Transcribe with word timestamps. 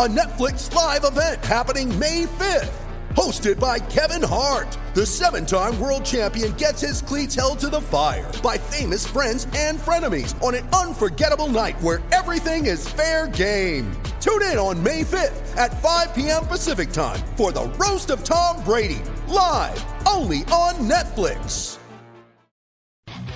a 0.00 0.08
Netflix 0.08 0.74
live 0.74 1.04
event 1.04 1.44
happening 1.44 1.86
May 1.98 2.24
5th. 2.24 2.72
Hosted 3.10 3.60
by 3.60 3.78
Kevin 3.78 4.26
Hart, 4.26 4.78
the 4.94 5.04
seven 5.04 5.44
time 5.44 5.78
world 5.78 6.06
champion 6.06 6.52
gets 6.52 6.80
his 6.80 7.02
cleats 7.02 7.34
held 7.34 7.58
to 7.58 7.68
the 7.68 7.82
fire 7.82 8.32
by 8.42 8.56
famous 8.56 9.06
friends 9.06 9.46
and 9.54 9.78
frenemies 9.78 10.42
on 10.42 10.54
an 10.54 10.66
unforgettable 10.68 11.48
night 11.48 11.78
where 11.82 12.00
everything 12.12 12.64
is 12.64 12.88
fair 12.88 13.28
game. 13.28 13.92
Tune 14.22 14.40
in 14.44 14.56
on 14.56 14.82
May 14.82 15.02
5th 15.02 15.54
at 15.58 15.82
5 15.82 16.14
p.m. 16.14 16.46
Pacific 16.46 16.92
time 16.92 17.20
for 17.36 17.52
the 17.52 17.66
Roast 17.78 18.08
of 18.08 18.24
Tom 18.24 18.64
Brady, 18.64 19.02
live 19.28 19.84
only 20.08 20.44
on 20.44 20.76
Netflix. 20.88 21.76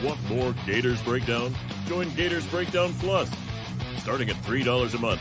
Want 0.03 0.31
more 0.31 0.55
Gators 0.65 1.03
Breakdown? 1.03 1.55
Join 1.85 2.09
Gators 2.15 2.47
Breakdown 2.47 2.95
Plus. 3.01 3.31
Starting 3.99 4.31
at 4.31 4.37
$3 4.37 4.95
a 4.95 4.99
month, 4.99 5.21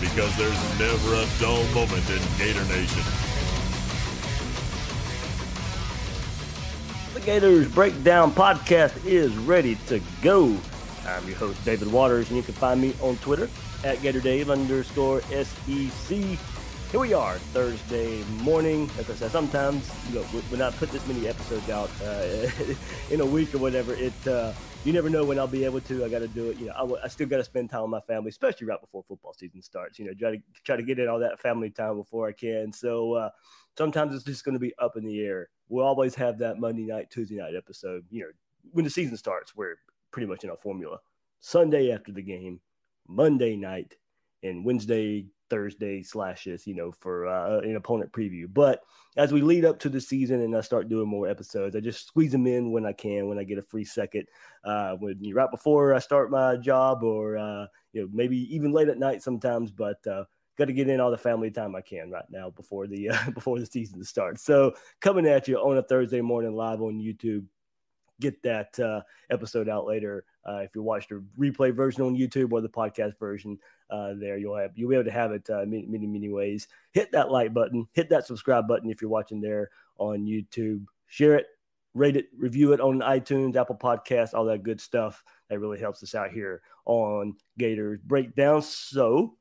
Because 0.00 0.36
there's 0.36 0.78
never 0.78 1.14
a 1.14 1.26
dull 1.40 1.64
moment 1.74 2.08
in 2.08 2.20
Gator 2.38 2.64
Nation. 2.66 3.02
The 7.14 7.20
Gators 7.20 7.68
Breakdown 7.68 8.30
podcast 8.30 9.04
is 9.04 9.36
ready 9.38 9.74
to 9.86 10.00
go. 10.22 10.56
I'm 11.06 11.26
your 11.26 11.36
host, 11.36 11.64
David 11.64 11.90
Waters, 11.90 12.28
and 12.28 12.36
you 12.36 12.42
can 12.42 12.54
find 12.54 12.80
me 12.80 12.94
on 13.00 13.16
Twitter 13.16 13.48
at 13.82 13.98
GatorDave 13.98 14.50
underscore 14.50 15.20
SEC. 15.22 16.38
Here 16.90 17.00
we 17.00 17.12
are, 17.12 17.34
Thursday 17.52 18.22
morning. 18.42 18.88
As 18.98 19.10
I 19.10 19.14
said, 19.14 19.30
sometimes 19.30 19.90
you 20.08 20.16
know, 20.16 20.22
when 20.22 20.62
I 20.62 20.70
put 20.70 20.90
this 20.90 21.06
many 21.08 21.28
episodes 21.28 21.68
out 21.70 21.90
uh, 22.02 22.48
in 23.10 23.20
a 23.20 23.26
week 23.26 23.54
or 23.54 23.58
whatever, 23.58 23.94
it 23.94 24.26
uh, 24.26 24.52
you 24.84 24.92
never 24.92 25.10
know 25.10 25.24
when 25.24 25.38
I'll 25.38 25.46
be 25.46 25.64
able 25.64 25.80
to. 25.82 26.04
I 26.04 26.08
got 26.08 26.20
to 26.20 26.28
do 26.28 26.50
it. 26.50 26.58
You 26.58 26.66
know, 26.66 26.72
I, 26.74 26.80
w- 26.80 27.00
I 27.02 27.08
still 27.08 27.26
got 27.26 27.38
to 27.38 27.44
spend 27.44 27.70
time 27.70 27.82
with 27.82 27.90
my 27.90 28.00
family, 28.00 28.30
especially 28.30 28.66
right 28.66 28.80
before 28.80 29.02
football 29.02 29.34
season 29.34 29.60
starts. 29.62 29.98
You 29.98 30.06
know, 30.06 30.14
try 30.18 30.30
to 30.32 30.42
try 30.64 30.76
to 30.76 30.82
get 30.82 30.98
in 30.98 31.08
all 31.08 31.18
that 31.18 31.40
family 31.40 31.70
time 31.70 31.96
before 31.96 32.28
I 32.28 32.32
can. 32.32 32.72
So 32.72 33.14
uh, 33.14 33.30
sometimes 33.76 34.14
it's 34.14 34.24
just 34.24 34.44
going 34.44 34.54
to 34.54 34.60
be 34.60 34.72
up 34.78 34.96
in 34.96 35.04
the 35.04 35.20
air. 35.20 35.48
We'll 35.68 35.84
always 35.84 36.14
have 36.14 36.38
that 36.38 36.58
Monday 36.58 36.86
night, 36.86 37.10
Tuesday 37.10 37.36
night 37.36 37.54
episode. 37.56 38.04
You 38.10 38.22
know, 38.22 38.28
when 38.72 38.84
the 38.84 38.90
season 38.90 39.16
starts, 39.16 39.54
we're 39.56 39.76
pretty 40.10 40.26
much 40.26 40.44
in 40.44 40.50
our 40.50 40.56
formula. 40.56 40.98
Sunday 41.40 41.92
after 41.92 42.12
the 42.12 42.22
game, 42.22 42.60
Monday 43.06 43.56
night, 43.56 43.96
and 44.42 44.64
Wednesday, 44.64 45.26
Thursday 45.48 46.02
slashes, 46.02 46.66
you 46.66 46.74
know, 46.74 46.92
for 46.92 47.26
uh, 47.26 47.58
an 47.60 47.76
opponent 47.76 48.12
preview. 48.12 48.46
But 48.52 48.82
as 49.16 49.32
we 49.32 49.40
lead 49.40 49.64
up 49.64 49.78
to 49.80 49.88
the 49.88 50.00
season 50.00 50.40
and 50.40 50.56
I 50.56 50.60
start 50.60 50.88
doing 50.88 51.08
more 51.08 51.28
episodes, 51.28 51.74
I 51.74 51.80
just 51.80 52.06
squeeze 52.06 52.32
them 52.32 52.46
in 52.46 52.70
when 52.70 52.86
I 52.86 52.92
can, 52.92 53.28
when 53.28 53.38
I 53.38 53.44
get 53.44 53.58
a 53.58 53.62
free 53.62 53.84
second, 53.84 54.26
uh, 54.64 54.94
when 54.96 55.20
right 55.32 55.50
before 55.50 55.94
I 55.94 55.98
start 55.98 56.30
my 56.30 56.56
job, 56.56 57.02
or 57.02 57.36
uh, 57.36 57.66
you 57.92 58.02
know, 58.02 58.08
maybe 58.12 58.54
even 58.54 58.72
late 58.72 58.88
at 58.88 58.98
night 58.98 59.22
sometimes. 59.22 59.70
But 59.70 60.06
uh, 60.06 60.24
got 60.56 60.66
to 60.66 60.72
get 60.72 60.88
in 60.88 61.00
all 61.00 61.10
the 61.10 61.18
family 61.18 61.50
time 61.50 61.74
I 61.76 61.80
can 61.80 62.10
right 62.10 62.24
now 62.30 62.50
before 62.50 62.86
the 62.86 63.10
uh, 63.10 63.30
before 63.34 63.58
the 63.58 63.66
season 63.66 64.02
starts. 64.04 64.42
So 64.42 64.74
coming 65.00 65.26
at 65.26 65.48
you 65.48 65.56
on 65.58 65.78
a 65.78 65.82
Thursday 65.82 66.20
morning 66.20 66.54
live 66.54 66.82
on 66.82 66.98
YouTube. 66.98 67.44
Get 68.20 68.42
that 68.42 68.78
uh, 68.80 69.02
episode 69.30 69.68
out 69.68 69.86
later. 69.86 70.24
Uh, 70.46 70.58
if 70.58 70.74
you 70.74 70.82
watch 70.82 71.08
the 71.08 71.22
replay 71.38 71.72
version 71.72 72.02
on 72.02 72.16
YouTube 72.16 72.52
or 72.52 72.60
the 72.60 72.68
podcast 72.68 73.18
version, 73.18 73.58
uh, 73.90 74.14
there 74.18 74.38
you'll 74.38 74.56
have 74.56 74.72
you'll 74.74 74.90
be 74.90 74.96
able 74.96 75.04
to 75.04 75.10
have 75.10 75.32
it 75.32 75.48
uh, 75.50 75.64
many 75.66 75.86
many 75.86 76.06
many 76.06 76.28
ways. 76.28 76.68
Hit 76.92 77.12
that 77.12 77.30
like 77.30 77.54
button, 77.54 77.86
hit 77.92 78.10
that 78.10 78.26
subscribe 78.26 78.66
button 78.66 78.90
if 78.90 79.00
you're 79.00 79.10
watching 79.10 79.40
there 79.40 79.70
on 79.98 80.26
YouTube. 80.26 80.84
Share 81.06 81.36
it, 81.36 81.46
rate 81.94 82.16
it, 82.16 82.28
review 82.36 82.72
it 82.72 82.80
on 82.80 83.00
iTunes, 83.00 83.56
Apple 83.56 83.76
Podcasts, 83.76 84.34
all 84.34 84.44
that 84.46 84.62
good 84.62 84.80
stuff. 84.80 85.22
That 85.48 85.60
really 85.60 85.78
helps 85.78 86.02
us 86.02 86.14
out 86.14 86.30
here 86.30 86.62
on 86.86 87.36
Gators 87.56 88.00
Breakdown. 88.04 88.62
So 88.62 89.36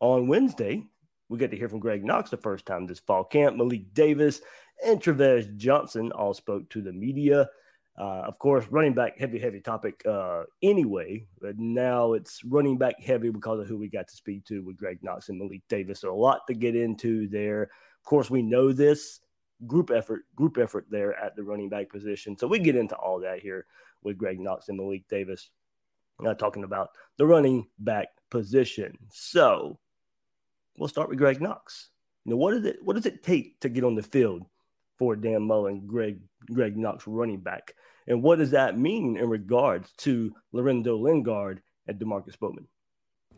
on 0.00 0.28
Wednesday, 0.28 0.86
we 1.28 1.38
get 1.38 1.50
to 1.50 1.56
hear 1.56 1.68
from 1.68 1.80
Greg 1.80 2.04
Knox 2.04 2.30
the 2.30 2.36
first 2.36 2.66
time 2.66 2.86
this 2.86 3.00
fall 3.00 3.24
camp. 3.24 3.56
Malik 3.56 3.92
Davis 3.94 4.40
and 4.84 5.00
Travis 5.00 5.46
Johnson 5.56 6.12
all 6.12 6.34
spoke 6.34 6.68
to 6.70 6.82
the 6.82 6.92
media. 6.92 7.48
Uh, 7.96 8.22
of 8.26 8.38
course, 8.40 8.66
running 8.70 8.92
back 8.92 9.16
heavy, 9.18 9.38
heavy 9.38 9.60
topic 9.60 10.02
uh, 10.04 10.42
anyway, 10.62 11.24
but 11.40 11.56
now 11.58 12.14
it's 12.14 12.44
running 12.44 12.76
back 12.76 13.00
heavy 13.00 13.30
because 13.30 13.60
of 13.60 13.68
who 13.68 13.76
we 13.76 13.88
got 13.88 14.08
to 14.08 14.16
speak 14.16 14.44
to 14.44 14.64
with 14.64 14.76
Greg 14.76 14.98
Knox 15.02 15.28
and 15.28 15.38
Malik 15.38 15.62
Davis. 15.68 16.00
So 16.00 16.12
a 16.12 16.14
lot 16.14 16.40
to 16.48 16.54
get 16.54 16.74
into 16.74 17.28
there. 17.28 17.62
Of 17.62 18.04
course, 18.04 18.28
we 18.28 18.42
know 18.42 18.72
this 18.72 19.20
group 19.68 19.92
effort, 19.92 20.22
group 20.34 20.58
effort 20.58 20.86
there 20.90 21.14
at 21.14 21.36
the 21.36 21.44
running 21.44 21.68
back 21.68 21.88
position. 21.88 22.36
So 22.36 22.48
we 22.48 22.58
get 22.58 22.74
into 22.74 22.96
all 22.96 23.20
that 23.20 23.38
here 23.38 23.64
with 24.02 24.18
Greg 24.18 24.40
Knox 24.40 24.68
and 24.68 24.76
Malik 24.76 25.06
Davis, 25.08 25.50
uh, 26.26 26.34
talking 26.34 26.64
about 26.64 26.90
the 27.16 27.26
running 27.26 27.68
back 27.78 28.08
position. 28.28 28.98
So 29.12 29.78
we'll 30.76 30.88
start 30.88 31.08
with 31.08 31.18
Greg 31.18 31.40
Knox. 31.40 31.90
You 32.24 32.32
know, 32.32 32.38
what 32.38 32.54
is 32.54 32.64
it? 32.64 32.78
What 32.82 32.96
does 32.96 33.06
it 33.06 33.22
take 33.22 33.60
to 33.60 33.68
get 33.68 33.84
on 33.84 33.94
the 33.94 34.02
field 34.02 34.42
for 34.98 35.16
Dan 35.16 35.42
Mullen, 35.42 35.86
Greg 35.86 36.18
Greg 36.52 36.76
Knox 36.76 37.06
running 37.06 37.40
back. 37.40 37.74
And 38.06 38.22
what 38.22 38.38
does 38.38 38.50
that 38.50 38.78
mean 38.78 39.16
in 39.16 39.28
regards 39.28 39.90
to 39.98 40.32
Lorenzo 40.52 40.96
Lingard 40.96 41.62
and 41.86 41.98
Demarcus 41.98 42.38
Bowman? 42.38 42.68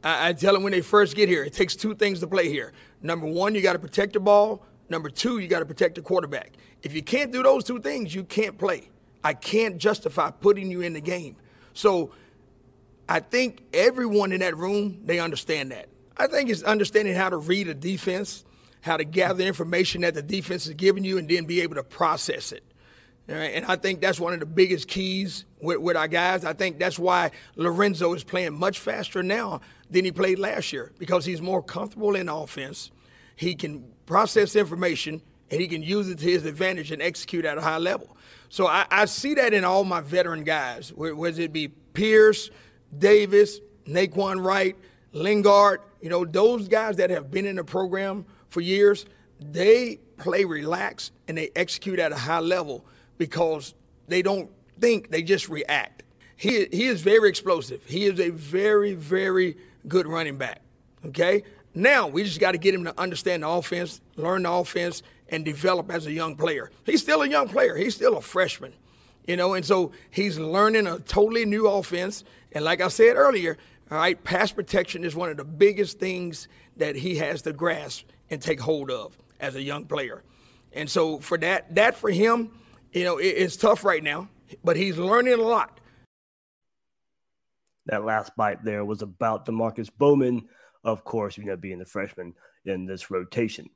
I, 0.02 0.28
I 0.28 0.32
tell 0.32 0.54
them 0.54 0.62
when 0.62 0.72
they 0.72 0.80
first 0.80 1.14
get 1.14 1.28
here, 1.28 1.44
it 1.44 1.52
takes 1.52 1.76
two 1.76 1.94
things 1.94 2.20
to 2.20 2.26
play 2.26 2.48
here. 2.48 2.72
Number 3.02 3.26
one, 3.26 3.54
you 3.54 3.62
got 3.62 3.74
to 3.74 3.78
protect 3.78 4.14
the 4.14 4.20
ball. 4.20 4.64
Number 4.88 5.08
two, 5.08 5.38
you 5.38 5.48
got 5.48 5.60
to 5.60 5.66
protect 5.66 5.96
the 5.96 6.02
quarterback. 6.02 6.52
If 6.82 6.94
you 6.94 7.02
can't 7.02 7.32
do 7.32 7.42
those 7.42 7.64
two 7.64 7.80
things, 7.80 8.14
you 8.14 8.24
can't 8.24 8.56
play. 8.58 8.88
I 9.24 9.34
can't 9.34 9.78
justify 9.78 10.30
putting 10.30 10.70
you 10.70 10.82
in 10.82 10.92
the 10.92 11.00
game. 11.00 11.36
So 11.72 12.12
I 13.08 13.20
think 13.20 13.62
everyone 13.72 14.32
in 14.32 14.40
that 14.40 14.56
room, 14.56 15.00
they 15.04 15.18
understand 15.18 15.72
that. 15.72 15.88
I 16.16 16.26
think 16.28 16.48
it's 16.48 16.62
understanding 16.62 17.14
how 17.14 17.28
to 17.30 17.36
read 17.36 17.68
a 17.68 17.74
defense, 17.74 18.44
how 18.80 18.96
to 18.96 19.04
gather 19.04 19.44
information 19.44 20.02
that 20.02 20.14
the 20.14 20.22
defense 20.22 20.66
is 20.66 20.74
giving 20.74 21.04
you, 21.04 21.18
and 21.18 21.28
then 21.28 21.44
be 21.44 21.60
able 21.60 21.74
to 21.76 21.82
process 21.82 22.52
it. 22.52 22.62
And 23.28 23.64
I 23.64 23.74
think 23.74 24.00
that's 24.00 24.20
one 24.20 24.34
of 24.34 24.40
the 24.40 24.46
biggest 24.46 24.86
keys 24.86 25.46
with, 25.60 25.78
with, 25.78 25.96
our 25.96 26.06
guys. 26.06 26.44
I 26.44 26.52
think 26.52 26.78
that's 26.78 26.96
why 26.96 27.32
Lorenzo 27.56 28.14
is 28.14 28.22
playing 28.22 28.54
much 28.54 28.78
faster 28.78 29.20
now 29.20 29.62
than 29.90 30.04
he 30.04 30.12
played 30.12 30.38
last 30.38 30.72
year 30.72 30.92
because 30.98 31.24
he's 31.24 31.42
more 31.42 31.60
comfortable 31.60 32.14
in 32.14 32.28
offense. 32.28 32.92
He 33.34 33.56
can 33.56 33.84
process 34.06 34.54
information 34.54 35.22
and 35.50 35.60
he 35.60 35.66
can 35.66 35.82
use 35.82 36.08
it 36.08 36.18
to 36.18 36.24
his 36.24 36.46
advantage 36.46 36.92
and 36.92 37.02
execute 37.02 37.44
at 37.44 37.58
a 37.58 37.60
high 37.60 37.78
level. 37.78 38.16
So 38.48 38.68
I, 38.68 38.86
I 38.92 39.06
see 39.06 39.34
that 39.34 39.52
in 39.52 39.64
all 39.64 39.82
my 39.82 40.00
veteran 40.00 40.44
guys, 40.44 40.92
whether 40.92 41.42
it 41.42 41.52
be 41.52 41.68
Pierce, 41.68 42.50
Davis, 42.96 43.60
Nay'Quan 43.86 44.44
Wright, 44.44 44.76
Lingard, 45.12 45.80
you 46.00 46.10
know, 46.10 46.24
those 46.24 46.68
guys 46.68 46.96
that 46.96 47.10
have 47.10 47.30
been 47.30 47.46
in 47.46 47.56
the 47.56 47.64
program 47.64 48.24
for 48.48 48.60
years, 48.60 49.06
they 49.40 49.98
play 50.16 50.44
relaxed 50.44 51.12
and 51.28 51.36
they 51.36 51.50
execute 51.54 51.98
at 51.98 52.12
a 52.12 52.16
high 52.16 52.40
level 52.40 52.84
because 53.18 53.74
they 54.08 54.22
don't 54.22 54.50
think, 54.80 55.10
they 55.10 55.22
just 55.22 55.48
react. 55.48 56.02
He, 56.36 56.66
he 56.70 56.86
is 56.86 57.00
very 57.00 57.28
explosive. 57.28 57.82
He 57.86 58.04
is 58.04 58.20
a 58.20 58.30
very, 58.30 58.94
very 58.94 59.56
good 59.88 60.06
running 60.06 60.36
back. 60.36 60.60
Okay? 61.04 61.42
Now 61.74 62.06
we 62.06 62.24
just 62.24 62.40
got 62.40 62.52
to 62.52 62.58
get 62.58 62.74
him 62.74 62.84
to 62.84 62.98
understand 62.98 63.42
the 63.42 63.48
offense, 63.48 64.00
learn 64.16 64.42
the 64.42 64.50
offense, 64.50 65.02
and 65.28 65.44
develop 65.44 65.90
as 65.90 66.06
a 66.06 66.12
young 66.12 66.36
player. 66.36 66.70
He's 66.84 67.02
still 67.02 67.22
a 67.22 67.28
young 67.28 67.48
player. 67.48 67.76
He's 67.76 67.94
still 67.94 68.16
a 68.16 68.22
freshman. 68.22 68.72
You 69.26 69.36
know, 69.36 69.54
and 69.54 69.64
so 69.64 69.92
he's 70.10 70.38
learning 70.38 70.86
a 70.86 71.00
totally 71.00 71.44
new 71.44 71.66
offense. 71.66 72.22
And 72.52 72.64
like 72.64 72.80
I 72.80 72.88
said 72.88 73.16
earlier, 73.16 73.58
all 73.90 73.98
right, 73.98 74.22
pass 74.22 74.52
protection 74.52 75.04
is 75.04 75.16
one 75.16 75.30
of 75.30 75.36
the 75.36 75.44
biggest 75.44 75.98
things 75.98 76.48
that 76.76 76.96
he 76.96 77.16
has 77.16 77.42
to 77.42 77.52
grasp 77.52 78.06
and 78.30 78.40
take 78.40 78.60
hold 78.60 78.90
of 78.90 79.16
as 79.40 79.54
a 79.54 79.62
young 79.62 79.84
player. 79.84 80.22
And 80.72 80.90
so 80.90 81.18
for 81.18 81.38
that, 81.38 81.74
that 81.74 81.96
for 81.96 82.10
him, 82.10 82.50
you 82.92 83.04
know, 83.04 83.18
it, 83.18 83.26
it's 83.26 83.56
tough 83.56 83.84
right 83.84 84.02
now, 84.02 84.28
but 84.64 84.76
he's 84.76 84.98
learning 84.98 85.34
a 85.34 85.42
lot. 85.42 85.80
That 87.86 88.04
last 88.04 88.34
bite 88.36 88.64
there 88.64 88.84
was 88.84 89.02
about 89.02 89.46
Demarcus 89.46 89.90
Bowman, 89.96 90.48
of 90.82 91.04
course, 91.04 91.38
you 91.38 91.44
know, 91.44 91.56
being 91.56 91.78
the 91.78 91.84
freshman 91.84 92.34
in 92.64 92.84
this 92.84 93.10
rotation. 93.10 93.68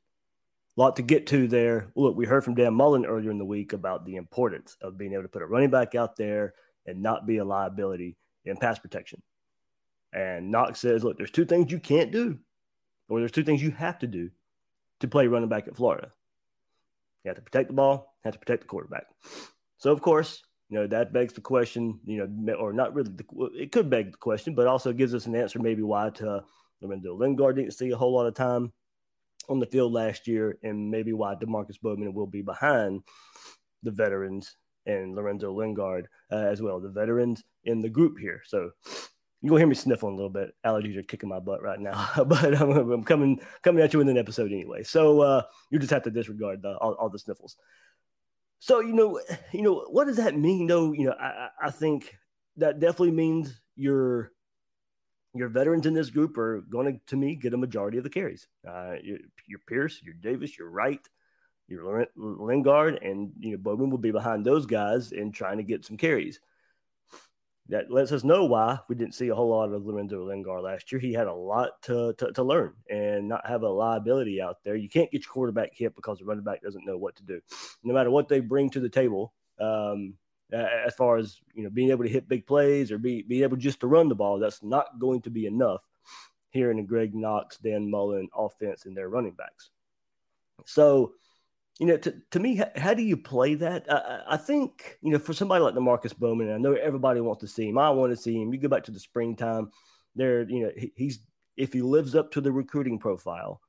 A 0.77 0.81
lot 0.81 0.95
to 0.97 1.01
get 1.01 1.27
to 1.27 1.47
there. 1.47 1.91
Look, 1.95 2.15
we 2.15 2.25
heard 2.25 2.43
from 2.43 2.55
Dan 2.55 2.73
Mullen 2.73 3.05
earlier 3.05 3.31
in 3.31 3.37
the 3.37 3.45
week 3.45 3.73
about 3.73 4.05
the 4.05 4.15
importance 4.15 4.77
of 4.81 4.97
being 4.97 5.13
able 5.13 5.23
to 5.23 5.29
put 5.29 5.41
a 5.41 5.45
running 5.45 5.69
back 5.69 5.95
out 5.95 6.15
there 6.15 6.53
and 6.85 7.01
not 7.01 7.25
be 7.27 7.37
a 7.37 7.45
liability 7.45 8.17
in 8.45 8.57
pass 8.57 8.79
protection. 8.79 9.21
And 10.13 10.51
Knox 10.51 10.79
says, 10.79 11.03
look, 11.03 11.17
there's 11.17 11.31
two 11.31 11.45
things 11.45 11.71
you 11.71 11.79
can't 11.79 12.11
do, 12.11 12.37
or 13.07 13.19
there's 13.19 13.31
two 13.31 13.43
things 13.43 13.61
you 13.61 13.71
have 13.71 13.99
to 13.99 14.07
do 14.07 14.29
to 15.01 15.07
play 15.07 15.27
running 15.27 15.49
back 15.49 15.67
at 15.67 15.75
Florida. 15.75 16.11
You 17.23 17.29
have 17.29 17.37
to 17.37 17.43
protect 17.43 17.67
the 17.67 17.73
ball, 17.73 18.15
have 18.23 18.33
to 18.33 18.39
protect 18.39 18.61
the 18.61 18.67
quarterback. 18.67 19.05
So, 19.77 19.91
of 19.91 20.01
course, 20.01 20.41
you 20.69 20.79
know, 20.79 20.87
that 20.87 21.13
begs 21.13 21.33
the 21.33 21.41
question, 21.41 21.99
you 22.05 22.17
know, 22.17 22.53
or 22.53 22.73
not 22.73 22.95
really, 22.95 23.11
the, 23.11 23.49
it 23.55 23.71
could 23.71 23.89
beg 23.89 24.11
the 24.11 24.17
question, 24.17 24.55
but 24.55 24.67
also 24.67 24.93
gives 24.93 25.13
us 25.13 25.25
an 25.25 25.35
answer 25.35 25.59
maybe 25.59 25.83
why 25.83 26.09
to 26.11 26.43
Lorenzo 26.81 27.13
Lingard 27.13 27.57
didn't 27.57 27.73
see 27.73 27.91
a 27.91 27.97
whole 27.97 28.13
lot 28.13 28.25
of 28.25 28.33
time 28.33 28.71
on 29.49 29.59
the 29.59 29.65
field 29.65 29.91
last 29.91 30.27
year, 30.27 30.57
and 30.63 30.89
maybe 30.89 31.13
why 31.13 31.35
Demarcus 31.35 31.79
Bowman 31.81 32.13
will 32.13 32.27
be 32.27 32.41
behind 32.41 33.01
the 33.83 33.91
veterans 33.91 34.55
and 34.85 35.15
Lorenzo 35.15 35.51
Lingard 35.51 36.07
uh, 36.31 36.35
as 36.35 36.61
well, 36.61 36.79
the 36.79 36.89
veterans 36.89 37.43
in 37.65 37.81
the 37.81 37.89
group 37.89 38.17
here. 38.17 38.41
So 38.45 38.71
you 39.41 39.49
gonna 39.49 39.59
hear 39.59 39.67
me 39.67 39.75
sniffling 39.75 40.13
a 40.13 40.15
little 40.15 40.29
bit. 40.29 40.53
Allergies 40.65 40.97
are 40.97 41.03
kicking 41.03 41.29
my 41.29 41.39
butt 41.39 41.61
right 41.61 41.79
now, 41.79 42.09
but 42.27 42.59
I'm, 42.59 42.91
I'm, 42.91 43.03
coming 43.03 43.41
coming 43.63 43.83
at 43.83 43.93
you 43.93 44.01
in 44.01 44.09
an 44.09 44.17
episode 44.17 44.51
anyway. 44.51 44.83
So 44.83 45.21
uh, 45.21 45.41
you 45.69 45.79
just 45.79 45.91
have 45.91 46.03
to 46.03 46.11
disregard 46.11 46.61
the, 46.61 46.77
all, 46.77 46.93
all, 46.93 47.09
the 47.09 47.17
sniffles. 47.17 47.55
So 48.59 48.81
you 48.81 48.93
know, 48.93 49.19
you 49.51 49.63
know, 49.63 49.85
what 49.89 50.05
does 50.05 50.17
that 50.17 50.37
mean? 50.37 50.67
Though, 50.67 50.91
you 50.93 51.05
know, 51.05 51.15
I, 51.19 51.49
I 51.61 51.71
think 51.71 52.15
that 52.57 52.79
definitely 52.79 53.11
means 53.11 53.59
your 53.75 54.31
your 55.33 55.49
veterans 55.49 55.85
in 55.85 55.93
this 55.93 56.09
group 56.09 56.37
are 56.37 56.61
going 56.69 56.93
to, 56.93 56.99
to 57.07 57.15
me, 57.15 57.35
get 57.35 57.53
a 57.53 57.57
majority 57.57 57.97
of 57.97 58.03
the 58.03 58.09
carries. 58.09 58.47
Uh, 58.67 58.95
your, 59.01 59.17
your 59.47 59.59
Pierce, 59.67 60.01
your 60.03 60.13
Davis, 60.13 60.57
your 60.57 60.69
Wright, 60.69 60.99
your 61.67 62.05
Lingard, 62.15 63.01
and 63.01 63.31
you 63.39 63.51
know 63.51 63.57
Bowman 63.57 63.89
will 63.89 63.97
be 63.97 64.11
behind 64.11 64.45
those 64.45 64.67
guys 64.67 65.13
in 65.13 65.31
trying 65.31 65.57
to 65.57 65.63
get 65.63 65.85
some 65.85 65.97
carries 65.97 66.39
that 67.69 67.91
lets 67.91 68.11
us 68.11 68.23
know 68.23 68.45
why 68.45 68.77
we 68.89 68.95
didn't 68.95 69.15
see 69.15 69.29
a 69.29 69.35
whole 69.35 69.49
lot 69.49 69.71
of 69.71 69.85
Lorenzo 69.85 70.25
Lingard 70.25 70.63
last 70.63 70.91
year. 70.91 70.99
He 70.99 71.13
had 71.13 71.27
a 71.27 71.33
lot 71.33 71.81
to, 71.83 72.13
to, 72.17 72.31
to, 72.33 72.43
learn 72.43 72.73
and 72.89 73.29
not 73.29 73.47
have 73.47 73.63
a 73.63 73.69
liability 73.69 74.41
out 74.41 74.57
there. 74.63 74.75
You 74.75 74.89
can't 74.89 75.11
get 75.11 75.23
your 75.23 75.31
quarterback 75.31 75.71
hit 75.73 75.95
because 75.95 76.19
the 76.19 76.25
running 76.25 76.43
back 76.43 76.61
doesn't 76.61 76.85
know 76.85 76.97
what 76.97 77.15
to 77.17 77.23
do. 77.23 77.39
No 77.83 77.93
matter 77.93 78.11
what 78.11 78.27
they 78.27 78.39
bring 78.39 78.69
to 78.71 78.79
the 78.79 78.89
table, 78.89 79.33
um, 79.59 80.15
as 80.51 80.93
far 80.95 81.17
as 81.17 81.39
you 81.53 81.63
know, 81.63 81.69
being 81.69 81.91
able 81.91 82.03
to 82.03 82.09
hit 82.09 82.27
big 82.27 82.45
plays 82.45 82.91
or 82.91 82.97
be, 82.97 83.21
be 83.21 83.43
able 83.43 83.57
just 83.57 83.79
to 83.81 83.87
run 83.87 84.09
the 84.09 84.15
ball, 84.15 84.37
that's 84.37 84.61
not 84.63 84.99
going 84.99 85.21
to 85.21 85.29
be 85.29 85.45
enough 85.45 85.87
here 86.49 86.71
in 86.71 86.77
the 86.77 86.83
Greg 86.83 87.15
Knox, 87.15 87.57
Dan 87.57 87.89
Mullen 87.89 88.27
offense 88.35 88.85
and 88.85 88.95
their 88.95 89.07
running 89.07 89.31
backs. 89.31 89.69
So 90.65 91.13
you 91.81 91.87
know, 91.87 91.97
to, 91.97 92.13
to 92.29 92.39
me, 92.39 92.57
how, 92.57 92.69
how 92.75 92.93
do 92.93 93.01
you 93.01 93.17
play 93.17 93.55
that? 93.55 93.91
I, 93.91 94.35
I, 94.35 94.37
think, 94.37 94.99
you 95.01 95.09
know, 95.09 95.17
for 95.17 95.33
somebody 95.33 95.63
like 95.63 95.73
Demarcus 95.73 96.15
Bowman, 96.15 96.53
I 96.53 96.59
know 96.59 96.73
everybody 96.73 97.21
wants 97.21 97.41
to 97.41 97.47
see 97.47 97.69
him. 97.69 97.79
I 97.79 97.89
want 97.89 98.11
to 98.11 98.15
see 98.15 98.39
him. 98.39 98.53
You 98.53 98.59
go 98.59 98.67
back 98.67 98.83
to 98.83 98.91
the 98.91 98.99
springtime, 98.99 99.71
there, 100.15 100.47
you 100.47 100.59
know, 100.59 100.71
he, 100.77 100.93
he's, 100.95 101.21
if 101.57 101.73
he 101.73 101.81
lives 101.81 102.13
up 102.13 102.29
to 102.33 102.41
the 102.41 102.51
recruiting 102.51 102.99
profile, 102.99 103.61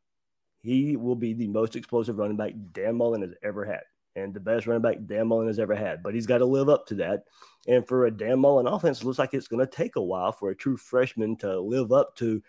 he 0.61 0.95
will 0.95 1.17
be 1.17 1.33
the 1.33 1.49
most 1.49 1.75
explosive 1.75 2.19
running 2.19 2.37
back 2.37 2.53
Dan 2.73 2.97
Mullen 2.97 3.23
has 3.23 3.33
ever 3.43 3.65
had 3.65 3.81
and 4.15 4.35
the 4.35 4.41
best 4.41 4.67
running 4.67 4.83
back 4.83 4.99
Dan 5.07 5.29
Mullen 5.29 5.47
has 5.47 5.59
ever 5.59 5.75
had. 5.75 6.03
But 6.03 6.13
he's 6.13 6.27
got 6.27 6.39
to 6.39 6.45
live 6.45 6.69
up 6.69 6.87
to 6.89 6.95
that. 6.97 7.25
And 7.67 7.89
for 7.89 8.05
a 8.05 8.11
Dan 8.11 8.41
Mullen 8.41 8.67
offense, 8.67 9.01
it 9.01 9.07
looks 9.07 9.19
like 9.19 9.33
it's 9.33 9.49
going 9.49 9.67
to 9.67 9.73
take 9.73 9.97
a 9.97 10.03
while 10.03 10.33
for 10.33 10.51
a 10.51 10.55
true 10.55 10.77
freshman 10.77 11.35
to 11.37 11.59
live 11.59 11.93
up 11.93 12.15
to 12.17 12.43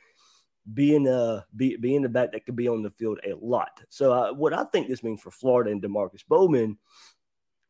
being 0.71 1.07
a 1.07 1.45
be, 1.55 1.75
being 1.75 2.01
the 2.01 2.09
back 2.09 2.31
that 2.31 2.45
could 2.45 2.55
be 2.55 2.69
on 2.69 2.83
the 2.83 2.91
field 2.91 3.19
a 3.25 3.33
lot. 3.33 3.81
So 3.89 4.13
uh, 4.13 4.33
what 4.33 4.53
I 4.53 4.63
think 4.65 4.87
this 4.87 5.03
means 5.03 5.21
for 5.21 5.31
Florida 5.31 5.71
and 5.71 5.81
Demarcus 5.81 6.25
Bowman, 6.27 6.77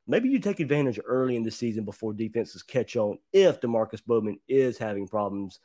maybe 0.06 0.30
you 0.30 0.40
take 0.40 0.60
advantage 0.60 1.00
early 1.04 1.36
in 1.36 1.44
the 1.44 1.52
season 1.52 1.86
before 1.86 2.14
defenses 2.14 2.62
catch 2.62 2.96
on. 2.96 3.18
If 3.32 3.62
Demarcus 3.62 4.06
Bowman 4.06 4.40
is 4.48 4.78
having 4.78 5.08
problems, 5.08 5.60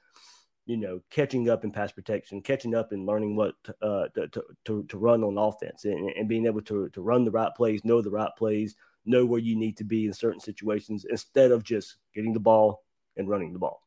you 0.64 0.76
know, 0.76 1.00
catching 1.10 1.50
up 1.50 1.64
in 1.64 1.70
pass 1.70 1.92
protection, 1.92 2.40
catching 2.40 2.74
up 2.74 2.92
and 2.92 3.06
learning 3.06 3.36
what 3.36 3.54
uh, 3.82 4.08
to, 4.14 4.42
to, 4.64 4.84
to 4.84 4.98
run 4.98 5.24
on 5.24 5.38
offense, 5.38 5.84
and, 5.84 6.10
and 6.10 6.28
being 6.28 6.46
able 6.46 6.62
to 6.62 6.88
to 6.90 7.02
run 7.02 7.24
the 7.24 7.30
right 7.30 7.54
plays, 7.54 7.84
know 7.84 8.00
the 8.02 8.10
right 8.10 8.30
plays, 8.36 8.76
know 9.04 9.24
where 9.24 9.40
you 9.40 9.56
need 9.56 9.76
to 9.78 9.84
be 9.84 10.06
in 10.06 10.12
certain 10.12 10.40
situations, 10.40 11.06
instead 11.08 11.52
of 11.52 11.62
just 11.64 11.96
getting 12.14 12.32
the 12.32 12.40
ball 12.40 12.84
and 13.16 13.28
running 13.28 13.52
the 13.52 13.58
ball. 13.58 13.82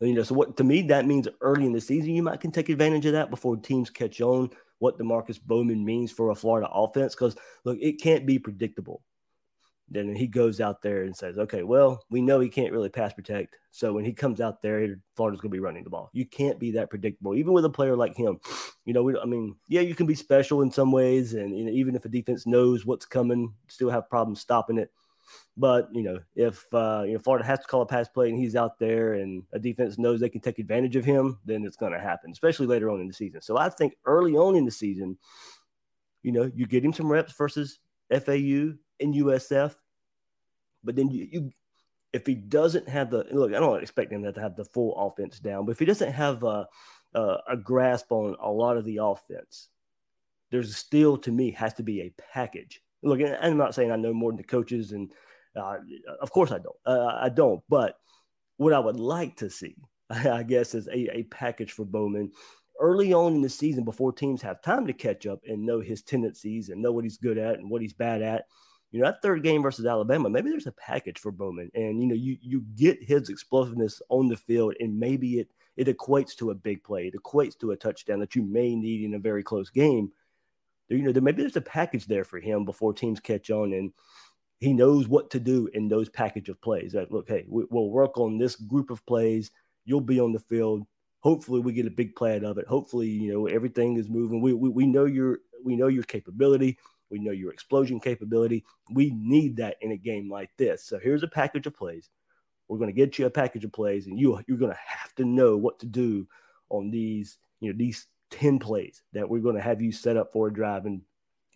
You 0.00 0.12
know, 0.12 0.22
so 0.22 0.34
what 0.34 0.56
to 0.58 0.64
me 0.64 0.82
that 0.82 1.06
means 1.06 1.26
early 1.40 1.64
in 1.64 1.72
the 1.72 1.80
season 1.80 2.14
you 2.14 2.22
might 2.22 2.40
can 2.40 2.52
take 2.52 2.68
advantage 2.68 3.06
of 3.06 3.12
that 3.12 3.30
before 3.30 3.56
teams 3.56 3.88
catch 3.88 4.20
on 4.20 4.50
what 4.78 4.98
Demarcus 4.98 5.40
Bowman 5.40 5.84
means 5.84 6.12
for 6.12 6.30
a 6.30 6.34
Florida 6.34 6.68
offense. 6.70 7.14
Because 7.14 7.36
look, 7.64 7.78
it 7.80 8.00
can't 8.00 8.26
be 8.26 8.38
predictable. 8.38 9.02
Then 9.88 10.14
he 10.14 10.26
goes 10.26 10.60
out 10.60 10.82
there 10.82 11.04
and 11.04 11.16
says, 11.16 11.38
"Okay, 11.38 11.62
well, 11.62 12.04
we 12.10 12.20
know 12.20 12.40
he 12.40 12.48
can't 12.48 12.72
really 12.72 12.88
pass 12.88 13.12
protect, 13.12 13.54
so 13.70 13.92
when 13.92 14.04
he 14.04 14.12
comes 14.12 14.40
out 14.40 14.60
there, 14.60 14.96
Florida's 15.14 15.40
going 15.40 15.50
to 15.50 15.54
be 15.54 15.60
running 15.60 15.84
the 15.84 15.90
ball. 15.90 16.10
You 16.12 16.26
can't 16.26 16.58
be 16.58 16.72
that 16.72 16.90
predictable, 16.90 17.36
even 17.36 17.52
with 17.52 17.64
a 17.64 17.70
player 17.70 17.96
like 17.96 18.16
him. 18.16 18.40
You 18.84 18.94
know, 18.94 19.04
we, 19.04 19.16
I 19.16 19.26
mean, 19.26 19.54
yeah, 19.68 19.82
you 19.82 19.94
can 19.94 20.06
be 20.06 20.16
special 20.16 20.62
in 20.62 20.72
some 20.72 20.90
ways, 20.90 21.34
and 21.34 21.56
you 21.56 21.64
know, 21.64 21.70
even 21.70 21.94
if 21.94 22.04
a 22.04 22.08
defense 22.08 22.46
knows 22.46 22.84
what's 22.84 23.06
coming, 23.06 23.54
still 23.68 23.90
have 23.90 24.10
problems 24.10 24.40
stopping 24.40 24.78
it. 24.78 24.90
But 25.56 25.88
you 25.92 26.02
know, 26.02 26.18
if 26.34 26.62
uh, 26.72 27.02
you 27.06 27.14
know 27.14 27.18
Florida 27.18 27.46
has 27.46 27.60
to 27.60 27.66
call 27.66 27.82
a 27.82 27.86
pass 27.86 28.08
play 28.08 28.28
and 28.28 28.38
he's 28.38 28.56
out 28.56 28.78
there 28.78 29.14
and 29.14 29.42
a 29.52 29.58
defense 29.58 29.98
knows 29.98 30.20
they 30.20 30.28
can 30.28 30.40
take 30.40 30.58
advantage 30.58 30.96
of 30.96 31.04
him, 31.04 31.38
then 31.44 31.64
it's 31.64 31.76
going 31.76 31.92
to 31.92 32.00
happen, 32.00 32.30
especially 32.30 32.66
later 32.66 32.90
on 32.90 33.00
in 33.00 33.08
the 33.08 33.14
season. 33.14 33.40
So 33.40 33.56
I 33.56 33.68
think 33.68 33.94
early 34.04 34.34
on 34.34 34.56
in 34.56 34.64
the 34.64 34.70
season, 34.70 35.16
you 36.22 36.32
know, 36.32 36.50
you 36.54 36.66
get 36.66 36.84
him 36.84 36.92
some 36.92 37.10
reps 37.10 37.32
versus 37.32 37.78
FAU 38.10 38.74
and 39.00 39.14
USF, 39.14 39.74
but 40.84 40.96
then 40.96 41.08
you, 41.10 41.28
you 41.30 41.50
if 42.12 42.26
he 42.26 42.34
doesn't 42.34 42.88
have 42.88 43.10
the 43.10 43.26
look, 43.30 43.52
I 43.52 43.60
don't 43.60 43.82
expect 43.82 44.12
him 44.12 44.22
to 44.22 44.40
have 44.40 44.56
the 44.56 44.64
full 44.64 44.96
offense 44.96 45.38
down, 45.38 45.66
but 45.66 45.72
if 45.72 45.78
he 45.78 45.84
doesn't 45.84 46.12
have 46.12 46.42
a, 46.44 46.66
a, 47.14 47.36
a 47.50 47.56
grasp 47.56 48.10
on 48.10 48.36
a 48.40 48.50
lot 48.50 48.76
of 48.76 48.84
the 48.84 49.00
offense, 49.02 49.68
there's 50.50 50.76
still 50.76 51.16
to 51.18 51.32
me 51.32 51.50
has 51.50 51.74
to 51.74 51.82
be 51.82 52.02
a 52.02 52.14
package 52.32 52.82
look, 53.02 53.20
I'm 53.20 53.56
not 53.56 53.74
saying 53.74 53.90
I 53.90 53.96
know 53.96 54.12
more 54.12 54.30
than 54.30 54.38
the 54.38 54.44
coaches, 54.44 54.92
and 54.92 55.12
uh, 55.54 55.76
of 56.20 56.30
course 56.30 56.52
I 56.52 56.58
don't. 56.58 56.76
Uh, 56.84 57.18
I 57.20 57.28
don't. 57.28 57.62
But 57.68 57.96
what 58.56 58.72
I 58.72 58.78
would 58.78 58.98
like 58.98 59.36
to 59.36 59.50
see, 59.50 59.76
I 60.10 60.42
guess, 60.42 60.74
is 60.74 60.88
a, 60.88 61.18
a 61.18 61.22
package 61.24 61.72
for 61.72 61.84
Bowman 61.84 62.32
early 62.80 63.12
on 63.12 63.34
in 63.34 63.42
the 63.42 63.48
season 63.48 63.84
before 63.84 64.12
teams 64.12 64.42
have 64.42 64.60
time 64.60 64.86
to 64.86 64.92
catch 64.92 65.26
up 65.26 65.40
and 65.48 65.64
know 65.64 65.80
his 65.80 66.02
tendencies 66.02 66.68
and 66.68 66.82
know 66.82 66.92
what 66.92 67.04
he's 67.04 67.16
good 67.16 67.38
at 67.38 67.58
and 67.58 67.70
what 67.70 67.80
he's 67.80 67.94
bad 67.94 68.22
at. 68.22 68.44
You 68.92 69.00
know, 69.00 69.06
that 69.06 69.22
third 69.22 69.42
game 69.42 69.62
versus 69.62 69.86
Alabama, 69.86 70.30
maybe 70.30 70.50
there's 70.50 70.66
a 70.66 70.72
package 70.72 71.18
for 71.18 71.32
Bowman, 71.32 71.70
and 71.74 72.00
you 72.00 72.06
know, 72.06 72.14
you 72.14 72.36
you 72.40 72.64
get 72.76 73.02
his 73.02 73.28
explosiveness 73.28 74.00
on 74.08 74.28
the 74.28 74.36
field, 74.36 74.74
and 74.80 74.98
maybe 74.98 75.40
it 75.40 75.48
it 75.76 75.88
equates 75.88 76.34
to 76.36 76.50
a 76.50 76.54
big 76.54 76.82
play, 76.82 77.08
it 77.08 77.14
equates 77.14 77.58
to 77.58 77.72
a 77.72 77.76
touchdown 77.76 78.20
that 78.20 78.34
you 78.34 78.42
may 78.42 78.74
need 78.74 79.04
in 79.04 79.14
a 79.14 79.18
very 79.18 79.42
close 79.42 79.70
game 79.70 80.10
you 80.88 81.02
know, 81.02 81.12
there, 81.12 81.22
maybe 81.22 81.42
there's 81.42 81.56
a 81.56 81.60
package 81.60 82.06
there 82.06 82.24
for 82.24 82.38
him 82.38 82.64
before 82.64 82.92
teams 82.92 83.20
catch 83.20 83.50
on 83.50 83.72
and 83.72 83.92
he 84.58 84.72
knows 84.72 85.08
what 85.08 85.30
to 85.30 85.40
do 85.40 85.68
in 85.74 85.88
those 85.88 86.08
package 86.08 86.48
of 86.48 86.60
plays. 86.60 86.92
That 86.92 87.12
look, 87.12 87.28
hey, 87.28 87.44
we, 87.48 87.64
will 87.70 87.90
work 87.90 88.18
on 88.18 88.38
this 88.38 88.56
group 88.56 88.90
of 88.90 89.04
plays. 89.06 89.50
You'll 89.84 90.00
be 90.00 90.20
on 90.20 90.32
the 90.32 90.38
field. 90.38 90.86
Hopefully, 91.20 91.60
we 91.60 91.72
get 91.72 91.86
a 91.86 91.90
big 91.90 92.14
play 92.16 92.36
out 92.36 92.44
of 92.44 92.58
it. 92.58 92.66
Hopefully, 92.66 93.08
you 93.08 93.32
know 93.32 93.46
everything 93.46 93.96
is 93.96 94.08
moving. 94.08 94.40
We, 94.40 94.52
we, 94.52 94.68
we 94.68 94.86
know 94.86 95.04
your 95.04 95.40
we 95.64 95.76
know 95.76 95.88
your 95.88 96.04
capability. 96.04 96.78
We 97.10 97.18
know 97.18 97.32
your 97.32 97.52
explosion 97.52 98.00
capability. 98.00 98.64
We 98.90 99.10
need 99.10 99.56
that 99.56 99.76
in 99.80 99.92
a 99.92 99.96
game 99.96 100.30
like 100.30 100.50
this. 100.56 100.84
So 100.84 100.98
here's 100.98 101.22
a 101.22 101.28
package 101.28 101.66
of 101.66 101.76
plays. 101.76 102.08
We're 102.68 102.78
going 102.78 102.90
to 102.90 102.96
get 102.96 103.18
you 103.18 103.26
a 103.26 103.30
package 103.30 103.64
of 103.64 103.72
plays, 103.72 104.06
and 104.06 104.18
you 104.18 104.40
you're 104.48 104.58
going 104.58 104.72
to 104.72 104.78
have 104.86 105.14
to 105.16 105.24
know 105.24 105.56
what 105.56 105.78
to 105.80 105.86
do 105.86 106.26
on 106.70 106.90
these 106.90 107.38
you 107.60 107.70
know 107.70 107.76
these 107.76 108.06
10 108.30 108.58
plays 108.58 109.02
that 109.12 109.28
we're 109.28 109.40
going 109.40 109.56
to 109.56 109.62
have 109.62 109.80
you 109.80 109.92
set 109.92 110.16
up 110.16 110.32
for 110.32 110.48
a 110.48 110.52
drive. 110.52 110.86
And 110.86 111.02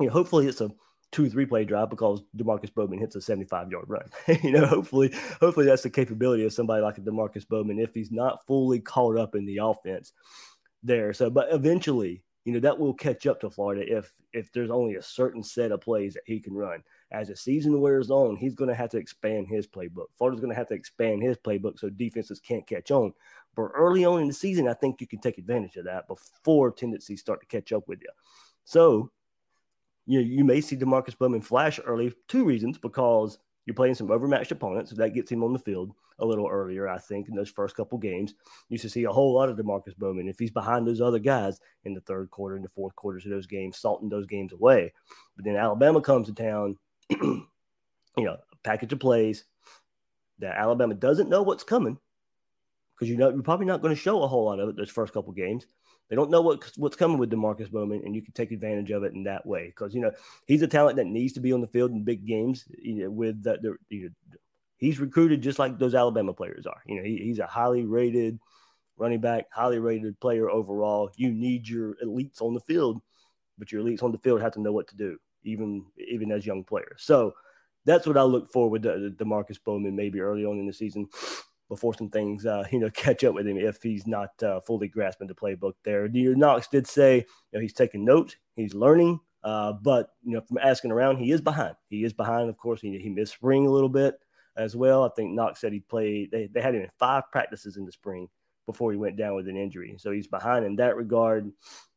you 0.01 0.07
know, 0.07 0.13
hopefully 0.13 0.47
it's 0.47 0.61
a 0.61 0.71
two, 1.13 1.29
three 1.29 1.47
play 1.47 1.65
drive 1.65 1.91
because 1.91 2.23
Demarcus 2.37 2.73
Bowman 2.73 2.99
hits 2.99 3.17
a 3.17 3.21
75 3.21 3.71
yard 3.71 3.87
run. 3.89 4.09
you 4.43 4.53
know, 4.53 4.67
hopefully, 4.67 5.13
hopefully 5.41 5.67
that's 5.67 5.83
the 5.83 5.91
capability 5.91 6.45
of 6.45 6.53
somebody 6.53 6.83
like 6.83 6.99
a 6.99 7.03
Demarcus 7.03 7.47
Bowman 7.47 7.79
if 7.79 7.95
he's 7.95 8.13
not 8.13 8.47
fully 8.47 8.81
caught 8.81 9.19
up 9.19 9.35
in 9.35 9.47
the 9.47 9.59
offense 9.59 10.13
there. 10.83 11.13
So, 11.13 11.31
but 11.31 11.49
eventually, 11.53 12.23
you 12.51 12.61
know, 12.61 12.69
that 12.69 12.79
will 12.79 12.95
catch 12.95 13.27
up 13.27 13.41
to 13.41 13.51
Florida 13.51 13.85
if 13.87 14.13
if 14.33 14.53
there's 14.53 14.71
only 14.71 14.97
a 14.97 15.03
certain 15.03 15.43
set 15.43 15.73
of 15.73 15.81
plays 15.81 16.15
that 16.15 16.23
he 16.27 16.41
can 16.41 16.55
run. 16.55 16.83
as 17.13 17.29
the 17.29 17.37
season 17.37 17.81
wears 17.81 18.11
on, 18.11 18.37
he's 18.37 18.55
going 18.55 18.69
to 18.69 18.75
have 18.75 18.91
to 18.91 18.97
expand 18.97 19.47
his 19.49 19.67
playbook. 19.67 20.07
Florida's 20.17 20.41
going 20.41 20.53
to 20.53 20.57
have 20.57 20.69
to 20.69 20.75
expand 20.75 21.23
his 21.23 21.37
playbook 21.37 21.79
so 21.79 21.89
defenses 21.91 22.41
can't 22.41 22.67
catch 22.67 22.91
on. 22.91 23.13
But 23.55 23.71
early 23.75 24.05
on 24.05 24.21
in 24.21 24.29
the 24.29 24.35
season, 24.35 24.69
I 24.69 24.75
think 24.75 25.01
you 25.01 25.07
can 25.07 25.21
take 25.21 25.39
advantage 25.39 25.77
of 25.77 25.85
that 25.85 26.09
before 26.09 26.71
tendencies 26.71 27.21
start 27.21 27.41
to 27.41 27.47
catch 27.47 27.73
up 27.73 27.87
with 27.89 28.01
you. 28.01 28.11
So 28.65 29.11
you 30.07 30.21
know, 30.21 30.27
you 30.27 30.45
may 30.45 30.61
see 30.61 30.77
Demarcus 30.77 31.17
Bowman 31.17 31.43
flash 31.43 31.79
early. 31.85 32.13
Two 32.27 32.45
reasons 32.45 32.79
because 32.79 33.39
you're 33.71 33.75
playing 33.77 33.95
some 33.95 34.11
overmatched 34.11 34.51
opponents, 34.51 34.91
so 34.91 34.97
that 34.97 35.15
gets 35.15 35.31
him 35.31 35.45
on 35.45 35.53
the 35.53 35.59
field 35.61 35.95
a 36.19 36.27
little 36.27 36.49
earlier. 36.49 36.89
I 36.89 36.99
think 36.99 37.29
in 37.29 37.37
those 37.37 37.49
first 37.49 37.77
couple 37.77 37.99
games, 37.99 38.35
you 38.69 38.77
should 38.77 38.91
see 38.91 39.05
a 39.05 39.13
whole 39.13 39.33
lot 39.33 39.49
of 39.49 39.57
Demarcus 39.57 39.97
Bowman 39.97 40.29
if 40.29 40.41
he's 40.41 40.51
behind 40.51 40.87
those 40.87 41.01
other 41.01 41.21
guys 41.21 41.61
in 41.85 41.95
the 41.95 42.01
third 42.01 42.33
quarter 42.33 42.57
and 42.57 42.65
the 42.65 42.69
fourth 42.69 42.97
quarters 42.97 43.25
of 43.25 43.31
those 43.31 43.47
games, 43.47 43.79
salting 43.79 44.09
those 44.09 44.27
games 44.27 44.53
away. 44.53 44.93
But 45.37 45.45
then 45.45 45.55
Alabama 45.55 46.01
comes 46.01 46.27
to 46.27 46.35
town, 46.35 46.77
you 47.11 47.47
know, 48.17 48.39
package 48.65 48.93
of 48.93 48.99
plays 48.99 49.45
that 50.41 50.57
Alabama 50.57 50.95
doesn't 50.95 51.29
know 51.29 51.43
what's 51.43 51.63
coming 51.63 51.97
because 52.97 53.09
you 53.09 53.17
know 53.17 53.31
you're 53.31 53.43
probably 53.43 53.67
not 53.67 53.83
going 53.83 53.95
to 53.95 54.01
show 54.01 54.23
a 54.25 54.29
whole 54.29 54.47
lot 54.47 54.59
of 54.59 54.69
it 54.69 54.77
those 54.77 54.91
first 54.91 55.13
couple 55.13 55.33
games. 55.33 55.67
They 56.11 56.17
don't 56.17 56.31
know 56.31 56.41
what 56.41 56.69
what's 56.77 56.97
coming 56.97 57.19
with 57.19 57.31
Demarcus 57.31 57.71
Bowman, 57.71 58.03
and 58.05 58.17
you 58.17 58.21
can 58.21 58.33
take 58.33 58.51
advantage 58.51 58.91
of 58.91 59.05
it 59.05 59.15
in 59.15 59.23
that 59.25 59.47
way 59.47 59.67
because 59.67 59.95
you 59.95 60.01
know 60.01 60.11
he's 60.45 60.61
a 60.61 60.67
talent 60.67 60.97
that 60.97 61.07
needs 61.07 61.33
to 61.35 61.41
be 61.41 61.53
on 61.53 61.61
the 61.61 61.69
field 61.69 61.93
in 61.93 62.03
big 62.03 62.27
games. 62.27 62.65
You 62.77 63.05
know, 63.05 63.11
with 63.11 63.45
the, 63.45 63.77
you 63.89 64.03
know, 64.03 64.39
he's 64.77 64.99
recruited 64.99 65.41
just 65.41 65.61
like 65.61 65.79
those 65.79 65.95
Alabama 65.95 66.33
players 66.33 66.67
are. 66.67 66.83
You 66.85 66.97
know, 66.97 67.05
he, 67.05 67.17
he's 67.19 67.39
a 67.39 67.47
highly 67.47 67.85
rated 67.85 68.41
running 68.97 69.21
back, 69.21 69.47
highly 69.53 69.79
rated 69.79 70.19
player 70.19 70.51
overall. 70.51 71.13
You 71.15 71.31
need 71.31 71.69
your 71.69 71.95
elites 72.05 72.43
on 72.43 72.55
the 72.55 72.61
field, 72.61 73.01
but 73.57 73.71
your 73.71 73.83
elites 73.85 74.03
on 74.03 74.11
the 74.11 74.19
field 74.19 74.41
have 74.41 74.53
to 74.55 74.61
know 74.61 74.73
what 74.73 74.89
to 74.89 74.97
do, 74.97 75.17
even 75.45 75.87
even 75.97 76.33
as 76.33 76.45
young 76.45 76.65
players. 76.65 77.03
So 77.05 77.35
that's 77.85 78.07
what 78.09 78.19
I 78.19 78.23
look 78.25 78.53
for 78.53 78.69
with 78.69 78.83
the, 78.83 79.15
Demarcus 79.17 79.63
Bowman 79.65 79.95
maybe 79.95 80.21
early 80.21 80.45
on 80.45 80.59
in 80.59 80.67
the 80.67 80.73
season 80.73 81.09
before 81.71 81.95
some 81.95 82.11
things, 82.11 82.45
uh, 82.45 82.65
you 82.71 82.79
know, 82.79 82.91
catch 82.91 83.25
up 83.25 83.35
with 83.35 83.47
him 83.47 83.57
if 83.57 83.83
he's 83.83 84.07
not 84.07 84.31
uh, 84.43 84.61
fully 84.61 84.89
grasping 84.89 85.29
the 85.29 85.35
playbook 85.35 85.73
there. 85.83 86.07
Knox 86.09 86.69
did 86.69 86.87
say, 86.87 87.17
you 87.17 87.25
know, 87.55 87.61
he's 87.61 87.73
taking 87.73 88.05
notes, 88.05 88.37
he's 88.57 88.75
learning, 88.75 89.19
uh, 89.43 89.73
but, 89.73 90.11
you 90.23 90.35
know, 90.35 90.43
from 90.43 90.59
asking 90.59 90.93
around, 90.93 91.17
he 91.17 91.33
is 91.33 91.41
behind. 91.41 91.75
He 91.89 92.05
is 92.05 92.13
behind. 92.13 92.51
Of 92.51 92.59
course, 92.59 92.83
he, 92.83 92.99
he 92.99 93.09
missed 93.09 93.33
spring 93.33 93.67
a 93.67 93.71
little 93.71 93.89
bit 93.89 94.17
as 94.57 94.77
well. 94.77 95.05
I 95.05 95.09
think 95.17 95.33
Knox 95.33 95.61
said 95.61 95.73
he 95.73 95.81
played, 95.81 96.31
they, 96.31 96.49
they 96.53 96.61
had 96.61 96.75
him 96.75 96.83
in 96.83 96.91
five 96.99 97.25
practices 97.33 97.79
in 97.79 97.87
the 97.87 97.93
spring 97.93 98.29
before 98.67 98.91
he 98.91 98.99
went 98.99 99.17
down 99.17 99.35
with 99.35 99.49
an 99.49 99.57
injury. 99.57 99.97
So 99.99 100.11
he's 100.11 100.27
behind 100.27 100.67
in 100.67 100.77
that 100.77 100.97
regard. 100.97 101.51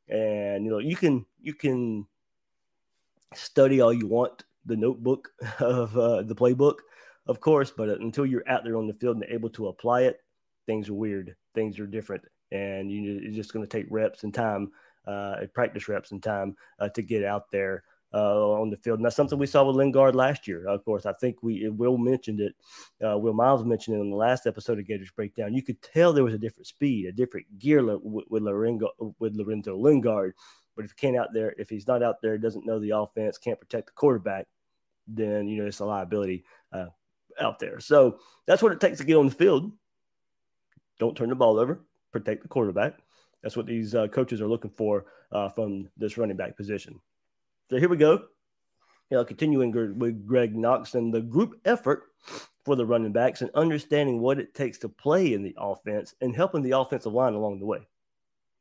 And, 0.07 0.63
you 0.63 0.71
know, 0.71 0.77
you 0.77 0.95
can, 0.95 1.25
you 1.41 1.53
can 1.53 2.07
study 3.33 3.81
all 3.81 3.93
you 3.93 4.07
want 4.07 4.43
the 4.65 4.77
notebook 4.77 5.29
of 5.59 5.97
uh, 5.97 6.21
the 6.21 6.35
playbook 6.35 6.75
of 7.27 7.39
course, 7.39 7.71
but 7.75 7.89
until 7.89 8.25
you're 8.25 8.47
out 8.49 8.63
there 8.63 8.77
on 8.77 8.87
the 8.87 8.93
field 8.93 9.17
and 9.17 9.25
able 9.29 9.49
to 9.51 9.67
apply 9.67 10.01
it, 10.01 10.19
things 10.65 10.89
are 10.89 10.93
weird. 10.93 11.35
Things 11.55 11.79
are 11.79 11.87
different. 11.87 12.23
And 12.51 12.91
you, 12.91 13.29
are 13.29 13.33
just 13.33 13.53
going 13.53 13.65
to 13.65 13.69
take 13.69 13.87
reps 13.89 14.23
and 14.23 14.33
time, 14.33 14.71
uh, 15.07 15.37
practice 15.53 15.87
reps 15.87 16.11
and 16.11 16.21
time 16.21 16.55
uh, 16.79 16.89
to 16.89 17.01
get 17.01 17.23
out 17.23 17.49
there 17.51 17.83
uh, 18.13 18.51
on 18.51 18.69
the 18.69 18.77
field. 18.77 18.99
And 18.99 19.05
that's 19.05 19.15
something 19.15 19.39
we 19.39 19.47
saw 19.47 19.65
with 19.65 19.75
Lingard 19.75 20.15
last 20.15 20.47
year. 20.47 20.67
Of 20.67 20.85
course, 20.85 21.05
I 21.05 21.13
think 21.13 21.41
we 21.41 21.67
Will 21.69 21.97
mentioned 21.97 22.41
it. 22.41 22.53
Uh, 23.03 23.17
Will 23.17 23.33
Miles 23.33 23.65
mentioned 23.65 23.97
it 23.97 24.01
in 24.01 24.11
the 24.11 24.15
last 24.15 24.45
episode 24.45 24.79
of 24.79 24.85
Gators 24.85 25.11
Breakdown. 25.11 25.53
You 25.53 25.63
could 25.63 25.81
tell 25.81 26.13
there 26.13 26.23
was 26.23 26.35
a 26.35 26.39
different 26.39 26.67
speed, 26.67 27.07
a 27.07 27.11
different 27.11 27.47
gear 27.57 27.83
with, 27.83 28.25
with 28.29 28.43
Lorenzo 28.43 28.89
with 29.19 29.35
Lorenzo 29.35 29.75
Lingard. 29.75 30.35
But 30.75 30.85
if 30.85 30.91
he 30.91 31.07
can't 31.07 31.17
out 31.17 31.33
there, 31.33 31.55
if 31.57 31.69
he's 31.69 31.87
not 31.87 32.03
out 32.03 32.21
there, 32.21 32.37
doesn't 32.37 32.65
know 32.65 32.79
the 32.79 32.91
offense, 32.91 33.37
can't 33.37 33.59
protect 33.59 33.87
the 33.87 33.93
quarterback, 33.93 34.47
then 35.07 35.47
you 35.47 35.61
know 35.61 35.67
it's 35.67 35.79
a 35.79 35.85
liability 35.85 36.45
uh, 36.71 36.87
out 37.39 37.59
there. 37.59 37.79
So 37.79 38.19
that's 38.45 38.61
what 38.61 38.71
it 38.71 38.79
takes 38.79 38.97
to 38.99 39.03
get 39.03 39.17
on 39.17 39.27
the 39.27 39.35
field. 39.35 39.71
Don't 40.99 41.15
turn 41.15 41.29
the 41.29 41.35
ball 41.35 41.59
over, 41.59 41.81
protect 42.11 42.43
the 42.43 42.47
quarterback. 42.47 42.99
That's 43.41 43.57
what 43.57 43.65
these 43.65 43.93
uh, 43.93 44.07
coaches 44.07 44.41
are 44.41 44.47
looking 44.47 44.71
for 44.71 45.05
uh, 45.31 45.49
from 45.49 45.89
this 45.97 46.17
running 46.17 46.37
back 46.37 46.55
position. 46.55 46.99
So 47.69 47.77
here 47.77 47.89
we 47.89 47.97
go. 47.97 48.25
You 49.09 49.17
know, 49.17 49.25
continuing 49.25 49.99
with 49.99 50.25
Greg 50.25 50.55
Knox 50.55 50.95
and 50.95 51.13
the 51.13 51.21
group 51.21 51.59
effort 51.65 52.03
for 52.63 52.75
the 52.75 52.85
running 52.85 53.11
backs 53.11 53.41
and 53.41 53.51
understanding 53.53 54.21
what 54.21 54.39
it 54.39 54.53
takes 54.53 54.77
to 54.79 54.89
play 54.89 55.33
in 55.33 55.43
the 55.43 55.53
offense 55.57 56.15
and 56.21 56.35
helping 56.35 56.61
the 56.61 56.71
offensive 56.71 57.13
line 57.13 57.33
along 57.33 57.59
the 57.59 57.65
way. 57.65 57.79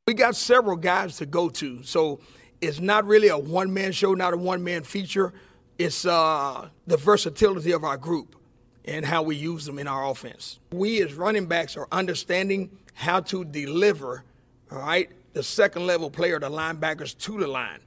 We 0.09 0.15
got 0.15 0.35
several 0.35 0.77
guys 0.77 1.17
to 1.19 1.27
go 1.27 1.49
to, 1.51 1.83
so 1.85 2.21
it's 2.61 2.81
not 2.81 3.07
really 3.07 3.29
a 3.29 3.39
one 3.39 3.73
man 3.73 3.93
show, 3.93 4.15
not 4.15 4.35
a 4.35 4.37
one 4.37 4.65
man 4.65 4.83
feature. 4.83 5.33
It's 5.79 6.05
uh, 6.05 6.69
the 6.87 6.97
versatility 6.97 7.71
of 7.71 7.85
our 7.85 7.97
group 7.97 8.37
and 8.85 9.05
how 9.05 9.23
we 9.23 9.37
use 9.37 9.65
them 9.65 9.79
in 9.79 9.87
our 9.87 10.11
offense. 10.11 10.59
We 10.73 11.03
as 11.03 11.15
running 11.15 11.47
backs 11.47 11.77
are 11.77 11.89
understanding 11.93 12.71
how 12.95 13.21
to 13.21 13.45
deliver, 13.45 14.25
all 14.71 14.79
right, 14.79 15.11
the 15.33 15.43
second 15.43 15.87
level 15.87 16.11
player, 16.11 16.39
the 16.39 16.51
linebackers 16.51 17.17
to 17.19 17.39
the 17.39 17.47
line. 17.47 17.81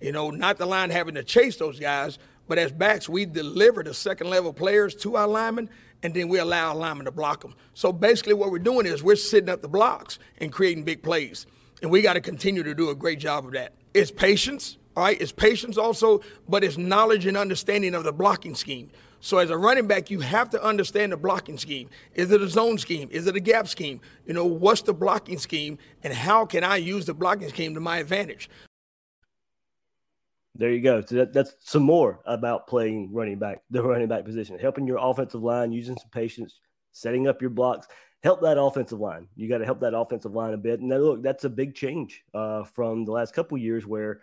You 0.00 0.12
know, 0.12 0.30
not 0.30 0.58
the 0.58 0.66
line 0.66 0.90
having 0.90 1.14
to 1.14 1.22
chase 1.22 1.56
those 1.56 1.78
guys, 1.78 2.18
but 2.48 2.58
as 2.58 2.72
backs, 2.72 3.08
we 3.08 3.26
deliver 3.26 3.82
the 3.82 3.94
second 3.94 4.28
level 4.28 4.52
players 4.52 4.94
to 4.96 5.16
our 5.16 5.28
linemen, 5.28 5.70
and 6.02 6.14
then 6.14 6.28
we 6.28 6.38
allow 6.38 6.70
our 6.70 6.74
linemen 6.74 7.04
to 7.04 7.12
block 7.12 7.42
them. 7.42 7.54
So 7.74 7.92
basically, 7.92 8.34
what 8.34 8.50
we're 8.50 8.58
doing 8.58 8.86
is 8.86 9.02
we're 9.02 9.16
sitting 9.16 9.50
up 9.50 9.62
the 9.62 9.68
blocks 9.68 10.18
and 10.38 10.50
creating 10.50 10.84
big 10.84 11.02
plays. 11.02 11.46
And 11.82 11.90
we 11.90 12.02
got 12.02 12.14
to 12.14 12.20
continue 12.20 12.62
to 12.62 12.74
do 12.74 12.90
a 12.90 12.94
great 12.94 13.18
job 13.18 13.46
of 13.46 13.52
that. 13.52 13.74
It's 13.94 14.10
patience, 14.10 14.78
all 14.96 15.04
right? 15.04 15.20
It's 15.20 15.32
patience 15.32 15.78
also, 15.78 16.22
but 16.48 16.64
it's 16.64 16.76
knowledge 16.76 17.26
and 17.26 17.36
understanding 17.36 17.94
of 17.94 18.04
the 18.04 18.12
blocking 18.12 18.54
scheme. 18.54 18.90
So 19.20 19.36
as 19.38 19.50
a 19.50 19.56
running 19.56 19.86
back, 19.86 20.10
you 20.10 20.20
have 20.20 20.48
to 20.50 20.62
understand 20.62 21.12
the 21.12 21.16
blocking 21.16 21.58
scheme. 21.58 21.90
Is 22.14 22.30
it 22.30 22.40
a 22.40 22.48
zone 22.48 22.78
scheme? 22.78 23.08
Is 23.12 23.26
it 23.26 23.36
a 23.36 23.40
gap 23.40 23.68
scheme? 23.68 24.00
You 24.26 24.32
know, 24.32 24.46
what's 24.46 24.82
the 24.82 24.94
blocking 24.94 25.38
scheme 25.38 25.78
and 26.02 26.12
how 26.12 26.46
can 26.46 26.64
I 26.64 26.76
use 26.76 27.04
the 27.04 27.14
blocking 27.14 27.48
scheme 27.50 27.74
to 27.74 27.80
my 27.80 27.98
advantage? 27.98 28.48
There 30.54 30.70
you 30.70 30.80
go. 30.80 31.02
So 31.02 31.16
that, 31.16 31.32
that's 31.32 31.54
some 31.60 31.82
more 31.82 32.20
about 32.24 32.66
playing 32.66 33.12
running 33.12 33.38
back, 33.38 33.62
the 33.70 33.82
running 33.82 34.08
back 34.08 34.24
position, 34.24 34.58
helping 34.58 34.86
your 34.86 34.98
offensive 35.00 35.42
line, 35.42 35.70
using 35.70 35.96
some 35.96 36.10
patience, 36.10 36.58
setting 36.92 37.28
up 37.28 37.40
your 37.40 37.50
blocks, 37.50 37.86
help 38.22 38.40
that 38.40 38.60
offensive 38.60 39.00
line. 39.00 39.28
You 39.36 39.48
got 39.48 39.58
to 39.58 39.64
help 39.64 39.80
that 39.80 39.96
offensive 39.96 40.32
line 40.32 40.54
a 40.54 40.58
bit. 40.58 40.80
And 40.80 40.88
now, 40.88 40.96
look, 40.96 41.22
that's 41.22 41.44
a 41.44 41.50
big 41.50 41.74
change 41.74 42.22
uh, 42.34 42.64
from 42.64 43.04
the 43.04 43.12
last 43.12 43.34
couple 43.34 43.58
years 43.58 43.86
where 43.86 44.22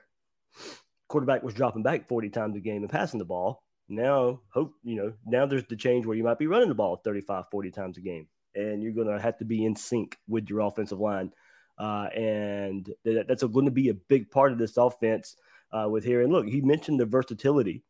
quarterback 1.08 1.44
was 1.44 1.54
dropping 1.54 1.84
back 1.84 2.08
40 2.08 2.30
times 2.30 2.58
a 2.58 2.60
game 2.60 2.84
and 2.84 2.92
passing 2.92 3.20
the 3.20 3.26
ball 3.26 3.64
now 3.90 4.40
hope 4.50 4.74
you 4.84 4.96
know 4.96 5.14
now 5.26 5.46
there's 5.46 5.66
the 5.66 5.76
change 5.76 6.06
where 6.06 6.18
you 6.18 6.24
might 6.24 6.40
be 6.40 6.48
running 6.48 6.68
the 6.70 6.76
ball 6.76 6.98
35 6.98 7.46
40 7.50 7.72
times 7.72 7.98
a 7.98 8.02
game 8.02 8.28
and 8.58 8.82
you're 8.82 8.92
going 8.92 9.08
to 9.08 9.22
have 9.22 9.38
to 9.38 9.46
be 9.46 9.66
in 9.66 9.76
sync 9.76 10.18
with 10.28 10.50
your 10.50 10.62
offensive 10.62 11.00
line. 11.00 11.32
Uh, 11.78 12.08
and 12.16 12.92
that, 13.06 13.28
that's 13.28 13.44
going 13.44 13.66
to 13.66 13.72
be 13.72 13.90
a 13.90 13.94
big 13.94 14.30
part 14.32 14.52
of 14.52 14.58
this 14.58 14.78
offense 14.78 15.38
uh, 15.72 15.88
with 15.90 16.04
here. 16.04 16.22
And 16.22 16.32
look 16.32 16.48
he 16.48 16.60
mentioned 16.62 17.00
the 17.00 17.06
versatility 17.06 17.84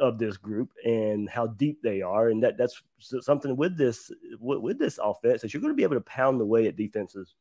of 0.00 0.18
this 0.18 0.36
group 0.36 0.70
and 0.84 1.28
how 1.28 1.46
deep 1.46 1.80
they 1.82 2.00
are 2.02 2.30
and 2.30 2.42
that 2.42 2.56
that's 2.56 2.82
something 3.20 3.54
with 3.54 3.76
this 3.76 4.10
with, 4.40 4.58
with 4.60 4.78
this 4.78 4.98
offense 5.02 5.42
that 5.42 5.52
you're 5.52 5.60
going 5.60 5.72
to 5.72 5.76
be 5.76 5.82
able 5.82 5.96
to 5.96 6.00
pound 6.00 6.40
away 6.40 6.66
at 6.66 6.76
defenses 6.76 7.34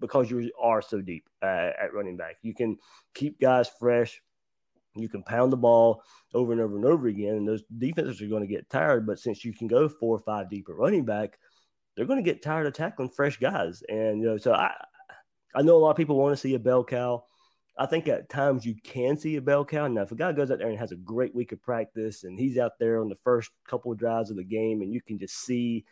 because 0.00 0.30
you 0.30 0.50
are 0.60 0.82
so 0.82 1.00
deep 1.00 1.28
uh, 1.42 1.70
at 1.80 1.94
running 1.94 2.16
back. 2.16 2.36
You 2.42 2.54
can 2.54 2.76
keep 3.14 3.40
guys 3.40 3.70
fresh 3.78 4.20
you 5.02 5.08
can 5.08 5.22
pound 5.22 5.52
the 5.52 5.56
ball 5.56 6.02
over 6.34 6.52
and 6.52 6.60
over 6.60 6.76
and 6.76 6.84
over 6.84 7.08
again, 7.08 7.36
and 7.36 7.48
those 7.48 7.62
defenses 7.78 8.20
are 8.22 8.28
going 8.28 8.42
to 8.42 8.52
get 8.52 8.68
tired. 8.70 9.06
But 9.06 9.18
since 9.18 9.44
you 9.44 9.52
can 9.52 9.66
go 9.66 9.88
four 9.88 10.16
or 10.16 10.20
five 10.20 10.50
deep 10.50 10.66
at 10.68 10.76
running 10.76 11.04
back, 11.04 11.38
they're 11.96 12.06
going 12.06 12.22
to 12.22 12.30
get 12.30 12.42
tired 12.42 12.66
of 12.66 12.74
tackling 12.74 13.08
fresh 13.08 13.38
guys. 13.38 13.82
And 13.88 14.20
you 14.20 14.26
know, 14.26 14.36
so 14.36 14.52
I, 14.52 14.72
I 15.54 15.62
know 15.62 15.76
a 15.76 15.78
lot 15.78 15.90
of 15.90 15.96
people 15.96 16.16
want 16.16 16.32
to 16.32 16.40
see 16.40 16.54
a 16.54 16.58
bell 16.58 16.84
cow. 16.84 17.24
I 17.78 17.86
think 17.86 18.08
at 18.08 18.30
times 18.30 18.64
you 18.64 18.74
can 18.82 19.18
see 19.18 19.36
a 19.36 19.42
bell 19.42 19.64
cow. 19.64 19.86
Now, 19.86 20.02
if 20.02 20.12
a 20.12 20.14
guy 20.14 20.32
goes 20.32 20.50
out 20.50 20.58
there 20.58 20.68
and 20.68 20.78
has 20.78 20.92
a 20.92 20.96
great 20.96 21.34
week 21.34 21.52
of 21.52 21.62
practice, 21.62 22.24
and 22.24 22.38
he's 22.38 22.56
out 22.56 22.72
there 22.78 23.00
on 23.00 23.08
the 23.08 23.16
first 23.16 23.50
couple 23.68 23.92
of 23.92 23.98
drives 23.98 24.30
of 24.30 24.36
the 24.36 24.44
game, 24.44 24.80
and 24.80 24.92
you 24.92 25.02
can 25.02 25.18
just 25.18 25.44
see 25.44 25.84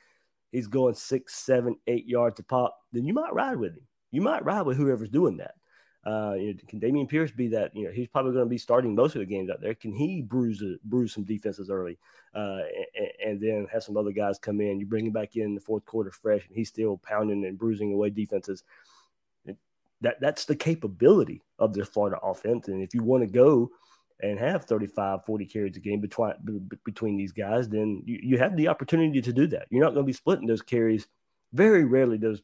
he's 0.50 0.66
going 0.66 0.94
six, 0.94 1.34
seven, 1.34 1.76
eight 1.87 2.06
yards 2.06 2.37
to 2.37 2.42
pop, 2.42 2.78
then 2.92 3.04
you 3.04 3.12
might 3.12 3.34
ride 3.34 3.58
with 3.58 3.73
him. 3.73 3.87
You 4.12 4.23
might 4.23 4.44
ride 4.44 4.62
with 4.62 4.76
whoever's 4.76 5.11
doing 5.11 5.38
that. 5.38 5.54
Uh, 6.04 6.34
you 6.38 6.52
know, 6.52 6.61
can 6.68 6.80
Dameon 6.80 7.08
Pierce 7.08 7.30
be 7.30 7.49
that? 7.49 7.75
You 7.75 7.84
know, 7.84 7.90
he's 7.90 8.08
probably 8.08 8.32
going 8.32 8.44
to 8.44 8.50
be 8.50 8.58
starting 8.58 8.94
most 8.94 9.14
of 9.14 9.20
the 9.20 9.26
games 9.26 9.49
out 9.49 9.61
there. 9.62 9.75
Can 9.75 9.94
he 9.94 10.20
bruise 10.20 10.62
bruise 10.84 11.14
some 11.14 11.25
defenses 11.25 11.70
early, 11.70 11.99
uh, 12.34 12.61
and, 12.94 13.08
and, 13.25 13.40
then 13.40 13.66
have 13.73 13.82
some 13.82 13.96
other 13.96 14.12
guys 14.12 14.38
come 14.38 14.61
in? 14.61 14.78
You 14.78 14.84
bring 14.84 15.06
him 15.06 15.12
back 15.12 15.37
in 15.37 15.54
the 15.54 15.62
fourth 15.62 15.87
quarter 15.87 16.11
fresh, 16.11 16.46
and 16.46 16.54
he's 16.54 16.68
still 16.68 16.99
pounding 16.99 17.46
and 17.46 17.58
bruising 17.58 17.92
away 17.92 18.11
defenses. 18.11 18.64
That 20.02 20.20
that's 20.20 20.44
the 20.44 20.56
capability 20.56 21.40
of 21.58 21.73
this 21.73 21.88
Florida 21.88 22.18
offense. 22.23 22.68
And 22.68 22.82
if 22.82 22.92
you 22.92 23.02
want 23.02 23.23
to 23.23 23.26
go 23.26 23.70
and 24.20 24.38
have 24.38 24.66
35, 24.66 25.25
40 25.25 25.46
carries 25.46 25.76
a 25.76 25.80
game 25.80 26.00
between 26.00 26.68
between 26.84 27.16
these 27.16 27.32
guys, 27.32 27.66
then 27.66 28.02
you, 28.04 28.18
you 28.23 28.38
have 28.38 28.56
the 28.56 28.68
opportunity 28.68 29.23
to 29.23 29.32
do 29.32 29.46
that. 29.46 29.68
You're 29.70 29.82
not 29.82 29.94
going 29.94 30.04
to 30.04 30.06
be 30.06 30.12
splitting 30.12 30.46
those 30.46 30.61
carries. 30.61 31.06
Very 31.54 31.84
rarely 31.84 32.18
does 32.18 32.42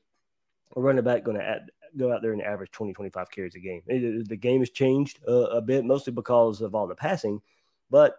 a 0.77 0.81
running 0.81 1.05
back 1.05 1.25
going 1.25 1.39
to 1.39 1.45
add, 1.45 1.71
go 1.97 2.13
out 2.13 2.23
there 2.23 2.33
and 2.33 2.43
average 2.43 2.71
20, 2.71 2.93
25 2.93 3.31
carries 3.31 3.55
a 3.55 3.61
game. 3.61 3.83
It, 3.87 4.29
the 4.29 4.37
game 4.37 4.61
has 4.61 4.71
changed 4.71 5.21
uh, 5.27 5.49
a 5.51 5.61
bit, 5.61 5.85
mostly 5.85 6.13
because 6.13 6.61
of 6.61 6.75
all 6.75 6.87
the 6.87 6.95
passing, 6.95 7.41
but 7.91 8.17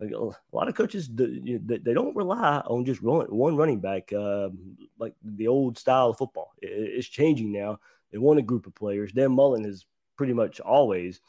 a 0.00 0.06
lot 0.52 0.68
of 0.68 0.74
coaches 0.74 1.08
they 1.10 1.78
don't 1.78 2.14
rely 2.14 2.58
on 2.66 2.84
just 2.84 3.02
one 3.02 3.56
running 3.56 3.80
back 3.80 4.12
um, 4.12 4.76
like 4.98 5.14
the 5.24 5.48
old 5.48 5.78
style 5.78 6.10
of 6.10 6.18
football. 6.18 6.52
It's 6.60 7.08
changing 7.08 7.52
now. 7.52 7.78
They 8.12 8.18
want 8.18 8.38
a 8.38 8.42
group 8.42 8.66
of 8.66 8.74
players. 8.74 9.12
Dan 9.12 9.32
Mullen 9.32 9.64
has 9.64 9.86
pretty 10.16 10.32
much 10.32 10.60
always 10.60 11.20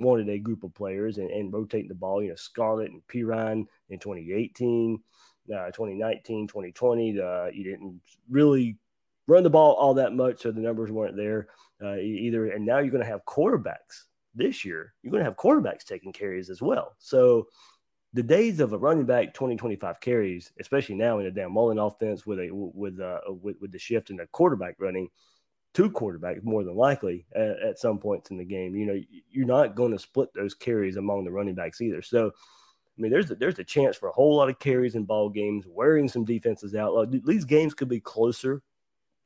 wanted 0.00 0.28
a 0.28 0.38
group 0.38 0.64
of 0.64 0.74
players 0.74 1.18
and, 1.18 1.30
and 1.30 1.52
rotating 1.52 1.88
the 1.88 1.94
ball. 1.94 2.22
You 2.22 2.30
know, 2.30 2.36
Scarlett 2.36 2.90
and 2.90 3.02
Perine 3.06 3.66
in 3.90 3.98
2018, 3.98 5.00
uh, 5.54 5.66
2019, 5.66 6.48
2020. 6.48 7.20
Uh, 7.20 7.46
you 7.46 7.64
didn't 7.64 8.00
really 8.28 8.76
run 9.26 9.42
the 9.42 9.50
ball 9.50 9.74
all 9.74 9.94
that 9.94 10.12
much, 10.12 10.42
so 10.42 10.50
the 10.50 10.60
numbers 10.60 10.90
weren't 10.90 11.16
there 11.16 11.48
uh, 11.82 11.96
either. 11.96 12.50
And 12.50 12.64
now 12.64 12.78
you're 12.78 12.90
going 12.90 13.04
to 13.04 13.10
have 13.10 13.24
quarterbacks 13.24 14.04
this 14.34 14.64
year. 14.64 14.94
You're 15.02 15.10
going 15.10 15.22
to 15.22 15.24
have 15.24 15.36
quarterbacks 15.36 15.84
taking 15.84 16.12
carries 16.12 16.50
as 16.50 16.62
well. 16.62 16.94
So 16.98 17.48
the 18.12 18.22
days 18.22 18.60
of 18.60 18.72
a 18.72 18.78
running 18.78 19.04
back 19.04 19.34
20, 19.34 19.56
25 19.56 20.00
carries, 20.00 20.52
especially 20.60 20.94
now 20.94 21.18
in 21.18 21.26
a 21.26 21.30
Dan 21.30 21.52
Mullen 21.52 21.78
offense 21.78 22.24
with 22.26 22.38
a 22.38 22.48
with 22.50 23.00
uh 23.00 23.20
with, 23.28 23.56
with 23.60 23.72
the 23.72 23.78
shift 23.78 24.10
in 24.10 24.16
the 24.16 24.26
quarterback 24.28 24.76
running, 24.78 25.08
two 25.74 25.90
quarterbacks 25.90 26.42
more 26.42 26.64
than 26.64 26.76
likely 26.76 27.26
at, 27.34 27.58
at, 27.62 27.78
some 27.78 27.98
points 27.98 28.30
in 28.30 28.38
the 28.38 28.44
game. 28.44 28.74
You 28.74 28.86
know, 28.86 29.00
you're 29.30 29.46
not 29.46 29.74
going 29.74 29.92
to 29.92 29.98
split 29.98 30.30
those 30.34 30.54
carries 30.54 30.96
among 30.96 31.24
the 31.24 31.30
running 31.30 31.54
backs 31.54 31.82
either. 31.82 32.00
So, 32.00 32.28
I 32.28 33.00
mean, 33.00 33.12
there's 33.12 33.30
a, 33.30 33.34
there's 33.34 33.58
a 33.58 33.64
chance 33.64 33.96
for 33.96 34.08
a 34.08 34.12
whole 34.12 34.36
lot 34.36 34.48
of 34.48 34.58
carries 34.58 34.94
in 34.94 35.04
ball 35.04 35.28
games, 35.28 35.66
wearing 35.68 36.08
some 36.08 36.24
defenses 36.24 36.74
out. 36.74 36.94
Like, 36.94 37.22
these 37.26 37.44
games 37.44 37.74
could 37.74 37.90
be 37.90 38.00
closer 38.00 38.62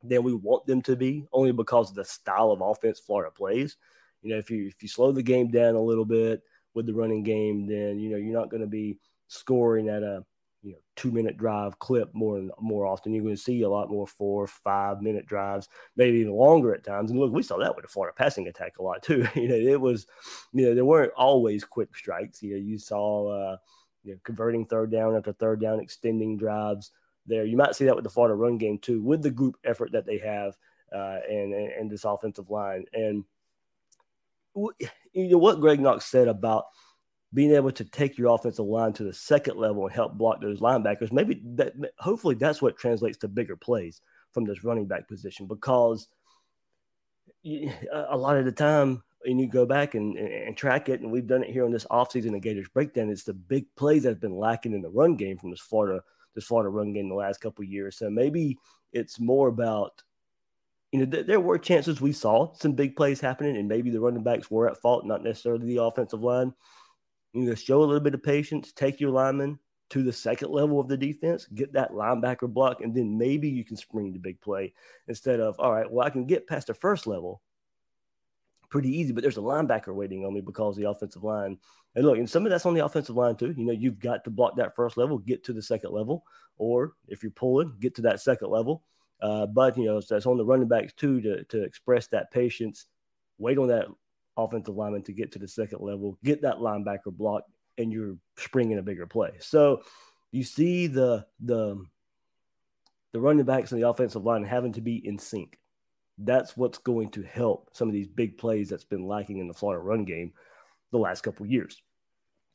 than 0.02 0.22
we 0.22 0.34
want 0.34 0.66
them 0.66 0.82
to 0.82 0.96
be, 0.96 1.26
only 1.32 1.52
because 1.52 1.90
of 1.90 1.96
the 1.96 2.04
style 2.04 2.50
of 2.50 2.60
offense 2.60 2.98
Florida 2.98 3.30
plays. 3.30 3.76
You 4.22 4.30
know, 4.30 4.38
if 4.38 4.50
you 4.50 4.66
if 4.66 4.82
you 4.82 4.88
slow 4.88 5.12
the 5.12 5.22
game 5.22 5.50
down 5.50 5.74
a 5.74 5.80
little 5.80 6.04
bit 6.04 6.42
with 6.74 6.86
the 6.86 6.94
running 6.94 7.22
game, 7.22 7.66
then 7.66 7.98
you 7.98 8.10
know 8.10 8.16
you're 8.16 8.38
not 8.38 8.50
going 8.50 8.62
to 8.62 8.66
be 8.66 8.98
scoring 9.28 9.88
at 9.88 10.02
a 10.02 10.24
you 10.62 10.72
know 10.72 10.78
two 10.96 11.10
minute 11.10 11.36
drive 11.38 11.78
clip 11.78 12.10
more 12.14 12.38
and 12.38 12.50
more 12.60 12.86
often. 12.86 13.12
You're 13.12 13.24
going 13.24 13.36
to 13.36 13.40
see 13.40 13.62
a 13.62 13.68
lot 13.68 13.90
more 13.90 14.06
four, 14.06 14.46
five 14.46 15.00
minute 15.00 15.26
drives, 15.26 15.68
maybe 15.96 16.18
even 16.18 16.32
longer 16.32 16.74
at 16.74 16.84
times. 16.84 17.10
And 17.10 17.18
look, 17.18 17.32
we 17.32 17.42
saw 17.42 17.58
that 17.58 17.74
with 17.74 17.84
the 17.84 17.90
Florida 17.90 18.14
passing 18.16 18.48
attack 18.48 18.78
a 18.78 18.82
lot 18.82 19.02
too. 19.02 19.26
you 19.34 19.48
know, 19.48 19.54
it 19.54 19.80
was 19.80 20.06
you 20.52 20.66
know 20.66 20.74
there 20.74 20.84
weren't 20.84 21.12
always 21.16 21.64
quick 21.64 21.96
strikes. 21.96 22.42
You 22.42 22.52
know, 22.52 22.60
you 22.60 22.78
saw 22.78 23.28
uh, 23.28 23.56
you 24.02 24.12
know 24.12 24.18
converting 24.24 24.66
third 24.66 24.90
down 24.90 25.16
after 25.16 25.32
third 25.32 25.60
down, 25.60 25.80
extending 25.80 26.36
drives. 26.36 26.90
There, 27.30 27.44
you 27.44 27.56
might 27.56 27.74
see 27.74 27.86
that 27.86 27.94
with 27.94 28.04
the 28.04 28.10
Florida 28.10 28.34
run 28.34 28.58
game 28.58 28.78
too, 28.78 29.02
with 29.02 29.22
the 29.22 29.30
group 29.30 29.56
effort 29.64 29.92
that 29.92 30.04
they 30.04 30.18
have 30.18 30.58
uh, 30.94 31.18
and, 31.28 31.54
and 31.54 31.90
this 31.90 32.04
offensive 32.04 32.50
line 32.50 32.84
and 32.92 33.24
you 35.12 35.28
know 35.28 35.38
what 35.38 35.60
Greg 35.60 35.80
Knox 35.80 36.04
said 36.04 36.28
about 36.28 36.64
being 37.32 37.52
able 37.52 37.70
to 37.70 37.84
take 37.84 38.18
your 38.18 38.34
offensive 38.34 38.64
line 38.64 38.92
to 38.94 39.04
the 39.04 39.12
second 39.12 39.56
level 39.56 39.86
and 39.86 39.94
help 39.94 40.14
block 40.14 40.40
those 40.40 40.60
linebackers. 40.60 41.12
Maybe 41.12 41.40
that, 41.54 41.74
hopefully, 41.98 42.34
that's 42.34 42.60
what 42.60 42.76
translates 42.76 43.18
to 43.18 43.28
bigger 43.28 43.56
plays 43.56 44.00
from 44.32 44.44
this 44.44 44.64
running 44.64 44.86
back 44.86 45.08
position 45.08 45.46
because 45.46 46.08
a 47.44 48.16
lot 48.16 48.36
of 48.36 48.44
the 48.44 48.52
time, 48.52 49.02
and 49.24 49.40
you 49.40 49.46
go 49.46 49.64
back 49.64 49.94
and, 49.94 50.16
and 50.16 50.56
track 50.56 50.88
it, 50.88 51.00
and 51.00 51.12
we've 51.12 51.26
done 51.26 51.44
it 51.44 51.50
here 51.50 51.64
on 51.64 51.70
this 51.70 51.86
offseason 51.90 52.28
in 52.28 52.40
Gators 52.40 52.68
breakdown. 52.68 53.10
It's 53.10 53.24
the 53.24 53.34
big 53.34 53.66
plays 53.76 54.02
that 54.02 54.10
have 54.10 54.20
been 54.20 54.36
lacking 54.36 54.72
in 54.72 54.82
the 54.82 54.90
run 54.90 55.14
game 55.14 55.38
from 55.38 55.50
this 55.50 55.60
Florida 55.60 56.02
this 56.34 56.44
Florida 56.44 56.70
run 56.70 56.92
game 56.92 57.08
the 57.08 57.14
last 57.14 57.40
couple 57.40 57.64
years. 57.64 57.96
So 57.96 58.10
maybe 58.10 58.58
it's 58.92 59.20
more 59.20 59.48
about 59.48 60.02
you 60.92 60.98
know, 60.98 61.06
th- 61.06 61.26
there 61.26 61.40
were 61.40 61.58
chances 61.58 62.00
we 62.00 62.12
saw 62.12 62.52
some 62.54 62.72
big 62.72 62.96
plays 62.96 63.20
happening, 63.20 63.56
and 63.56 63.68
maybe 63.68 63.90
the 63.90 64.00
running 64.00 64.24
backs 64.24 64.50
were 64.50 64.68
at 64.68 64.80
fault, 64.80 65.06
not 65.06 65.22
necessarily 65.22 65.66
the 65.66 65.82
offensive 65.82 66.22
line. 66.22 66.52
You 67.32 67.42
know, 67.42 67.54
show 67.54 67.78
a 67.78 67.86
little 67.86 68.00
bit 68.00 68.14
of 68.14 68.22
patience, 68.22 68.72
take 68.72 69.00
your 69.00 69.10
lineman 69.10 69.58
to 69.90 70.02
the 70.02 70.12
second 70.12 70.50
level 70.50 70.80
of 70.80 70.88
the 70.88 70.96
defense, 70.96 71.46
get 71.46 71.72
that 71.72 71.92
linebacker 71.92 72.48
block, 72.48 72.80
and 72.80 72.94
then 72.94 73.16
maybe 73.16 73.48
you 73.48 73.64
can 73.64 73.76
spring 73.76 74.12
the 74.12 74.18
big 74.18 74.40
play 74.40 74.72
instead 75.08 75.40
of, 75.40 75.58
all 75.58 75.72
right, 75.72 75.90
well, 75.90 76.06
I 76.06 76.10
can 76.10 76.26
get 76.26 76.46
past 76.46 76.68
the 76.68 76.74
first 76.74 77.06
level 77.06 77.40
pretty 78.70 78.96
easy, 78.96 79.12
but 79.12 79.22
there's 79.22 79.36
a 79.36 79.42
linebacker 79.42 79.94
waiting 79.94 80.24
on 80.24 80.32
me 80.32 80.40
because 80.40 80.76
the 80.76 80.88
offensive 80.88 81.24
line. 81.24 81.58
And 81.94 82.06
look, 82.06 82.18
and 82.18 82.30
some 82.30 82.46
of 82.46 82.50
that's 82.50 82.66
on 82.66 82.74
the 82.74 82.84
offensive 82.84 83.16
line 83.16 83.36
too. 83.36 83.52
You 83.56 83.66
know, 83.66 83.72
you've 83.72 83.98
got 83.98 84.24
to 84.24 84.30
block 84.30 84.56
that 84.56 84.76
first 84.76 84.96
level, 84.96 85.18
get 85.18 85.44
to 85.44 85.52
the 85.52 85.62
second 85.62 85.92
level, 85.92 86.24
or 86.56 86.92
if 87.08 87.22
you're 87.22 87.32
pulling, 87.32 87.74
get 87.80 87.94
to 87.96 88.02
that 88.02 88.20
second 88.20 88.48
level. 88.48 88.84
Uh, 89.20 89.46
but 89.46 89.76
you 89.76 89.84
know, 89.84 90.00
that's 90.00 90.26
on 90.26 90.38
the 90.38 90.44
running 90.44 90.68
backs 90.68 90.92
too 90.94 91.20
to 91.20 91.44
to 91.44 91.62
express 91.62 92.06
that 92.08 92.30
patience, 92.30 92.86
wait 93.38 93.58
on 93.58 93.68
that 93.68 93.86
offensive 94.36 94.76
lineman 94.76 95.02
to 95.02 95.12
get 95.12 95.32
to 95.32 95.38
the 95.38 95.48
second 95.48 95.80
level, 95.80 96.18
get 96.24 96.42
that 96.42 96.56
linebacker 96.56 97.12
block, 97.12 97.44
and 97.76 97.92
you're 97.92 98.16
springing 98.38 98.78
a 98.78 98.82
bigger 98.82 99.06
play. 99.06 99.32
So 99.40 99.82
you 100.30 100.44
see 100.44 100.86
the 100.86 101.26
the 101.40 101.84
the 103.12 103.20
running 103.20 103.44
backs 103.44 103.72
and 103.72 103.82
the 103.82 103.88
offensive 103.88 104.24
line 104.24 104.44
having 104.44 104.72
to 104.74 104.80
be 104.80 105.06
in 105.06 105.18
sync. 105.18 105.58
That's 106.22 106.56
what's 106.56 106.78
going 106.78 107.10
to 107.10 107.22
help 107.22 107.70
some 107.72 107.88
of 107.88 107.94
these 107.94 108.08
big 108.08 108.38
plays 108.38 108.68
that's 108.68 108.84
been 108.84 109.06
lacking 109.06 109.38
in 109.38 109.48
the 109.48 109.54
Florida 109.54 109.82
run 109.82 110.04
game 110.04 110.32
the 110.92 110.98
last 110.98 111.22
couple 111.22 111.46
years. 111.46 111.82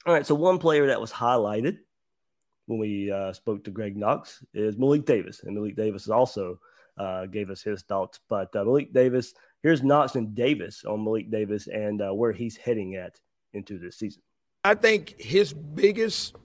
All 0.05 0.13
right, 0.13 0.25
so 0.25 0.35
one 0.35 0.59
player 0.59 0.87
that 0.87 1.01
was 1.01 1.11
highlighted 1.11 1.79
when 2.67 2.79
we 2.79 3.11
uh, 3.11 3.33
spoke 3.33 3.63
to 3.63 3.71
Greg 3.71 3.97
Knox 3.97 4.43
is 4.53 4.77
Malik 4.77 5.05
Davis, 5.05 5.41
and 5.43 5.55
Malik 5.55 5.75
Davis 5.75 6.09
also 6.09 6.59
uh, 6.97 7.25
gave 7.25 7.49
us 7.49 7.61
his 7.61 7.81
thoughts. 7.83 8.19
But 8.29 8.55
uh, 8.55 8.63
Malik 8.63 8.93
Davis, 8.93 9.33
here's 9.63 9.83
Knox 9.83 10.15
and 10.15 10.35
Davis 10.35 10.85
on 10.85 11.03
Malik 11.03 11.31
Davis 11.31 11.67
and 11.67 12.01
uh, 12.01 12.13
where 12.13 12.31
he's 12.31 12.57
heading 12.57 12.95
at 12.95 13.19
into 13.53 13.79
this 13.79 13.97
season. 13.97 14.21
I 14.63 14.75
think 14.75 15.15
his 15.19 15.53
biggest 15.53 16.35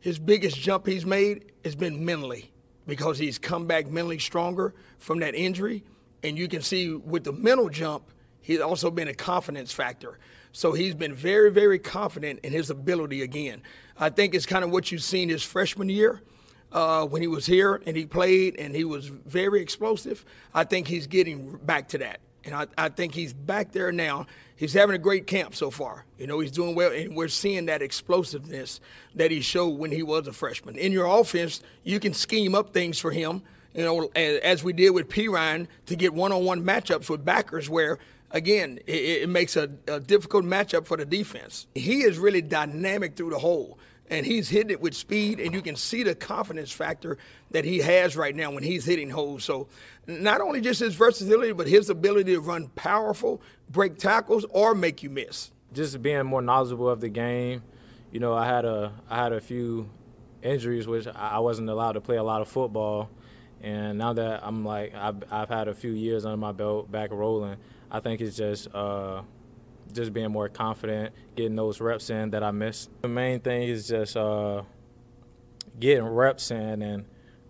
his 0.00 0.18
biggest 0.18 0.58
jump 0.58 0.86
he's 0.86 1.04
made 1.04 1.52
has 1.64 1.76
been 1.76 2.04
mentally 2.04 2.52
because 2.86 3.18
he's 3.18 3.38
come 3.38 3.66
back 3.66 3.88
mentally 3.88 4.18
stronger 4.18 4.74
from 4.98 5.18
that 5.20 5.34
injury, 5.34 5.84
and 6.22 6.38
you 6.38 6.48
can 6.48 6.62
see 6.62 6.92
with 6.92 7.24
the 7.24 7.32
mental 7.32 7.68
jump, 7.68 8.04
he's 8.40 8.60
also 8.60 8.90
been 8.90 9.08
a 9.08 9.14
confidence 9.14 9.72
factor. 9.72 10.18
So 10.52 10.72
he's 10.72 10.94
been 10.94 11.14
very, 11.14 11.50
very 11.50 11.78
confident 11.78 12.40
in 12.42 12.52
his 12.52 12.70
ability 12.70 13.22
again. 13.22 13.62
I 13.98 14.10
think 14.10 14.34
it's 14.34 14.46
kind 14.46 14.64
of 14.64 14.70
what 14.70 14.90
you've 14.90 15.02
seen 15.02 15.28
his 15.28 15.44
freshman 15.44 15.88
year. 15.88 16.22
Uh, 16.72 17.04
when 17.04 17.20
he 17.20 17.26
was 17.26 17.46
here 17.46 17.82
and 17.84 17.96
he 17.96 18.06
played 18.06 18.56
and 18.56 18.76
he 18.76 18.84
was 18.84 19.06
very 19.06 19.60
explosive, 19.60 20.24
I 20.54 20.62
think 20.62 20.86
he's 20.86 21.08
getting 21.08 21.56
back 21.56 21.88
to 21.88 21.98
that. 21.98 22.20
And 22.44 22.54
I, 22.54 22.66
I 22.78 22.88
think 22.88 23.12
he's 23.12 23.32
back 23.32 23.72
there 23.72 23.90
now. 23.92 24.26
He's 24.56 24.72
having 24.72 24.94
a 24.94 24.98
great 24.98 25.26
camp 25.26 25.54
so 25.54 25.70
far. 25.70 26.04
You 26.18 26.26
know, 26.26 26.38
he's 26.38 26.52
doing 26.52 26.74
well, 26.74 26.92
and 26.92 27.16
we're 27.16 27.28
seeing 27.28 27.66
that 27.66 27.82
explosiveness 27.82 28.80
that 29.14 29.30
he 29.30 29.40
showed 29.40 29.78
when 29.78 29.90
he 29.90 30.02
was 30.02 30.26
a 30.26 30.32
freshman. 30.32 30.76
In 30.76 30.92
your 30.92 31.06
offense, 31.06 31.60
you 31.82 31.98
can 31.98 32.14
scheme 32.14 32.54
up 32.54 32.72
things 32.72 32.98
for 32.98 33.10
him, 33.10 33.42
you 33.74 33.84
know, 33.84 34.10
as 34.14 34.64
we 34.64 34.72
did 34.72 34.90
with 34.90 35.08
Perine 35.08 35.68
to 35.86 35.96
get 35.96 36.12
one 36.12 36.32
on 36.32 36.44
one 36.44 36.62
matchups 36.64 37.08
with 37.08 37.24
backers 37.24 37.70
where 37.70 37.98
again, 38.30 38.78
it, 38.86 39.22
it 39.22 39.28
makes 39.28 39.56
a, 39.56 39.70
a, 39.88 40.00
difficult 40.00 40.44
matchup 40.44 40.86
for 40.86 40.96
the 40.96 41.04
defense. 41.04 41.66
He 41.74 42.02
is 42.02 42.18
really 42.18 42.42
dynamic 42.42 43.16
through 43.16 43.30
the 43.30 43.38
hole, 43.38 43.78
and 44.08 44.24
he's 44.24 44.48
hitting 44.48 44.70
it 44.70 44.80
with 44.80 44.94
speed, 44.94 45.40
and 45.40 45.54
you 45.54 45.62
can 45.62 45.76
see 45.76 46.02
the 46.02 46.14
confidence 46.14 46.72
factor 46.72 47.18
that 47.50 47.64
he 47.64 47.78
has 47.78 48.16
right 48.16 48.34
now 48.34 48.50
when 48.50 48.62
he's 48.62 48.84
hitting 48.84 49.10
holes. 49.10 49.44
So, 49.44 49.68
not 50.06 50.40
only 50.40 50.60
just 50.60 50.80
his 50.80 50.94
versatility, 50.94 51.52
but 51.52 51.68
his 51.68 51.90
ability 51.90 52.34
to 52.34 52.40
run 52.40 52.68
powerful, 52.68 53.40
break 53.68 53.98
tackles, 53.98 54.44
or 54.50 54.74
make 54.74 55.02
you 55.02 55.10
miss. 55.10 55.50
Just 55.72 56.02
being 56.02 56.24
more 56.24 56.42
knowledgeable 56.42 56.88
of 56.88 57.00
the 57.00 57.08
game. 57.08 57.62
You 58.10 58.18
know, 58.18 58.34
I 58.34 58.46
had 58.46 58.64
a 58.64 58.92
I 59.08 59.22
had 59.22 59.32
a 59.32 59.40
few 59.40 59.88
injuries, 60.42 60.88
which 60.88 61.06
I 61.06 61.38
wasn't 61.38 61.68
allowed 61.68 61.92
to 61.92 62.00
play 62.00 62.16
a 62.16 62.24
lot 62.24 62.40
of 62.40 62.48
football. 62.48 63.08
And 63.62 63.98
now 63.98 64.12
that 64.14 64.40
I'm 64.42 64.64
like, 64.64 64.94
I've, 64.94 65.22
I've 65.30 65.48
had 65.48 65.68
a 65.68 65.74
few 65.74 65.92
years 65.92 66.24
under 66.24 66.36
my 66.36 66.52
belt 66.52 66.90
back 66.90 67.10
rolling, 67.10 67.56
I 67.90 68.00
think 68.00 68.20
it's 68.20 68.36
just 68.36 68.74
uh, 68.74 69.22
just 69.92 70.12
being 70.12 70.30
more 70.30 70.48
confident, 70.48 71.12
getting 71.36 71.56
those 71.56 71.80
reps 71.80 72.10
in 72.10 72.30
that 72.30 72.42
I 72.42 72.50
missed. 72.52 72.90
The 73.02 73.08
main 73.08 73.40
thing 73.40 73.68
is 73.68 73.88
just 73.88 74.16
uh, 74.16 74.62
getting 75.78 76.04
reps 76.04 76.50
in 76.50 76.82
and 76.82 77.04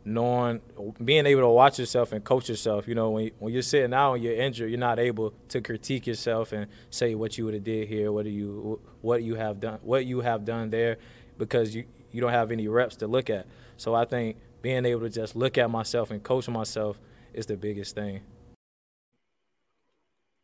knowing, 0.05 0.61
being 1.05 1.27
able 1.27 1.43
to 1.43 1.49
watch 1.49 1.79
yourself 1.79 2.13
and 2.13 2.25
coach 2.25 2.49
yourself. 2.49 2.89
You 2.89 2.95
know, 2.95 3.11
when 3.11 3.25
you, 3.27 3.31
when 3.39 3.53
you're 3.53 3.63
sitting 3.63 3.95
out 3.95 4.15
and 4.15 4.25
you're 4.25 4.35
injured, 4.35 4.71
you're 4.71 4.81
not 4.81 4.99
able 4.99 5.35
to 5.49 5.61
critique 5.61 6.07
yourself 6.07 6.53
and 6.53 6.67
say 6.89 7.15
what 7.15 7.39
you 7.39 7.45
would 7.45 7.55
have 7.55 7.65
did 7.65 7.87
here, 7.89 8.11
what 8.11 8.25
do 8.25 8.31
you 8.31 8.81
what 9.01 9.23
you 9.23 9.35
have 9.37 9.61
done, 9.61 9.79
what 9.83 10.07
you 10.07 10.21
have 10.21 10.45
done 10.45 10.71
there, 10.71 10.97
because 11.39 11.75
you 11.75 11.85
you 12.11 12.21
don't 12.21 12.33
have 12.33 12.51
any 12.51 12.67
reps 12.67 12.97
to 12.97 13.07
look 13.07 13.31
at. 13.31 13.47
So 13.77 13.95
I 13.95 14.05
think 14.05 14.37
being 14.63 14.85
able 14.85 15.03
to 15.03 15.11
just 15.11 15.37
look 15.37 15.59
at 15.59 15.71
myself 15.71 16.11
and 16.11 16.23
coach 16.23 16.49
myself 16.49 16.99
is 17.33 17.47
the 17.47 17.57
biggest 17.57 17.95
thing. 17.95 18.21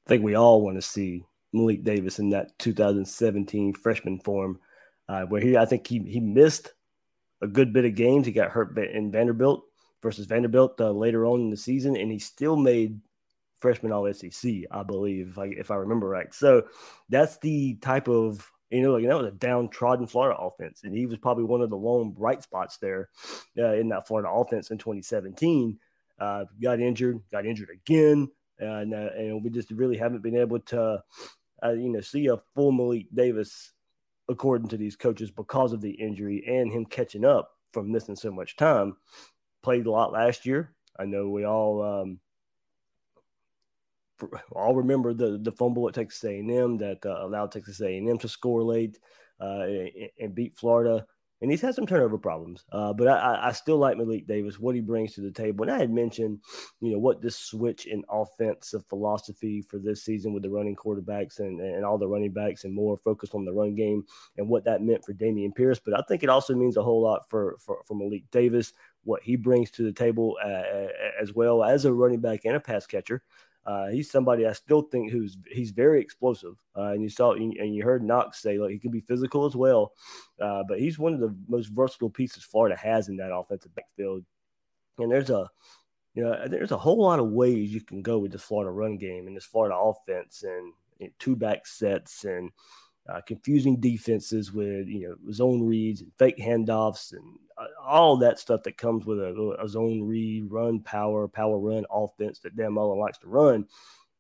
I 0.06 0.08
think 0.08 0.22
we 0.22 0.36
all 0.36 0.62
want 0.62 0.76
to 0.76 0.82
see 0.82 1.24
Malik 1.52 1.82
Davis 1.82 2.18
in 2.18 2.30
that 2.30 2.58
2017 2.58 3.74
freshman 3.74 4.20
form, 4.20 4.60
uh, 5.08 5.22
where 5.22 5.40
he 5.40 5.56
I 5.56 5.64
think 5.64 5.86
he 5.86 5.98
he 6.00 6.20
missed 6.20 6.72
a 7.42 7.46
good 7.46 7.72
bit 7.72 7.84
of 7.84 7.94
games. 7.94 8.26
He 8.26 8.32
got 8.32 8.50
hurt 8.50 8.78
in 8.78 9.10
Vanderbilt 9.10 9.64
versus 10.02 10.26
Vanderbilt 10.26 10.80
uh, 10.80 10.90
later 10.90 11.26
on 11.26 11.40
in 11.40 11.50
the 11.50 11.56
season, 11.56 11.96
and 11.96 12.10
he 12.10 12.18
still 12.18 12.56
made 12.56 13.00
freshman 13.58 13.92
All 13.92 14.12
SEC, 14.12 14.52
I 14.70 14.82
believe, 14.82 15.30
if 15.30 15.38
I 15.38 15.46
if 15.46 15.70
I 15.70 15.76
remember 15.76 16.08
right. 16.08 16.32
So 16.32 16.64
that's 17.08 17.38
the 17.38 17.74
type 17.76 18.08
of 18.08 18.50
You 18.70 18.82
know, 18.82 18.92
like 18.92 19.06
that 19.06 19.16
was 19.16 19.28
a 19.28 19.32
downtrodden 19.32 20.06
Florida 20.08 20.38
offense, 20.38 20.82
and 20.82 20.92
he 20.92 21.06
was 21.06 21.18
probably 21.18 21.44
one 21.44 21.60
of 21.60 21.70
the 21.70 21.76
lone 21.76 22.10
bright 22.10 22.42
spots 22.42 22.78
there 22.78 23.10
uh, 23.56 23.74
in 23.74 23.88
that 23.90 24.08
Florida 24.08 24.28
offense 24.28 24.70
in 24.70 24.78
2017. 24.78 25.78
Uh, 26.18 26.44
got 26.62 26.80
injured, 26.80 27.20
got 27.30 27.46
injured 27.46 27.70
again, 27.70 28.28
and, 28.58 28.94
uh, 28.94 29.10
and 29.16 29.44
we 29.44 29.50
just 29.50 29.70
really 29.70 29.96
haven't 29.96 30.22
been 30.22 30.36
able 30.36 30.58
to, 30.58 31.02
uh, 31.62 31.72
you 31.72 31.90
know, 31.90 32.00
see 32.00 32.26
a 32.26 32.38
full 32.54 32.72
Malik 32.72 33.06
Davis 33.14 33.72
according 34.28 34.68
to 34.68 34.76
these 34.76 34.96
coaches 34.96 35.30
because 35.30 35.72
of 35.72 35.80
the 35.80 35.90
injury 35.90 36.42
and 36.48 36.72
him 36.72 36.84
catching 36.84 37.24
up 37.24 37.50
from 37.72 37.92
missing 37.92 38.16
so 38.16 38.32
much 38.32 38.56
time. 38.56 38.96
Played 39.62 39.86
a 39.86 39.90
lot 39.90 40.12
last 40.12 40.46
year. 40.46 40.74
I 40.98 41.04
know 41.04 41.28
we 41.28 41.44
all 41.44 41.82
um, 41.82 42.18
all 44.52 44.74
remember 44.74 45.14
the 45.14 45.38
the 45.42 45.52
fumble 45.52 45.88
at 45.88 45.94
Texas 45.94 46.24
A&M 46.24 46.78
that 46.78 47.04
uh, 47.04 47.18
allowed 47.24 47.52
Texas 47.52 47.80
A&M 47.80 48.18
to 48.18 48.28
score 48.28 48.62
late 48.62 48.98
uh, 49.40 49.62
and, 49.62 49.90
and, 50.20 50.34
beat 50.34 50.56
Florida. 50.56 51.06
And 51.42 51.50
he's 51.50 51.60
had 51.60 51.74
some 51.74 51.86
turnover 51.86 52.16
problems, 52.16 52.64
uh, 52.72 52.94
but 52.94 53.08
I, 53.08 53.48
I, 53.48 53.52
still 53.52 53.76
like 53.76 53.98
Malik 53.98 54.26
Davis, 54.26 54.58
what 54.58 54.74
he 54.74 54.80
brings 54.80 55.12
to 55.12 55.20
the 55.20 55.30
table. 55.30 55.64
And 55.64 55.70
I 55.70 55.78
had 55.78 55.92
mentioned, 55.92 56.40
you 56.80 56.92
know, 56.92 56.98
what 56.98 57.20
this 57.20 57.36
switch 57.36 57.84
in 57.84 58.02
offensive 58.08 58.86
philosophy 58.88 59.60
for 59.60 59.78
this 59.78 60.02
season 60.02 60.32
with 60.32 60.42
the 60.42 60.48
running 60.48 60.74
quarterbacks 60.74 61.40
and, 61.40 61.60
and 61.60 61.84
all 61.84 61.98
the 61.98 62.08
running 62.08 62.32
backs 62.32 62.64
and 62.64 62.74
more 62.74 62.96
focused 62.96 63.34
on 63.34 63.44
the 63.44 63.52
run 63.52 63.74
game 63.74 64.02
and 64.38 64.48
what 64.48 64.64
that 64.64 64.80
meant 64.80 65.04
for 65.04 65.12
Dameon 65.12 65.54
Pierce. 65.54 65.78
But 65.78 65.92
I 65.92 66.02
think 66.08 66.22
it 66.22 66.30
also 66.30 66.54
means 66.54 66.78
a 66.78 66.82
whole 66.82 67.02
lot 67.02 67.28
for, 67.28 67.58
for, 67.60 67.82
for 67.84 67.94
Malik 67.94 68.24
Davis, 68.30 68.72
what 69.04 69.22
he 69.22 69.36
brings 69.36 69.70
to 69.72 69.82
the 69.82 69.92
table 69.92 70.38
uh, 70.42 70.88
as 71.20 71.34
well 71.34 71.62
as 71.62 71.84
a 71.84 71.92
running 71.92 72.20
back 72.20 72.46
and 72.46 72.56
a 72.56 72.60
pass 72.60 72.86
catcher. 72.86 73.22
Uh, 73.66 73.88
he's 73.88 74.10
somebody 74.10 74.46
I 74.46 74.52
still 74.52 74.82
think 74.82 75.10
who's 75.10 75.36
he's 75.50 75.72
very 75.72 76.00
explosive, 76.00 76.54
uh, 76.76 76.92
and 76.92 77.02
you 77.02 77.08
saw 77.08 77.32
and 77.32 77.74
you 77.74 77.82
heard 77.82 78.04
Knox 78.04 78.40
say 78.40 78.58
like 78.58 78.70
he 78.70 78.78
can 78.78 78.92
be 78.92 79.00
physical 79.00 79.44
as 79.44 79.56
well, 79.56 79.92
uh, 80.40 80.62
but 80.68 80.78
he's 80.78 81.00
one 81.00 81.12
of 81.14 81.20
the 81.20 81.34
most 81.48 81.68
versatile 81.68 82.10
pieces 82.10 82.44
Florida 82.44 82.76
has 82.76 83.08
in 83.08 83.16
that 83.16 83.34
offensive 83.34 83.74
backfield. 83.74 84.24
And 84.98 85.10
there's 85.10 85.30
a 85.30 85.50
you 86.14 86.22
know 86.22 86.46
there's 86.46 86.70
a 86.70 86.78
whole 86.78 87.02
lot 87.02 87.18
of 87.18 87.30
ways 87.30 87.74
you 87.74 87.80
can 87.80 88.02
go 88.02 88.18
with 88.18 88.30
this 88.30 88.42
Florida 88.42 88.70
run 88.70 88.98
game 88.98 89.26
and 89.26 89.36
this 89.36 89.44
Florida 89.44 89.76
offense 89.76 90.44
and, 90.44 90.72
and 91.00 91.10
two 91.18 91.34
back 91.34 91.66
sets 91.66 92.24
and 92.24 92.50
uh, 93.08 93.20
confusing 93.20 93.78
defenses 93.78 94.52
with 94.52 94.86
you 94.88 95.08
know 95.08 95.32
zone 95.32 95.62
reads 95.62 96.00
and 96.00 96.12
fake 96.18 96.38
handoffs 96.38 97.12
and 97.12 97.22
uh, 97.58 97.66
all 97.84 98.16
that 98.16 98.38
stuff 98.38 98.62
that 98.64 98.76
comes 98.76 99.06
with 99.06 99.18
a, 99.18 99.56
a, 99.62 99.68
zone 99.68 100.02
read, 100.02 100.44
run 100.50 100.80
power, 100.80 101.26
power 101.26 101.58
run 101.58 101.86
offense 101.90 102.38
that 102.40 102.56
Dan 102.56 102.74
Mullen 102.74 102.98
likes 102.98 103.18
to 103.18 103.28
run. 103.28 103.66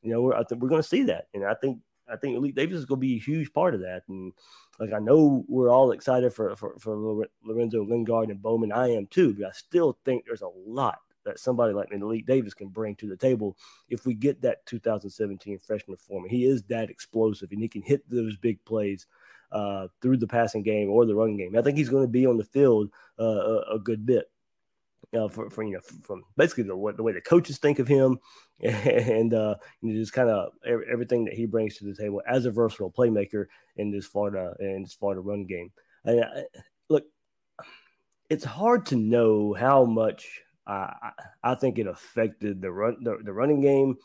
You 0.02 0.12
know, 0.12 0.22
we're, 0.22 0.34
I 0.34 0.42
think 0.44 0.62
we're 0.62 0.68
going 0.68 0.82
to 0.82 0.88
see 0.88 1.02
that, 1.04 1.28
and 1.34 1.44
I 1.44 1.54
think 1.54 1.78
I 2.08 2.16
think 2.16 2.34
Malik 2.34 2.54
Davis 2.54 2.78
is 2.78 2.84
going 2.84 3.00
to 3.00 3.06
be 3.06 3.16
a 3.16 3.20
huge 3.20 3.52
part 3.52 3.74
of 3.74 3.80
that. 3.80 4.02
And 4.08 4.32
like 4.78 4.92
I 4.92 4.98
know 4.98 5.44
we're 5.48 5.70
all 5.70 5.92
excited 5.92 6.32
for 6.32 6.54
for, 6.56 6.74
for 6.78 7.26
Lorenzo 7.44 7.84
Lingard 7.84 8.30
and 8.30 8.42
Bowman. 8.42 8.72
I 8.72 8.88
am 8.88 9.06
too, 9.08 9.34
but 9.34 9.48
I 9.48 9.52
still 9.52 9.98
think 10.04 10.24
there's 10.24 10.42
a 10.42 10.50
lot 10.66 10.98
that 11.26 11.38
somebody 11.38 11.74
like 11.74 11.90
Malik 11.90 12.24
Davis 12.24 12.54
can 12.54 12.68
bring 12.68 12.94
to 12.96 13.08
the 13.08 13.16
table 13.16 13.56
if 13.90 14.06
we 14.06 14.14
get 14.14 14.40
that 14.42 14.64
2017 14.66 15.58
freshman 15.58 15.98
form. 15.98 16.26
He 16.28 16.46
is 16.46 16.62
that 16.64 16.88
explosive 16.88 17.50
and 17.52 17.60
he 17.60 17.68
can 17.68 17.82
hit 17.82 18.08
those 18.08 18.36
big 18.36 18.64
plays 18.64 19.06
uh, 19.52 19.88
through 20.00 20.16
the 20.16 20.26
passing 20.26 20.62
game 20.62 20.88
or 20.88 21.04
the 21.04 21.14
running 21.14 21.36
game. 21.36 21.56
I 21.56 21.62
think 21.62 21.76
he's 21.76 21.88
going 21.88 22.04
to 22.04 22.08
be 22.08 22.26
on 22.26 22.38
the 22.38 22.44
field 22.44 22.90
uh, 23.18 23.24
a, 23.24 23.74
a, 23.74 23.78
good 23.78 24.06
bit. 24.06 24.30
Uh, 25.16 25.28
for, 25.28 25.48
for 25.50 25.62
you 25.62 25.74
know 25.74 25.80
from 26.02 26.24
basically 26.36 26.64
the, 26.64 26.92
the 26.96 27.02
way 27.02 27.12
the 27.12 27.20
coaches 27.20 27.58
think 27.58 27.78
of 27.78 27.86
him 27.86 28.18
and 28.60 29.32
uh, 29.34 29.54
you 29.80 29.92
know, 29.92 30.00
just 30.00 30.12
kind 30.12 30.28
of 30.28 30.50
everything 30.66 31.24
that 31.24 31.34
he 31.34 31.46
brings 31.46 31.76
to 31.76 31.84
the 31.84 31.94
table 31.94 32.20
as 32.26 32.44
a 32.44 32.50
versatile 32.50 32.90
playmaker 32.90 33.46
in 33.76 33.92
this 33.92 34.04
Florida 34.04 34.52
in 34.58 34.82
this 34.82 34.94
Florida 34.94 35.20
run 35.20 35.46
game. 35.46 35.70
I, 36.04 36.44
look, 36.88 37.04
it's 38.28 38.44
hard 38.44 38.86
to 38.86 38.96
know 38.96 39.54
how 39.54 39.84
much 39.84 40.42
I, 40.66 41.12
I 41.42 41.54
think 41.54 41.78
it 41.78 41.86
affected 41.86 42.60
the 42.60 42.70
run 42.70 42.96
the, 43.02 43.18
the 43.22 43.32
running 43.32 43.60
game 43.60 43.96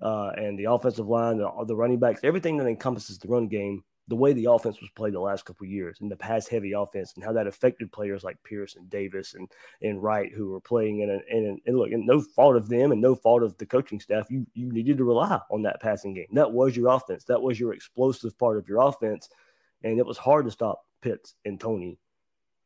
uh, 0.00 0.30
and 0.36 0.58
the 0.58 0.64
offensive 0.64 1.08
line, 1.08 1.38
the, 1.38 1.50
the 1.66 1.76
running 1.76 1.98
backs, 1.98 2.20
everything 2.22 2.56
that 2.56 2.66
encompasses 2.66 3.18
the 3.18 3.28
run 3.28 3.48
game. 3.48 3.84
The 4.08 4.16
way 4.16 4.32
the 4.32 4.50
offense 4.50 4.80
was 4.80 4.90
played 4.90 5.14
the 5.14 5.20
last 5.20 5.44
couple 5.44 5.68
years 5.68 5.98
and 6.00 6.10
the 6.10 6.16
pass 6.16 6.48
heavy 6.48 6.72
offense 6.72 7.12
and 7.14 7.22
how 7.22 7.32
that 7.34 7.46
affected 7.46 7.92
players 7.92 8.24
like 8.24 8.42
Pierce 8.42 8.74
and 8.74 8.90
Davis 8.90 9.34
and, 9.34 9.48
and 9.82 10.02
Wright 10.02 10.32
who 10.32 10.50
were 10.50 10.60
playing 10.60 10.98
in 11.00 11.10
an, 11.10 11.22
in 11.30 11.46
an, 11.46 11.58
and 11.64 11.78
look, 11.78 11.92
and 11.92 12.04
no 12.04 12.20
fault 12.20 12.56
of 12.56 12.68
them 12.68 12.90
and 12.90 13.00
no 13.00 13.14
fault 13.14 13.44
of 13.44 13.56
the 13.58 13.66
coaching 13.66 14.00
staff. 14.00 14.26
You 14.28 14.44
you 14.52 14.72
needed 14.72 14.98
to 14.98 15.04
rely 15.04 15.38
on 15.48 15.62
that 15.62 15.80
passing 15.80 16.12
game. 16.12 16.26
That 16.32 16.50
was 16.50 16.76
your 16.76 16.88
offense. 16.88 17.22
That 17.24 17.40
was 17.40 17.60
your 17.60 17.72
explosive 17.72 18.36
part 18.36 18.58
of 18.58 18.68
your 18.68 18.80
offense, 18.80 19.28
and 19.84 19.96
it 20.00 20.06
was 20.06 20.18
hard 20.18 20.44
to 20.46 20.50
stop 20.50 20.80
Pitts 21.02 21.34
and 21.44 21.60
Toney, 21.60 21.98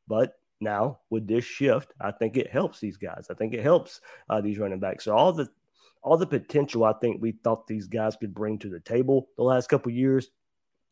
But 0.08 0.38
now 0.60 1.00
with 1.10 1.26
this 1.26 1.44
shift, 1.44 1.92
I 2.00 2.10
think 2.10 2.36
it 2.36 2.50
helps 2.50 2.80
these 2.80 2.96
guys. 2.96 3.26
I 3.30 3.34
think 3.34 3.54
it 3.54 3.62
helps 3.62 4.00
uh, 4.30 4.40
these 4.40 4.58
running 4.58 4.80
backs. 4.80 5.04
So 5.04 5.16
all 5.16 5.32
the 5.32 5.48
all 6.02 6.16
the 6.16 6.26
potential 6.26 6.84
I 6.84 6.92
think 6.94 7.20
we 7.20 7.32
thought 7.32 7.66
these 7.66 7.86
guys 7.86 8.16
could 8.16 8.34
bring 8.34 8.58
to 8.58 8.68
the 8.68 8.80
table 8.80 9.28
the 9.36 9.42
last 9.42 9.68
couple 9.68 9.90
years, 9.90 10.28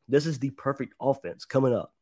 this 0.09 0.27
is 0.27 0.39
the 0.39 0.51
perfect 0.51 0.95
offense 1.01 1.45
coming 1.45 1.75
up 1.75 1.93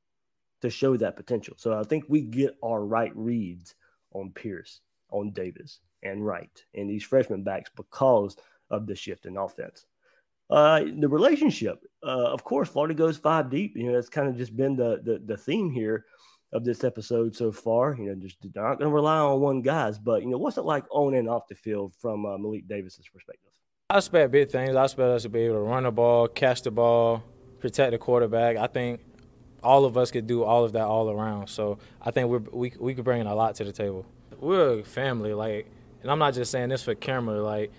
to 0.60 0.70
show 0.70 0.96
that 0.96 1.16
potential. 1.16 1.54
So 1.58 1.78
I 1.78 1.82
think 1.82 2.04
we 2.08 2.22
get 2.22 2.56
our 2.62 2.84
right 2.84 3.12
reads 3.16 3.74
on 4.12 4.30
Pierce, 4.30 4.80
on 5.10 5.32
Davis, 5.32 5.80
and 6.02 6.24
Wright, 6.24 6.64
and 6.74 6.88
these 6.88 7.02
freshman 7.02 7.42
backs 7.42 7.70
because 7.74 8.36
of 8.70 8.86
the 8.86 8.94
shift 8.94 9.26
in 9.26 9.36
offense. 9.36 9.86
Uh, 10.48 10.84
the 10.98 11.08
relationship, 11.08 11.84
uh, 12.04 12.32
of 12.32 12.42
course, 12.42 12.68
Florida 12.68 12.94
goes 12.94 13.16
five 13.16 13.50
deep. 13.50 13.76
You 13.76 13.84
know, 13.84 13.92
that's 13.92 14.08
kind 14.08 14.28
of 14.28 14.36
just 14.36 14.56
been 14.56 14.76
the, 14.76 15.00
the 15.04 15.22
the 15.24 15.36
theme 15.36 15.70
here 15.70 16.06
of 16.52 16.64
this 16.64 16.84
episode 16.84 17.36
so 17.36 17.52
far. 17.52 17.94
You 17.98 18.06
know, 18.06 18.14
just 18.14 18.36
not 18.54 18.78
going 18.78 18.90
to 18.90 18.94
rely 18.94 19.18
on 19.18 19.40
one 19.40 19.62
guys, 19.62 19.98
but 19.98 20.22
you 20.22 20.28
know, 20.28 20.38
what's 20.38 20.56
it 20.56 20.64
like 20.64 20.84
on 20.90 21.14
and 21.14 21.28
off 21.28 21.48
the 21.48 21.54
field 21.54 21.94
from 22.00 22.26
uh, 22.26 22.38
Malik 22.38 22.68
Davis's 22.68 23.06
perspective? 23.12 23.52
I 23.88 23.98
expect 23.98 24.30
big 24.30 24.50
things. 24.50 24.76
I 24.76 24.84
expect 24.84 25.08
us 25.08 25.22
to 25.22 25.28
be 25.28 25.40
able 25.40 25.56
to 25.56 25.60
run 25.62 25.82
the 25.82 25.90
ball, 25.90 26.28
catch 26.28 26.62
the 26.62 26.70
ball, 26.70 27.24
protect 27.58 27.92
the 27.92 27.98
quarterback. 27.98 28.56
I 28.56 28.66
think 28.66 29.00
all 29.62 29.84
of 29.84 29.96
us 29.96 30.10
could 30.10 30.26
do 30.26 30.44
all 30.44 30.64
of 30.64 30.72
that 30.72 30.84
all 30.84 31.10
around. 31.10 31.48
So 31.48 31.78
I 32.00 32.10
think 32.10 32.28
we're, 32.28 32.38
we 32.38 32.72
we 32.78 32.94
could 32.94 33.04
bring 33.04 33.26
a 33.26 33.34
lot 33.34 33.56
to 33.56 33.64
the 33.64 33.72
table. 33.72 34.06
We're 34.38 34.80
a 34.80 34.84
family, 34.84 35.34
like, 35.34 35.70
and 36.02 36.10
I'm 36.10 36.18
not 36.18 36.34
just 36.34 36.50
saying 36.50 36.70
this 36.70 36.82
for 36.82 36.94
camera. 36.94 37.42
Like, 37.42 37.70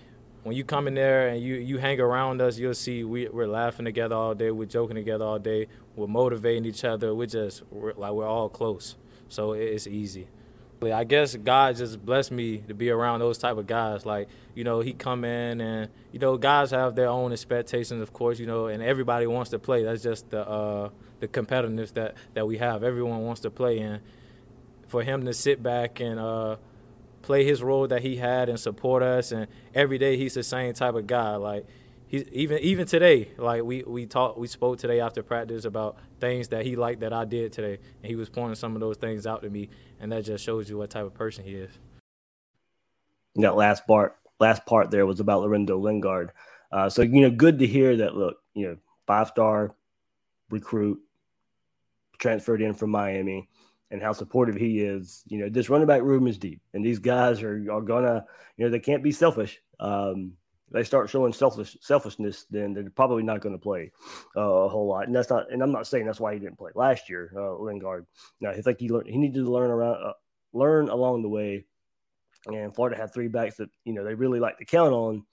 when 0.43 0.55
you 0.55 0.63
come 0.63 0.88
in 0.88 0.95
there 0.95 1.29
and 1.29 1.41
you, 1.41 1.55
you 1.55 1.77
hang 1.77 1.99
around 1.99 2.41
us, 2.41 2.57
you'll 2.57 2.73
see 2.73 3.03
we, 3.03 3.27
we're 3.29 3.47
laughing 3.47 3.86
together 3.86 4.15
all 4.15 4.36
day, 4.36 4.51
we're 4.51 4.65
joking 4.65 4.95
together 4.95 5.25
all 5.25 5.39
day, 5.39 5.67
we're 5.95 6.08
motivating 6.08 6.65
each 6.65 6.84
other. 6.84 7.13
We're 7.13 7.27
just 7.27 7.63
we're, 7.71 7.93
like 7.93 8.12
we're 8.12 8.27
all 8.27 8.49
close, 8.49 8.95
so 9.30 9.54
it's 9.54 9.88
easy. 9.88 10.27
I 10.84 11.04
guess 11.04 11.36
God 11.36 11.75
just 11.75 12.04
blessed 12.04 12.32
me 12.32 12.58
to 12.67 12.73
be 12.73 12.89
around 12.89 13.19
those 13.19 13.38
type 13.38 13.58
of 13.58 13.67
guys. 13.67 14.04
Like 14.04 14.30
you 14.56 14.63
know, 14.63 14.80
he 14.80 14.93
come 14.93 15.23
in 15.23 15.62
and 15.62 15.91
you 16.12 16.19
know, 16.19 16.38
guys 16.38 16.71
have 16.71 16.95
their 16.95 17.08
own 17.08 17.32
expectations, 17.32 18.01
of 18.01 18.13
course. 18.13 18.39
You 18.39 18.47
know, 18.47 18.65
and 18.65 18.82
everybody 18.82 19.27
wants 19.27 19.51
to 19.51 19.60
play. 19.60 19.84
That's 19.84 20.01
just 20.01 20.32
the 20.32 20.47
uh, 20.47 20.89
the 21.19 21.27
competitiveness 21.27 21.93
that 21.93 22.15
that 22.34 22.47
we 22.47 22.58
have. 22.58 22.84
Everyone 22.84 23.21
wants 23.21 23.41
to 23.41 23.51
play, 23.51 23.80
and 23.80 24.01
for 24.88 25.04
him 25.04 25.25
to 25.25 25.34
sit 25.34 25.62
back 25.62 25.99
and 25.99 26.19
uh, 26.19 26.56
play 27.21 27.45
his 27.45 27.62
role 27.62 27.88
that 27.88 28.01
he 28.01 28.17
had 28.17 28.49
and 28.49 28.60
support 28.60 29.04
us. 29.04 29.32
And 29.32 29.47
every 29.75 29.97
day 29.97 30.17
he's 30.17 30.34
the 30.34 30.43
same 30.43 30.73
type 30.73 30.95
of 30.95 31.06
guy. 31.06 31.36
Like 31.36 31.67
even 32.12 32.60
even 32.60 32.86
today, 32.86 33.30
like 33.38 33.63
we 33.63 33.84
we 33.84 34.06
talked 34.06 34.38
we 34.38 34.47
spoke 34.47 34.78
today 34.78 35.00
after 35.00 35.24
practice 35.24 35.63
about 35.63 35.97
things 36.19 36.50
that 36.50 36.65
he 36.65 36.76
liked 36.76 37.00
that 37.02 37.13
I 37.13 37.24
did 37.24 37.54
today, 37.54 37.80
and 38.02 38.10
he 38.10 38.15
was 38.15 38.30
pointing 38.30 38.56
some 38.56 38.76
of 38.76 38.82
those 38.82 38.97
things 38.97 39.26
out 39.26 39.43
to 39.43 39.50
me, 39.50 39.69
and 40.00 40.12
that 40.12 40.26
just 40.26 40.43
shows 40.43 40.69
you 40.69 40.78
what 40.78 40.89
type 40.89 41.06
of 41.06 41.13
person 41.13 41.45
he 41.45 41.52
is. 41.52 41.71
That 43.36 43.56
last 43.56 43.88
part, 43.88 44.17
last 44.39 44.65
part 44.65 44.91
there 44.91 45.06
was 45.06 45.21
about 45.21 45.41
Lorenzo 45.41 45.78
Lingard. 45.78 46.32
Uh, 46.71 46.89
so 46.89 47.02
you 47.02 47.21
know, 47.21 47.32
good 47.32 47.60
to 47.60 47.67
hear 47.67 47.95
that. 47.97 48.15
Look, 48.15 48.38
you 48.54 48.67
know, 48.67 48.78
five 49.08 49.30
star 49.30 49.74
recruit 50.50 51.00
transferred 52.19 52.62
in 52.62 52.74
from 52.74 52.89
Miami 52.89 53.47
and 53.89 54.02
how 54.02 54.12
supportive 54.12 54.56
he 54.56 54.82
is. 54.82 55.24
You 55.28 55.39
know, 55.39 55.50
this 55.50 55.69
running 55.69 55.88
back 55.88 56.02
room 56.02 56.28
is 56.28 56.38
deep, 56.38 56.62
and 56.74 56.86
these 56.86 57.00
guys 57.00 57.41
are, 57.41 57.65
are 57.71 57.82
gonna, 57.82 58.26
you 58.58 58.65
know, 58.65 58.71
they 58.71 58.80
can't 58.80 59.04
be 59.04 59.13
selfish. 59.13 59.62
Um, 59.80 60.34
they 60.71 60.84
start 60.84 61.10
showing 61.10 61.34
selfish 61.34 61.77
selfishness, 61.81 62.45
then 62.49 62.73
they're 62.73 62.89
probably 62.89 63.23
not 63.23 63.41
going 63.41 63.53
to 63.55 63.62
play 63.62 63.91
uh, 64.36 64.41
a 64.41 64.69
whole 64.69 64.88
lot. 64.88 65.07
And 65.07 65.15
that's 65.15 65.29
not, 65.29 65.51
and 65.51 65.62
I'm 65.62 65.71
not 65.71 65.88
saying 65.88 66.05
that's 66.05 66.19
why 66.19 66.34
he 66.34 66.39
didn't 66.39 66.57
play 66.57 66.71
last 66.75 67.10
year, 67.10 67.31
uh, 67.36 67.57
Lingard. 67.57 68.05
Now, 68.39 68.51
I 68.51 68.62
think 68.62 68.79
he 68.79 68.89
learned, 68.89 69.07
he 69.07 69.17
needed 69.17 69.43
to 69.43 69.51
learn 69.51 69.69
around, 69.69 70.03
uh, 70.03 70.13
learn 70.53 70.89
along 70.89 71.21
the 71.21 71.29
way. 71.29 71.65
And 72.47 72.73
Florida 72.73 72.97
had 72.97 73.13
three 73.13 73.27
backs 73.27 73.57
that 73.57 73.69
you 73.86 73.93
know 73.93 74.03
they 74.03 74.15
really 74.15 74.39
like 74.39 74.57
to 74.57 74.65
count 74.65 74.93
on. 74.93 75.25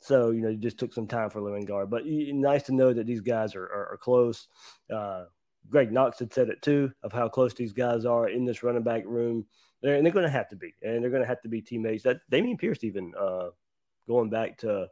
So 0.00 0.30
you 0.30 0.40
know, 0.40 0.48
it 0.48 0.60
just 0.60 0.78
took 0.78 0.92
some 0.92 1.06
time 1.06 1.30
for 1.30 1.40
Lingard. 1.40 1.90
But 1.90 2.02
nice 2.06 2.64
to 2.64 2.74
know 2.74 2.92
that 2.92 3.06
these 3.06 3.20
guys 3.20 3.54
are 3.54 3.64
are, 3.64 3.92
are 3.92 3.98
close. 3.98 4.48
Uh, 4.92 5.26
Greg 5.70 5.92
Knox 5.92 6.18
had 6.18 6.32
said 6.32 6.48
it 6.48 6.62
too 6.62 6.90
of 7.02 7.12
how 7.12 7.28
close 7.28 7.54
these 7.54 7.72
guys 7.72 8.04
are 8.04 8.28
in 8.28 8.44
this 8.44 8.62
running 8.62 8.82
back 8.82 9.04
room. 9.04 9.46
They're, 9.82 9.94
and 9.94 10.04
they're 10.04 10.12
going 10.12 10.24
to 10.24 10.30
have 10.30 10.48
to 10.48 10.56
be, 10.56 10.74
and 10.82 11.02
they're 11.02 11.10
going 11.10 11.22
to 11.22 11.28
have 11.28 11.42
to 11.42 11.48
be 11.48 11.60
teammates. 11.60 12.02
That 12.02 12.18
Dameon 12.32 12.58
Pierce 12.58 12.82
even 12.82 13.12
uh, 13.18 13.50
going 14.08 14.30
back 14.30 14.58
to 14.58 14.88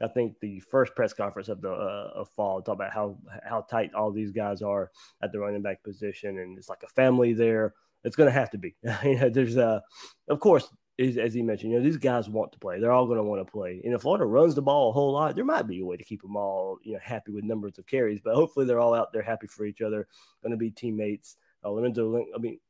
I 0.00 0.08
think 0.08 0.34
the 0.40 0.60
first 0.60 0.94
press 0.94 1.12
conference 1.12 1.48
of 1.48 1.62
the 1.62 1.70
uh, 1.70 2.10
of 2.14 2.28
fall 2.30 2.60
talk 2.60 2.74
about 2.74 2.92
how 2.92 3.16
how 3.48 3.62
tight 3.62 3.94
all 3.94 4.10
these 4.10 4.32
guys 4.32 4.60
are 4.60 4.90
at 5.22 5.32
the 5.32 5.38
running 5.38 5.62
back 5.62 5.82
position, 5.82 6.38
and 6.38 6.58
it's 6.58 6.68
like 6.68 6.82
a 6.82 6.88
family 6.88 7.32
there. 7.32 7.74
It's 8.04 8.16
going 8.16 8.28
to 8.28 8.38
have 8.38 8.50
to 8.50 8.58
be. 8.58 8.74
you 9.04 9.18
know, 9.18 9.30
There's 9.30 9.56
a, 9.56 9.82
of 10.28 10.38
course, 10.38 10.68
as, 10.98 11.16
as 11.16 11.34
he 11.34 11.42
mentioned, 11.42 11.72
you 11.72 11.78
know, 11.78 11.84
these 11.84 11.96
guys 11.96 12.28
want 12.28 12.52
to 12.52 12.58
play. 12.58 12.78
They're 12.78 12.92
all 12.92 13.06
going 13.06 13.18
to 13.18 13.24
want 13.24 13.44
to 13.44 13.50
play. 13.50 13.80
And 13.84 13.94
if 13.94 14.02
Florida 14.02 14.24
runs 14.24 14.54
the 14.54 14.62
ball 14.62 14.90
a 14.90 14.92
whole 14.92 15.12
lot, 15.12 15.34
there 15.34 15.44
might 15.44 15.66
be 15.66 15.80
a 15.80 15.84
way 15.84 15.96
to 15.96 16.04
keep 16.04 16.22
them 16.22 16.36
all, 16.36 16.78
you 16.84 16.92
know, 16.92 17.00
happy 17.02 17.32
with 17.32 17.42
numbers 17.42 17.78
of 17.78 17.86
carries. 17.86 18.20
But 18.22 18.34
hopefully, 18.34 18.66
they're 18.66 18.80
all 18.80 18.94
out 18.94 19.12
there 19.12 19.22
happy 19.22 19.46
for 19.46 19.64
each 19.64 19.80
other, 19.80 20.06
going 20.42 20.52
to 20.52 20.56
be 20.56 20.70
teammates. 20.70 21.36
Uh, 21.64 21.70
Lorenzo, 21.70 22.22
I 22.34 22.38
mean, 22.38 22.60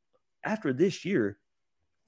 after 0.43 0.73
this 0.73 1.03
year, 1.05 1.37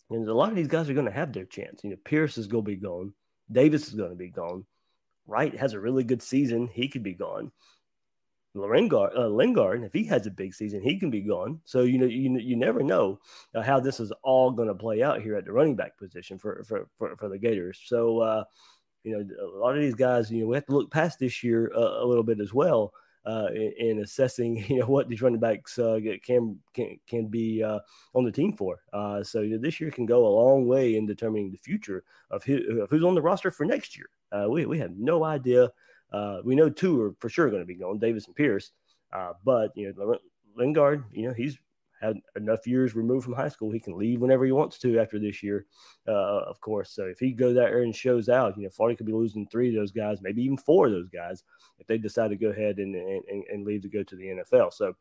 and 0.10 0.28
a 0.28 0.34
lot 0.34 0.50
of 0.50 0.56
these 0.56 0.68
guys 0.68 0.90
are 0.90 0.96
going 0.96 1.06
to 1.06 1.12
have 1.12 1.34
their 1.34 1.46
chance. 1.46 1.84
You 1.84 1.92
know, 1.92 1.98
Pierce 2.04 2.38
is 2.38 2.48
going 2.48 2.64
to 2.64 2.72
be 2.72 2.78
gone. 2.78 3.14
Davis 3.52 3.88
is 3.88 3.96
going 3.96 4.10
to 4.12 4.16
be 4.16 4.30
gone. 4.30 4.66
Wright 5.28 5.56
has 5.56 5.74
a 5.74 5.80
really 5.80 6.04
good 6.04 6.22
season. 6.22 6.68
He 6.68 6.88
could 6.88 7.04
be 7.04 7.14
gone. 7.14 7.52
Lingard, 8.56 9.12
uh, 9.16 9.28
Lingard, 9.28 9.84
if 9.84 9.94
he 9.94 10.04
has 10.06 10.26
a 10.26 10.32
big 10.32 10.56
season, 10.56 10.82
he 10.82 11.00
can 11.00 11.12
be 11.12 11.22
gone. 11.22 11.62
So 11.66 11.82
you 11.84 12.00
know, 12.00 12.08
you 12.08 12.36
you 12.40 12.56
never 12.56 12.82
know 12.82 13.20
uh, 13.54 13.62
how 13.62 13.80
this 13.80 14.00
is 14.00 14.12
all 14.24 14.52
going 14.52 14.68
to 14.68 14.74
play 14.74 15.04
out 15.04 15.22
here 15.22 15.36
at 15.36 15.46
the 15.46 15.52
running 15.52 15.76
back 15.76 15.98
position 15.98 16.40
for 16.40 16.64
for 16.64 16.88
for, 16.98 17.16
for 17.16 17.30
the 17.30 17.38
Gators. 17.38 17.80
So 17.86 18.20
uh, 18.20 18.44
you 19.04 19.12
know, 19.12 19.46
a 19.46 19.58
lot 19.58 19.76
of 19.76 19.82
these 19.82 19.96
guys, 19.96 20.32
you 20.32 20.42
know, 20.42 20.48
we 20.48 20.56
have 20.56 20.66
to 20.66 20.74
look 20.74 20.90
past 20.92 21.20
this 21.20 21.44
year 21.44 21.72
uh, 21.76 22.04
a 22.04 22.06
little 22.06 22.24
bit 22.24 22.40
as 22.40 22.54
well 22.54 22.92
uh, 23.26 23.48
in, 23.54 23.74
in, 23.78 24.00
assessing, 24.00 24.58
you 24.68 24.80
know, 24.80 24.86
what 24.86 25.10
these 25.10 25.22
running 25.22 25.40
backs 25.40 25.78
uh, 25.78 26.00
can 26.24 26.58
can 26.74 27.00
can 27.08 27.28
be 27.28 27.64
uh, 27.64 27.80
on 28.14 28.24
the 28.26 28.32
team 28.32 28.54
for. 28.54 28.82
Uh, 28.94 29.24
so 29.24 29.48
this 29.60 29.80
year 29.80 29.92
can 29.92 30.06
go 30.06 30.26
a 30.26 30.36
long 30.36 30.68
way 30.68 30.96
in 30.96 31.06
determining 31.06 31.52
the 31.52 31.58
future 31.58 32.04
of, 32.32 32.44
who, 32.44 32.82
of 32.82 32.90
who's 32.90 33.04
on 33.04 33.16
the 33.16 33.22
roster 33.22 33.52
for 33.52 33.66
next 33.66 33.98
year. 33.98 34.10
Uh, 34.32 34.48
we 34.50 34.66
we 34.66 34.80
have 34.80 34.92
no 34.98 35.24
idea. 35.24 35.70
Uh, 36.12 36.40
we 36.44 36.56
know 36.56 36.70
two 36.70 37.00
are 37.02 37.16
for 37.20 37.30
sure 37.30 37.50
going 37.50 37.62
to 37.62 37.68
be 37.68 37.76
going, 37.76 38.00
Davis 38.00 38.26
and 38.26 38.36
Pierce. 38.36 38.72
but 39.44 39.72
you 39.76 39.94
know, 39.94 40.18
Lingard, 40.56 41.04
you 41.12 41.28
know, 41.28 41.34
he's 41.34 41.58
had 42.00 42.18
enough 42.36 42.66
years 42.66 42.96
removed 42.96 43.26
from 43.26 43.34
high 43.34 43.50
school, 43.50 43.72
he 43.72 43.80
can 43.80 43.98
leave 43.98 44.22
whenever 44.22 44.46
he 44.46 44.52
wants 44.52 44.78
to 44.80 45.00
after 45.00 45.20
this 45.20 45.44
year, 45.44 45.66
uh, 46.08 46.42
of 46.48 46.60
course. 46.62 46.92
So 46.92 47.06
if 47.06 47.20
he 47.20 47.32
goes 47.32 47.58
out 47.58 47.70
there 47.70 47.84
and 47.84 47.96
shows 47.96 48.30
out, 48.30 48.58
you 48.58 48.64
know, 48.64 48.70
Florida 48.70 48.98
could 48.98 49.06
be 49.06 49.14
losing 49.14 49.48
three 49.48 49.70
of 49.70 49.76
those 49.76 49.92
guys, 49.92 50.22
maybe 50.22 50.42
even 50.44 50.58
four 50.58 50.88
of 50.88 50.94
those 50.94 51.10
guys, 51.10 51.44
if 51.78 51.88
they 51.88 51.98
decide 51.98 52.30
to 52.30 52.36
go 52.36 52.50
ahead 52.50 52.78
and, 52.78 52.96
and, 52.96 53.44
and 53.52 53.66
leave 53.66 53.82
to 53.82 53.90
go 53.90 54.04
to 54.04 54.16
the 54.16 54.26
NFL. 54.26 54.74
So 54.74 54.96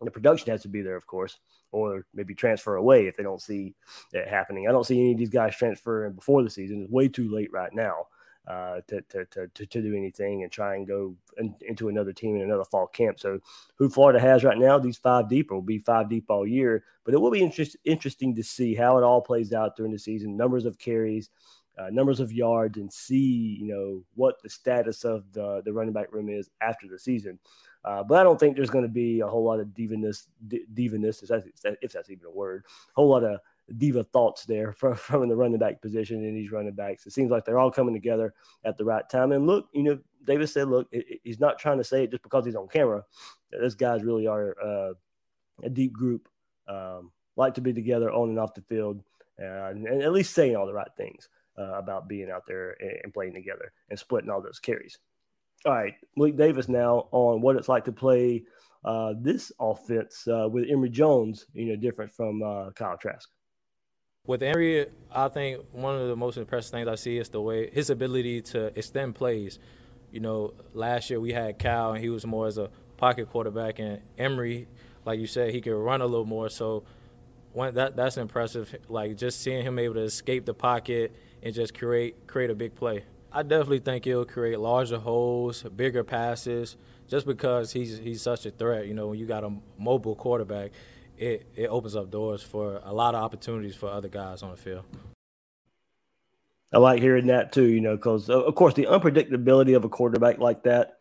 the 0.00 0.10
production 0.10 0.50
has 0.50 0.62
to 0.62 0.68
be 0.68 0.82
there, 0.82 0.96
of 0.96 1.06
course, 1.06 1.38
or 1.72 2.04
maybe 2.14 2.34
transfer 2.34 2.76
away 2.76 3.06
if 3.06 3.16
they 3.16 3.22
don't 3.22 3.40
see 3.40 3.74
it 4.12 4.28
happening. 4.28 4.68
I 4.68 4.72
don't 4.72 4.84
see 4.84 5.00
any 5.00 5.12
of 5.12 5.18
these 5.18 5.30
guys 5.30 5.56
transferring 5.56 6.14
before 6.14 6.42
the 6.42 6.50
season. 6.50 6.82
It's 6.82 6.90
way 6.90 7.08
too 7.08 7.32
late 7.32 7.52
right 7.52 7.72
now 7.72 8.06
uh, 8.46 8.80
to, 8.86 9.00
to, 9.02 9.24
to, 9.26 9.48
to, 9.48 9.66
do 9.66 9.96
anything 9.96 10.42
and 10.42 10.52
try 10.52 10.74
and 10.74 10.86
go 10.86 11.14
in, 11.38 11.54
into 11.62 11.88
another 11.88 12.12
team 12.12 12.36
in 12.36 12.42
another 12.42 12.64
fall 12.64 12.86
camp. 12.86 13.18
So, 13.18 13.40
who 13.76 13.88
Florida 13.88 14.20
has 14.20 14.44
right 14.44 14.58
now, 14.58 14.78
these 14.78 14.98
five 14.98 15.28
deep 15.30 15.50
will 15.50 15.62
be 15.62 15.78
five 15.78 16.10
deep 16.10 16.26
all 16.28 16.46
year. 16.46 16.84
But 17.04 17.14
it 17.14 17.20
will 17.20 17.30
be 17.30 17.42
interest, 17.42 17.76
interesting 17.84 18.34
to 18.34 18.42
see 18.42 18.74
how 18.74 18.98
it 18.98 19.02
all 19.02 19.22
plays 19.22 19.52
out 19.52 19.76
during 19.76 19.92
the 19.92 19.98
season 19.98 20.36
numbers 20.36 20.66
of 20.66 20.78
carries, 20.78 21.30
uh, 21.78 21.88
numbers 21.90 22.20
of 22.20 22.32
yards, 22.32 22.76
and 22.76 22.92
see 22.92 23.56
you 23.60 23.66
know 23.66 24.02
what 24.14 24.42
the 24.42 24.50
status 24.50 25.04
of 25.04 25.24
the, 25.32 25.62
the 25.64 25.72
running 25.72 25.94
back 25.94 26.12
room 26.12 26.28
is 26.28 26.50
after 26.60 26.86
the 26.86 26.98
season. 26.98 27.38
Uh, 27.84 28.02
but 28.02 28.18
I 28.18 28.22
don't 28.22 28.40
think 28.40 28.56
there's 28.56 28.70
going 28.70 28.84
to 28.84 28.90
be 28.90 29.20
a 29.20 29.26
whole 29.26 29.44
lot 29.44 29.60
of 29.60 29.74
diviness, 29.74 30.26
diviness, 30.72 31.22
if 31.22 31.28
that's, 31.28 31.46
if 31.82 31.92
that's 31.92 32.08
even 32.08 32.24
a 32.26 32.30
word, 32.30 32.64
a 32.66 32.92
whole 32.94 33.10
lot 33.10 33.24
of 33.24 33.40
diva 33.76 34.04
thoughts 34.04 34.44
there 34.44 34.72
from, 34.72 34.94
from 34.96 35.28
the 35.28 35.36
running 35.36 35.58
back 35.58 35.80
position 35.80 36.24
and 36.24 36.36
these 36.36 36.52
running 36.52 36.74
backs. 36.74 37.06
It 37.06 37.12
seems 37.12 37.30
like 37.30 37.44
they're 37.44 37.58
all 37.58 37.70
coming 37.70 37.94
together 37.94 38.34
at 38.64 38.76
the 38.78 38.84
right 38.84 39.08
time. 39.08 39.32
And 39.32 39.46
look, 39.46 39.68
you 39.72 39.82
know, 39.82 39.98
Davis 40.26 40.52
said, 40.52 40.68
look, 40.68 40.92
he's 41.22 41.40
not 41.40 41.58
trying 41.58 41.78
to 41.78 41.84
say 41.84 42.04
it 42.04 42.10
just 42.10 42.22
because 42.22 42.44
he's 42.44 42.56
on 42.56 42.68
camera. 42.68 43.04
Those 43.52 43.74
guys 43.74 44.02
really 44.02 44.26
are 44.26 44.56
uh, 44.62 44.94
a 45.62 45.70
deep 45.70 45.92
group, 45.92 46.28
um, 46.68 47.10
like 47.36 47.54
to 47.54 47.60
be 47.60 47.72
together 47.72 48.10
on 48.10 48.30
and 48.30 48.38
off 48.38 48.54
the 48.54 48.62
field, 48.62 49.02
uh, 49.40 49.66
and, 49.66 49.86
and, 49.86 50.02
at 50.02 50.12
least 50.12 50.34
saying 50.34 50.56
all 50.56 50.66
the 50.66 50.72
right 50.72 50.90
things 50.96 51.28
uh, 51.58 51.74
about 51.74 52.08
being 52.08 52.30
out 52.30 52.44
there 52.46 52.76
and, 52.80 52.98
and, 53.04 53.12
playing 53.14 53.34
together 53.34 53.72
and 53.90 53.98
splitting 53.98 54.30
all 54.30 54.40
those 54.40 54.60
carries. 54.60 54.98
All 55.66 55.72
right, 55.74 55.94
Malik 56.16 56.36
Davis 56.36 56.68
now 56.68 57.08
on 57.10 57.40
what 57.40 57.56
it's 57.56 57.68
like 57.68 57.84
to 57.84 57.92
play 57.92 58.44
uh, 58.84 59.14
this 59.18 59.50
offense 59.58 60.26
uh, 60.28 60.48
with 60.50 60.68
Emory 60.70 60.90
Jones, 60.90 61.46
you 61.54 61.66
know, 61.66 61.76
different 61.76 62.12
from 62.12 62.42
uh, 62.42 62.70
Kyle 62.72 62.98
Trask. 62.98 63.28
With 64.26 64.42
Emory, 64.42 64.86
I 65.12 65.28
think 65.28 65.60
one 65.72 66.00
of 66.00 66.08
the 66.08 66.16
most 66.16 66.38
impressive 66.38 66.70
things 66.70 66.88
I 66.88 66.94
see 66.94 67.18
is 67.18 67.28
the 67.28 67.42
way 67.42 67.68
his 67.70 67.90
ability 67.90 68.40
to 68.40 68.66
extend 68.78 69.14
plays. 69.16 69.58
You 70.10 70.20
know, 70.20 70.54
last 70.72 71.10
year 71.10 71.20
we 71.20 71.34
had 71.34 71.58
Cal, 71.58 71.92
and 71.92 72.02
he 72.02 72.08
was 72.08 72.24
more 72.24 72.46
as 72.46 72.56
a 72.56 72.70
pocket 72.96 73.28
quarterback, 73.28 73.80
and 73.80 74.00
Emory, 74.16 74.66
like 75.04 75.20
you 75.20 75.26
said, 75.26 75.50
he 75.50 75.60
could 75.60 75.76
run 75.76 76.00
a 76.00 76.06
little 76.06 76.24
more. 76.24 76.48
So, 76.48 76.84
that 77.54 77.96
that's 77.96 78.16
impressive. 78.16 78.74
Like 78.88 79.18
just 79.18 79.42
seeing 79.42 79.62
him 79.62 79.78
able 79.78 79.96
to 79.96 80.00
escape 80.04 80.46
the 80.46 80.54
pocket 80.54 81.14
and 81.42 81.54
just 81.54 81.74
create 81.78 82.26
create 82.26 82.48
a 82.48 82.54
big 82.54 82.74
play. 82.74 83.04
I 83.30 83.42
definitely 83.42 83.80
think 83.80 84.06
he'll 84.06 84.24
create 84.24 84.58
larger 84.58 84.98
holes, 84.98 85.64
bigger 85.64 86.02
passes, 86.02 86.78
just 87.08 87.26
because 87.26 87.72
he's 87.72 87.98
he's 87.98 88.22
such 88.22 88.46
a 88.46 88.50
threat. 88.50 88.86
You 88.86 88.94
know, 88.94 89.08
when 89.08 89.18
you 89.18 89.26
got 89.26 89.44
a 89.44 89.52
mobile 89.78 90.14
quarterback, 90.14 90.72
it, 91.18 91.46
it 91.54 91.66
opens 91.68 91.96
up 91.96 92.10
doors 92.10 92.42
for 92.42 92.80
a 92.84 92.92
lot 92.92 93.14
of 93.14 93.22
opportunities 93.22 93.76
for 93.76 93.88
other 93.88 94.08
guys 94.08 94.42
on 94.42 94.50
the 94.50 94.56
field. 94.56 94.84
I 96.72 96.78
like 96.78 97.00
hearing 97.00 97.28
that 97.28 97.52
too, 97.52 97.66
you 97.66 97.80
know, 97.80 97.96
because 97.96 98.28
of 98.28 98.52
course 98.56 98.74
the 98.74 98.86
unpredictability 98.86 99.76
of 99.76 99.84
a 99.84 99.88
quarterback 99.88 100.38
like 100.38 100.64
that, 100.64 100.98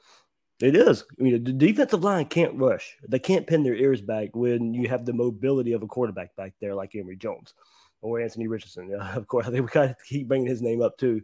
it 0.62 0.76
is. 0.76 1.04
I 1.19 1.23
mean, 1.23 1.43
the 1.43 1.52
defensive 1.52 2.04
line 2.04 2.26
can't 2.26 2.56
rush. 2.56 2.95
They 3.08 3.19
can't 3.19 3.47
pin 3.47 3.63
their 3.63 3.76
ears 3.76 4.02
back 4.02 4.36
when 4.36 4.73
you 4.73 4.88
have 4.88 5.06
the 5.06 5.13
mobility 5.13 5.73
of 5.73 5.82
a 5.82 5.88
quarterback 5.88 6.36
back 6.36 6.54
there 6.62 6.76
like 6.76 6.95
Emory 6.95 7.15
Jones 7.15 7.56
or 8.02 8.21
Anthony 8.21 8.47
Richardson. 8.47 8.93
Uh, 8.93 9.13
of 9.15 9.28
course, 9.28 9.47
I 9.47 9.52
think 9.52 9.65
we 9.65 9.71
got 9.71 9.88
to 9.88 9.95
keep 10.08 10.28
bringing 10.28 10.47
his 10.47 10.62
name 10.62 10.82
up 10.82 10.97
too 10.97 11.21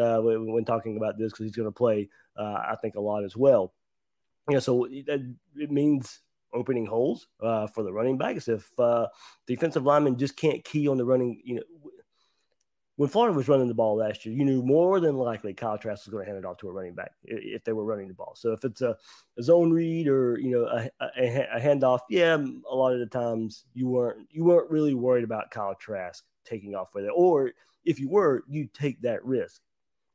uh, 0.00 0.18
when, 0.18 0.52
when, 0.52 0.64
talking 0.64 0.96
about 0.96 1.16
this 1.16 1.30
because 1.30 1.44
he's 1.44 1.56
going 1.56 1.68
to 1.68 1.72
play, 1.72 2.08
uh, 2.36 2.42
I 2.70 2.76
think, 2.82 2.96
a 2.96 3.00
lot 3.00 3.22
as 3.22 3.36
well. 3.36 3.72
Yeah, 4.50 4.58
so 4.58 4.86
it, 4.90 5.08
it 5.54 5.70
means 5.70 6.20
opening 6.54 6.86
holes 6.86 7.28
uh, 7.40 7.66
for 7.66 7.82
the 7.82 7.92
running 7.92 8.18
backs. 8.18 8.48
If 8.48 8.70
uh, 8.78 9.06
defensive 9.46 9.84
linemen 9.84 10.18
just 10.18 10.36
can't 10.36 10.64
key 10.64 10.88
on 10.88 10.98
the 10.98 11.04
running, 11.04 11.40
you 11.44 11.56
know, 11.56 11.62
when 12.96 13.08
Florida 13.08 13.36
was 13.36 13.48
running 13.48 13.68
the 13.68 13.74
ball 13.74 13.96
last 13.96 14.24
year, 14.26 14.34
you 14.34 14.44
knew 14.44 14.62
more 14.62 15.00
than 15.00 15.16
likely 15.16 15.54
Kyle 15.54 15.78
Trask 15.78 16.04
was 16.04 16.12
going 16.12 16.24
to 16.24 16.30
hand 16.30 16.44
it 16.44 16.46
off 16.46 16.58
to 16.58 16.68
a 16.68 16.72
running 16.72 16.94
back 16.94 17.12
if 17.24 17.64
they 17.64 17.72
were 17.72 17.84
running 17.84 18.08
the 18.08 18.14
ball. 18.14 18.34
So 18.36 18.52
if 18.52 18.64
it's 18.64 18.82
a, 18.82 18.96
a 19.38 19.42
zone 19.42 19.72
read 19.72 20.08
or 20.08 20.38
you 20.38 20.50
know 20.50 20.66
a, 20.66 20.90
a, 21.18 21.56
a, 21.56 21.60
handoff, 21.60 22.00
yeah, 22.10 22.36
a 22.36 22.74
lot 22.74 22.92
of 22.92 23.00
the 23.00 23.06
times 23.06 23.64
you 23.74 23.88
weren't 23.88 24.28
you 24.30 24.44
weren't 24.44 24.70
really 24.70 24.94
worried 24.94 25.24
about 25.24 25.50
Kyle 25.50 25.74
Trask 25.74 26.22
taking 26.44 26.74
off 26.74 26.94
with 26.94 27.04
it, 27.04 27.12
or 27.14 27.52
if 27.84 27.98
you 27.98 28.08
were, 28.08 28.44
you 28.48 28.68
take 28.72 29.00
that 29.02 29.24
risk. 29.24 29.60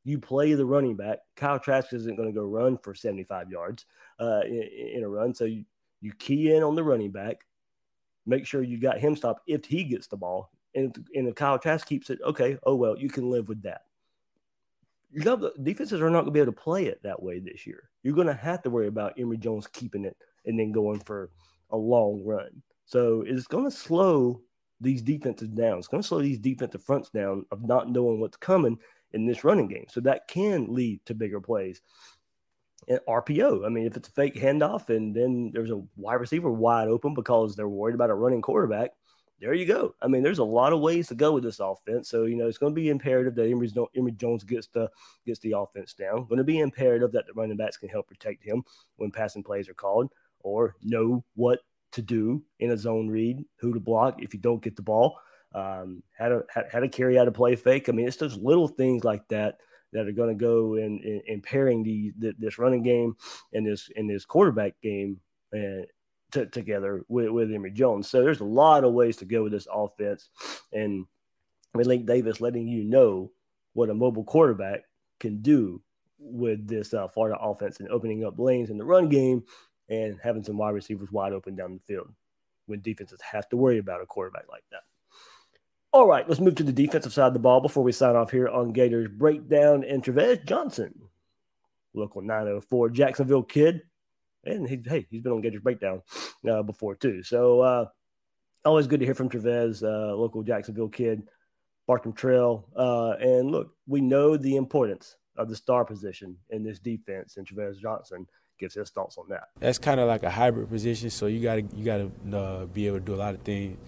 You 0.04 0.18
play 0.18 0.54
the 0.54 0.64
running 0.64 0.96
back. 0.96 1.18
Kyle 1.36 1.58
Trask 1.58 1.92
isn't 1.92 2.16
going 2.16 2.28
to 2.28 2.34
go 2.34 2.46
run 2.46 2.78
for 2.78 2.94
75 2.94 3.50
yards 3.50 3.84
uh, 4.18 4.40
in, 4.46 4.62
in, 4.94 5.04
a 5.04 5.08
run, 5.08 5.34
so 5.34 5.44
you, 5.44 5.64
you 6.00 6.12
key 6.14 6.54
in 6.54 6.62
on 6.62 6.74
the 6.74 6.84
running 6.84 7.10
back, 7.10 7.44
make 8.26 8.46
sure 8.46 8.62
you 8.62 8.78
got 8.78 8.98
him 8.98 9.16
stopped 9.16 9.42
if 9.46 9.64
he 9.64 9.84
gets 9.84 10.06
the 10.06 10.16
ball. 10.16 10.50
And 10.74 10.96
if, 10.96 11.02
and 11.14 11.28
if 11.28 11.34
Kyle 11.34 11.58
Trask 11.58 11.86
keeps 11.86 12.10
it, 12.10 12.20
okay, 12.24 12.58
oh 12.64 12.74
well, 12.74 12.96
you 12.98 13.08
can 13.08 13.30
live 13.30 13.48
with 13.48 13.62
that. 13.62 13.82
You 15.10 15.24
know, 15.24 15.50
defenses 15.62 16.00
are 16.00 16.10
not 16.10 16.20
going 16.20 16.26
to 16.26 16.30
be 16.32 16.40
able 16.40 16.52
to 16.52 16.60
play 16.60 16.86
it 16.86 17.02
that 17.02 17.22
way 17.22 17.38
this 17.38 17.66
year. 17.66 17.88
You're 18.02 18.14
going 18.14 18.26
to 18.26 18.34
have 18.34 18.62
to 18.62 18.70
worry 18.70 18.88
about 18.88 19.18
Emory 19.18 19.38
Jones 19.38 19.66
keeping 19.66 20.04
it 20.04 20.16
and 20.44 20.58
then 20.58 20.70
going 20.70 21.00
for 21.00 21.30
a 21.70 21.76
long 21.76 22.22
run. 22.24 22.62
So 22.84 23.24
it's 23.26 23.46
going 23.46 23.64
to 23.64 23.70
slow 23.70 24.42
these 24.80 25.02
defenses 25.02 25.48
down. 25.48 25.78
It's 25.78 25.88
going 25.88 26.02
to 26.02 26.06
slow 26.06 26.20
these 26.20 26.38
defensive 26.38 26.84
fronts 26.84 27.10
down 27.10 27.44
of 27.50 27.66
not 27.66 27.90
knowing 27.90 28.20
what's 28.20 28.36
coming 28.36 28.78
in 29.12 29.26
this 29.26 29.44
running 29.44 29.68
game. 29.68 29.86
So 29.88 30.00
that 30.02 30.28
can 30.28 30.66
lead 30.72 31.04
to 31.06 31.14
bigger 31.14 31.40
plays. 31.40 31.80
RPO. 32.88 33.66
I 33.66 33.68
mean, 33.68 33.86
if 33.86 33.96
it's 33.96 34.08
a 34.08 34.12
fake 34.12 34.34
handoff 34.34 34.88
and 34.88 35.14
then 35.14 35.50
there's 35.52 35.70
a 35.70 35.82
wide 35.96 36.14
receiver 36.14 36.50
wide 36.50 36.88
open 36.88 37.14
because 37.14 37.54
they're 37.54 37.68
worried 37.68 37.94
about 37.94 38.10
a 38.10 38.14
running 38.14 38.42
quarterback, 38.42 38.92
there 39.40 39.54
you 39.54 39.66
go. 39.66 39.94
I 40.02 40.08
mean, 40.08 40.22
there's 40.22 40.38
a 40.38 40.44
lot 40.44 40.72
of 40.72 40.80
ways 40.80 41.08
to 41.08 41.14
go 41.14 41.32
with 41.32 41.44
this 41.44 41.60
offense. 41.60 42.08
So 42.08 42.24
you 42.24 42.36
know, 42.36 42.48
it's 42.48 42.58
going 42.58 42.72
to 42.72 42.80
be 42.80 42.88
imperative 42.88 43.34
that 43.36 43.48
Emory, 43.48 43.70
Emory 43.96 44.12
Jones 44.12 44.44
gets 44.44 44.66
the 44.68 44.90
gets 45.26 45.38
the 45.40 45.56
offense 45.56 45.94
down. 45.94 46.26
Going 46.26 46.38
to 46.38 46.44
be 46.44 46.60
imperative 46.60 47.12
that 47.12 47.26
the 47.26 47.34
running 47.34 47.56
backs 47.56 47.76
can 47.76 47.88
help 47.88 48.08
protect 48.08 48.42
him 48.42 48.62
when 48.96 49.10
passing 49.10 49.44
plays 49.44 49.68
are 49.68 49.74
called, 49.74 50.10
or 50.40 50.74
know 50.82 51.24
what 51.34 51.60
to 51.92 52.02
do 52.02 52.42
in 52.58 52.72
a 52.72 52.76
zone 52.76 53.08
read, 53.08 53.44
who 53.56 53.72
to 53.72 53.80
block 53.80 54.20
if 54.22 54.34
you 54.34 54.40
don't 54.40 54.62
get 54.62 54.76
the 54.76 54.82
ball, 54.82 55.18
um, 55.54 56.02
how 56.18 56.28
to 56.28 56.44
how, 56.48 56.80
to 56.80 56.88
carry 56.88 57.18
out 57.18 57.28
a 57.28 57.32
play 57.32 57.54
fake. 57.54 57.88
I 57.88 57.92
mean, 57.92 58.08
it's 58.08 58.16
those 58.16 58.36
little 58.36 58.68
things 58.68 59.04
like 59.04 59.26
that 59.28 59.58
that 59.92 60.06
are 60.06 60.12
going 60.12 60.36
to 60.36 60.44
go 60.44 60.74
in, 60.74 60.98
in, 61.00 61.22
in 61.26 61.40
pairing 61.40 61.82
the, 61.82 62.12
the, 62.18 62.34
this 62.38 62.58
running 62.58 62.82
game 62.82 63.16
and 63.52 63.66
this 63.66 63.90
and 63.96 64.08
this 64.08 64.24
quarterback 64.24 64.74
game 64.82 65.20
and 65.52 65.86
t- 66.32 66.46
together 66.46 67.04
with, 67.08 67.28
with 67.30 67.52
Emory 67.52 67.70
Jones. 67.70 68.08
So 68.08 68.22
there's 68.22 68.40
a 68.40 68.44
lot 68.44 68.84
of 68.84 68.92
ways 68.92 69.16
to 69.18 69.24
go 69.24 69.42
with 69.42 69.52
this 69.52 69.66
offense, 69.72 70.28
and 70.72 71.06
with 71.74 71.86
Link 71.86 72.06
Davis 72.06 72.40
letting 72.40 72.68
you 72.68 72.84
know 72.84 73.30
what 73.72 73.90
a 73.90 73.94
mobile 73.94 74.24
quarterback 74.24 74.82
can 75.20 75.40
do 75.40 75.80
with 76.18 76.66
this 76.66 76.94
uh, 76.94 77.08
Florida 77.08 77.38
offense 77.40 77.80
and 77.80 77.88
opening 77.90 78.24
up 78.24 78.38
lanes 78.38 78.70
in 78.70 78.78
the 78.78 78.84
run 78.84 79.08
game 79.08 79.42
and 79.88 80.18
having 80.22 80.42
some 80.42 80.58
wide 80.58 80.74
receivers 80.74 81.10
wide 81.12 81.32
open 81.32 81.54
down 81.54 81.74
the 81.74 81.80
field 81.80 82.08
when 82.66 82.80
defenses 82.80 83.20
have 83.20 83.48
to 83.48 83.56
worry 83.56 83.78
about 83.78 84.02
a 84.02 84.06
quarterback 84.06 84.44
like 84.50 84.64
that. 84.70 84.82
All 85.90 86.06
right, 86.06 86.28
let's 86.28 86.40
move 86.40 86.54
to 86.56 86.62
the 86.62 86.72
defensive 86.72 87.14
side 87.14 87.28
of 87.28 87.32
the 87.32 87.38
ball 87.38 87.60
before 87.60 87.82
we 87.82 87.92
sign 87.92 88.14
off 88.14 88.30
here 88.30 88.46
on 88.46 88.72
Gators 88.72 89.08
Breakdown 89.08 89.84
and 89.84 90.04
Travis 90.04 90.38
Johnson, 90.44 90.94
local 91.94 92.20
904 92.20 92.90
Jacksonville 92.90 93.42
kid. 93.42 93.80
And 94.44 94.68
he, 94.68 94.82
hey, 94.84 95.06
he's 95.10 95.22
been 95.22 95.32
on 95.32 95.40
Gators 95.40 95.62
Breakdown 95.62 96.02
uh, 96.48 96.62
before 96.62 96.94
too. 96.94 97.22
So 97.22 97.60
uh, 97.62 97.86
always 98.66 98.86
good 98.86 99.00
to 99.00 99.06
hear 99.06 99.14
from 99.14 99.30
Travis, 99.30 99.82
uh, 99.82 100.14
local 100.14 100.42
Jacksonville 100.42 100.90
kid, 100.90 101.22
Bartram 101.86 102.12
Trail. 102.12 102.68
Uh, 102.76 103.12
and 103.18 103.50
look, 103.50 103.72
we 103.86 104.02
know 104.02 104.36
the 104.36 104.56
importance 104.56 105.16
of 105.38 105.48
the 105.48 105.56
star 105.56 105.86
position 105.86 106.36
in 106.50 106.62
this 106.62 106.78
defense, 106.78 107.38
and 107.38 107.46
Travis 107.46 107.78
Johnson 107.78 108.26
gives 108.60 108.74
his 108.74 108.90
thoughts 108.90 109.16
on 109.16 109.24
that. 109.30 109.44
That's 109.58 109.78
kind 109.78 110.00
of 110.00 110.06
like 110.06 110.22
a 110.22 110.30
hybrid 110.30 110.68
position, 110.68 111.08
so 111.08 111.26
you 111.28 111.40
got 111.40 111.54
to 111.54 111.76
you 111.76 111.84
got 111.84 111.98
to 111.98 112.38
uh, 112.38 112.66
be 112.66 112.86
able 112.86 112.98
to 112.98 113.04
do 113.04 113.14
a 113.14 113.16
lot 113.16 113.34
of 113.34 113.40
things. 113.40 113.78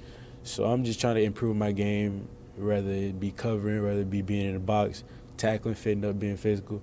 So 0.43 0.65
I'm 0.65 0.85
just 0.85 1.01
trying 1.01 1.17
to 1.17 1.23
improve 1.23 1.57
my 1.57 1.73
game, 1.73 2.29
whether 2.57 2.91
it 2.91 3.21
be 3.21 3.31
covering, 3.31 3.83
whether 3.83 4.01
it 4.01 4.11
be 4.11 4.23
being 4.23 4.47
in 4.47 4.55
the 4.55 4.61
box, 4.61 5.05
tackling, 5.37 5.75
fitting 5.75 6.05
up, 6.05 6.19
being 6.19 6.37
physical, 6.37 6.83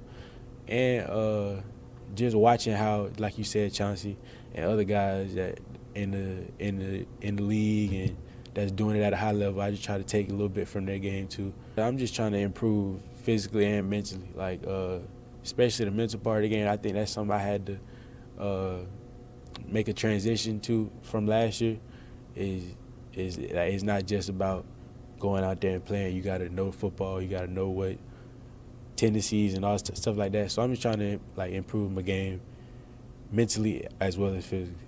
and 0.68 1.08
uh, 1.10 1.62
just 2.16 2.36
watching 2.36 2.74
how, 2.74 3.10
like 3.18 3.38
you 3.38 3.44
said, 3.44 3.74
Chauncey 3.74 4.18
and 4.54 4.66
other 4.66 4.84
guys 4.84 5.36
that 5.36 5.60
in 5.96 6.12
the 6.12 6.66
in 6.66 6.80
the 6.80 7.06
in 7.22 7.36
the 7.38 7.44
league 7.44 7.94
and 7.94 8.18
that's 8.54 8.72
doing 8.72 8.96
it 8.96 9.02
at 9.02 9.14
a 9.14 9.18
high 9.18 9.32
level. 9.32 9.62
I 9.62 9.72
just 9.72 9.84
try 9.84 9.98
to 9.98 10.04
take 10.04 10.30
a 10.30 10.32
little 10.32 10.50
bit 10.50 10.68
from 10.68 10.86
their 10.86 10.98
game 10.98 11.28
too. 11.28 11.54
I'm 11.78 11.98
just 11.98 12.16
trying 12.16 12.32
to 12.32 12.40
improve 12.40 13.02
physically 13.24 13.66
and 13.66 13.90
mentally, 13.90 14.30
like 14.36 14.66
uh, 14.66 15.00
especially 15.44 15.86
the 15.86 15.92
mental 15.92 16.20
part 16.20 16.38
of 16.38 16.44
the 16.44 16.50
game. 16.50 16.68
I 16.68 16.78
think 16.78 16.96
that's 16.96 17.12
something 17.12 17.36
I 17.36 17.40
had 17.40 17.66
to 17.68 18.44
uh, 18.44 18.78
make 19.68 19.88
a 19.88 19.94
transition 19.94 20.60
to 20.62 20.92
from 21.04 21.28
last 21.28 21.62
year. 21.62 21.78
Is 22.36 22.64
is 23.18 23.38
it's 23.38 23.84
not 23.84 24.06
just 24.06 24.30
about 24.30 24.66
going 25.20 25.44
out 25.44 25.62
there 25.62 25.76
and 25.76 25.86
playing. 25.86 26.16
You 26.16 26.22
got 26.22 26.40
to 26.40 26.50
know 26.50 26.72
football. 26.72 27.22
You 27.22 27.28
got 27.28 27.42
to 27.42 27.52
know 27.52 27.70
what 27.70 27.98
tendencies 28.96 29.54
and 29.54 29.64
all 29.64 29.78
stuff 29.78 30.18
like 30.18 30.32
that. 30.34 30.52
So 30.52 30.62
I'm 30.62 30.72
just 30.72 30.82
trying 30.82 31.00
to 31.00 31.20
like 31.36 31.52
improve 31.54 31.92
my 31.92 32.02
game 32.02 32.42
mentally 33.32 33.88
as 34.00 34.18
well 34.18 34.34
as 34.34 34.46
physically. 34.46 34.84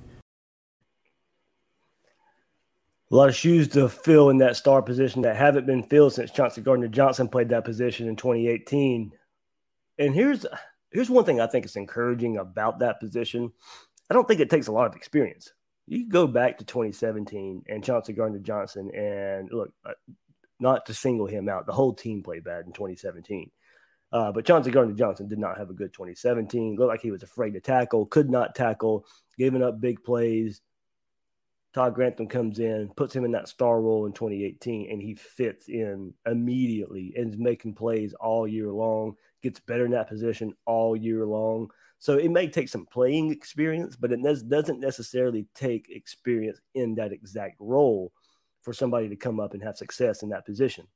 A 3.11 3.15
lot 3.15 3.29
of 3.29 3.35
shoes 3.35 3.67
to 3.69 3.89
fill 3.89 4.29
in 4.29 4.37
that 4.37 4.55
star 4.55 4.83
position 4.83 5.23
that 5.23 5.35
haven't 5.35 5.65
been 5.65 5.81
filled 5.81 6.13
since 6.13 6.29
Chauncey 6.29 6.61
Gardner 6.61 6.87
Johnson 6.87 7.27
played 7.27 7.49
that 7.49 7.65
position 7.65 8.07
in 8.07 8.15
2018. 8.15 9.11
And 9.97 10.13
here's 10.13 10.45
here's 10.91 11.09
one 11.09 11.25
thing 11.25 11.41
I 11.41 11.47
think 11.47 11.65
is 11.65 11.75
encouraging 11.75 12.37
about 12.37 12.79
that 12.79 12.99
position. 12.99 13.51
I 14.09 14.13
don't 14.13 14.27
think 14.27 14.39
it 14.39 14.49
takes 14.49 14.67
a 14.67 14.71
lot 14.71 14.87
of 14.87 14.95
experience. 14.95 15.53
You 15.89 16.07
go 16.07 16.27
back 16.27 16.59
to 16.59 16.65
2017 16.65 17.63
and 17.67 17.83
Chauncey 17.83 18.13
Gardner 18.13 18.37
Johnson, 18.37 18.91
and 18.93 19.49
look, 19.51 19.73
uh, 19.83 19.93
not 20.59 20.85
to 20.85 20.93
single 20.93 21.25
him 21.25 21.49
out, 21.49 21.65
the 21.65 21.73
whole 21.73 21.95
team 21.95 22.21
played 22.21 22.43
bad 22.43 22.67
in 22.67 22.73
2017. 22.73 23.49
Uh, 24.11 24.31
but 24.31 24.45
Chauncey 24.45 24.69
Gardner 24.69 24.93
Johnson 24.93 25.27
did 25.27 25.39
not 25.39 25.57
have 25.57 25.71
a 25.71 25.73
good 25.73 25.91
2017. 25.91 26.75
Looked 26.75 26.89
like 26.89 27.01
he 27.01 27.09
was 27.09 27.23
afraid 27.23 27.55
to 27.55 27.59
tackle, 27.59 28.05
could 28.05 28.29
not 28.29 28.53
tackle, 28.53 29.03
giving 29.39 29.63
up 29.63 29.81
big 29.81 30.03
plays. 30.03 30.61
Todd 31.73 31.95
Grantham 31.95 32.27
comes 32.27 32.59
in, 32.59 32.91
puts 32.95 33.15
him 33.15 33.25
in 33.25 33.31
that 33.31 33.47
star 33.47 33.81
role 33.81 34.05
in 34.05 34.13
2018, 34.13 34.91
and 34.91 35.01
he 35.01 35.15
fits 35.15 35.69
in 35.69 36.13
immediately 36.27 37.13
and 37.17 37.33
is 37.33 37.39
making 37.39 37.73
plays 37.73 38.13
all 38.13 38.47
year 38.47 38.71
long, 38.71 39.15
gets 39.41 39.59
better 39.59 39.85
in 39.85 39.91
that 39.91 40.09
position 40.09 40.53
all 40.67 40.95
year 40.95 41.25
long. 41.25 41.69
So 41.99 42.17
it 42.17 42.31
may 42.31 42.47
take 42.47 42.69
some 42.69 42.85
playing 42.85 43.31
experience, 43.31 43.97
but 43.97 44.11
it 44.13 44.21
doesn't 44.23 44.79
necessarily 44.79 45.45
take 45.53 45.89
experience 45.89 46.59
in 46.73 46.95
that 46.95 47.11
exact 47.11 47.57
role 47.59 48.13
for 48.61 48.73
somebody 48.73 49.09
to 49.09 49.15
come 49.17 49.39
up 49.39 49.53
and 49.53 49.61
have 49.61 49.77
success 49.77 50.23
in 50.23 50.29
that 50.29 50.45
position. 50.45 50.87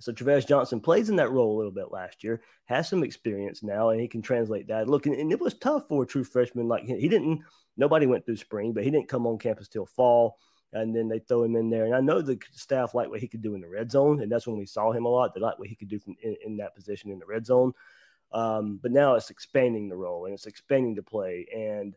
So 0.00 0.12
Travis 0.12 0.44
Johnson 0.44 0.80
plays 0.80 1.08
in 1.08 1.16
that 1.16 1.30
role 1.30 1.54
a 1.54 1.58
little 1.58 1.72
bit 1.72 1.92
last 1.92 2.22
year, 2.22 2.42
has 2.66 2.88
some 2.88 3.02
experience 3.02 3.62
now, 3.62 3.90
and 3.90 4.00
he 4.00 4.08
can 4.08 4.20
translate 4.20 4.68
that. 4.68 4.88
Look, 4.88 5.06
and, 5.06 5.32
it 5.32 5.40
was 5.40 5.54
tough 5.54 5.88
for 5.88 6.02
a 6.02 6.06
true 6.06 6.24
freshman 6.24 6.68
like 6.68 6.84
him. 6.84 6.98
He 6.98 7.08
didn't. 7.08 7.42
Nobody 7.76 8.06
went 8.06 8.26
through 8.26 8.36
spring, 8.36 8.72
but 8.72 8.84
he 8.84 8.90
didn't 8.90 9.08
come 9.08 9.26
on 9.26 9.38
campus 9.38 9.68
till 9.68 9.86
fall, 9.86 10.38
and 10.72 10.94
then 10.94 11.08
they 11.08 11.20
throw 11.20 11.44
him 11.44 11.56
in 11.56 11.70
there. 11.70 11.84
And 11.84 11.94
I 11.94 12.00
know 12.00 12.20
the 12.20 12.38
staff 12.52 12.94
liked 12.94 13.10
what 13.10 13.20
he 13.20 13.28
could 13.28 13.42
do 13.42 13.54
in 13.54 13.60
the 13.60 13.68
red 13.68 13.90
zone, 13.90 14.20
and 14.20 14.30
that's 14.30 14.46
when 14.46 14.58
we 14.58 14.66
saw 14.66 14.92
him 14.92 15.06
a 15.06 15.08
lot. 15.08 15.34
They 15.34 15.40
liked 15.40 15.58
what 15.58 15.68
he 15.68 15.76
could 15.76 15.88
do 15.88 15.98
from 15.98 16.16
in, 16.22 16.36
in 16.44 16.56
that 16.58 16.74
position 16.74 17.10
in 17.10 17.18
the 17.18 17.26
red 17.26 17.46
zone. 17.46 17.72
Um, 18.32 18.78
but 18.82 18.92
now 18.92 19.14
it's 19.14 19.30
expanding 19.30 19.88
the 19.88 19.96
role 19.96 20.24
and 20.24 20.34
it's 20.34 20.46
expanding 20.46 20.94
the 20.94 21.02
play 21.02 21.46
and 21.54 21.96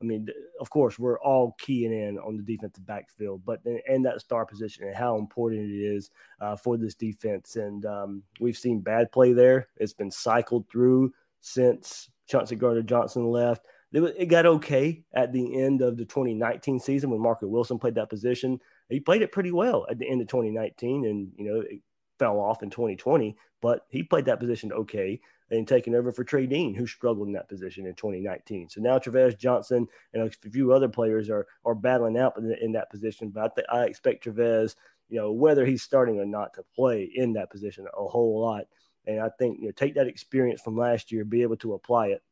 I 0.00 0.06
mean, 0.06 0.28
of 0.60 0.70
course, 0.70 0.98
we're 0.98 1.20
all 1.20 1.56
keying 1.58 1.92
in 1.92 2.18
on 2.18 2.36
the 2.36 2.42
defensive 2.42 2.86
backfield, 2.86 3.42
but 3.44 3.60
and 3.86 4.04
that 4.06 4.20
star 4.20 4.46
position 4.46 4.86
and 4.86 4.96
how 4.96 5.18
important 5.18 5.70
it 5.70 5.74
is 5.74 6.10
uh, 6.40 6.56
for 6.56 6.78
this 6.78 6.94
defense. 6.94 7.56
And 7.56 7.84
um, 7.84 8.22
we've 8.40 8.56
seen 8.56 8.80
bad 8.80 9.12
play 9.12 9.34
there. 9.34 9.68
It's 9.76 9.92
been 9.92 10.10
cycled 10.10 10.66
through 10.70 11.12
since 11.42 12.08
Chauncey 12.26 12.56
Gardner 12.56 12.82
Johnson 12.82 13.26
left. 13.26 13.66
It, 13.92 14.00
it 14.16 14.26
got 14.26 14.46
okay 14.46 15.02
at 15.12 15.32
the 15.32 15.60
end 15.60 15.82
of 15.82 15.98
the 15.98 16.06
2019 16.06 16.80
season 16.80 17.10
when 17.10 17.20
Marco 17.20 17.46
Wilson 17.46 17.78
played 17.78 17.96
that 17.96 18.08
position. 18.08 18.58
He 18.88 19.00
played 19.00 19.22
it 19.22 19.32
pretty 19.32 19.52
well 19.52 19.86
at 19.90 19.98
the 19.98 20.08
end 20.08 20.22
of 20.22 20.28
2019, 20.28 21.04
and 21.04 21.30
you 21.36 21.44
know 21.44 21.60
it 21.60 21.80
fell 22.18 22.40
off 22.40 22.62
in 22.62 22.70
2020, 22.70 23.36
but 23.60 23.84
he 23.90 24.02
played 24.02 24.24
that 24.26 24.40
position 24.40 24.72
okay 24.72 25.20
and 25.50 25.66
taking 25.66 25.94
over 25.94 26.12
for 26.12 26.24
Trey 26.24 26.46
Dean, 26.46 26.74
who 26.74 26.86
struggled 26.86 27.26
in 27.26 27.34
that 27.34 27.48
position 27.48 27.86
in 27.86 27.94
2019. 27.94 28.68
So 28.68 28.80
now 28.80 28.98
Travis 28.98 29.34
Johnson 29.34 29.88
and 30.14 30.22
a 30.22 30.50
few 30.50 30.72
other 30.72 30.88
players 30.88 31.28
are 31.28 31.46
are 31.64 31.74
battling 31.74 32.18
out 32.18 32.36
in, 32.38 32.54
in 32.60 32.72
that 32.72 32.90
position. 32.90 33.30
But 33.30 33.44
I, 33.44 33.54
th- 33.54 33.66
I 33.72 33.84
expect 33.84 34.22
Travis, 34.22 34.76
you 35.08 35.18
know, 35.18 35.32
whether 35.32 35.66
he's 35.66 35.82
starting 35.82 36.18
or 36.18 36.26
not, 36.26 36.54
to 36.54 36.64
play 36.74 37.10
in 37.14 37.32
that 37.34 37.50
position 37.50 37.86
a 37.86 38.04
whole 38.04 38.40
lot. 38.40 38.66
And 39.06 39.20
I 39.20 39.30
think 39.38 39.58
you 39.60 39.66
know, 39.66 39.72
take 39.72 39.94
that 39.96 40.06
experience 40.06 40.60
from 40.60 40.76
last 40.76 41.10
year, 41.10 41.24
be 41.24 41.42
able 41.42 41.56
to 41.58 41.74
apply 41.74 42.08
it, 42.08 42.22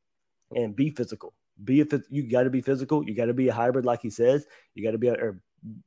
and 0.55 0.77
be 0.77 0.91
physical. 0.91 1.35
Be 1.65 1.81
a 1.81 1.87
you 2.09 2.31
got 2.31 2.45
to 2.45 2.51
be 2.51 2.61
physical. 2.61 3.05
You 3.05 3.17
got 3.17 3.27
to 3.27 3.35
be 3.35 3.49
a 3.49 3.55
hybrid, 3.55 3.85
like 3.85 4.01
he 4.01 4.11
says. 4.11 4.47
You 4.75 4.85
got 4.85 4.93
to 4.93 4.99
be 4.99 5.09
or 5.09 5.41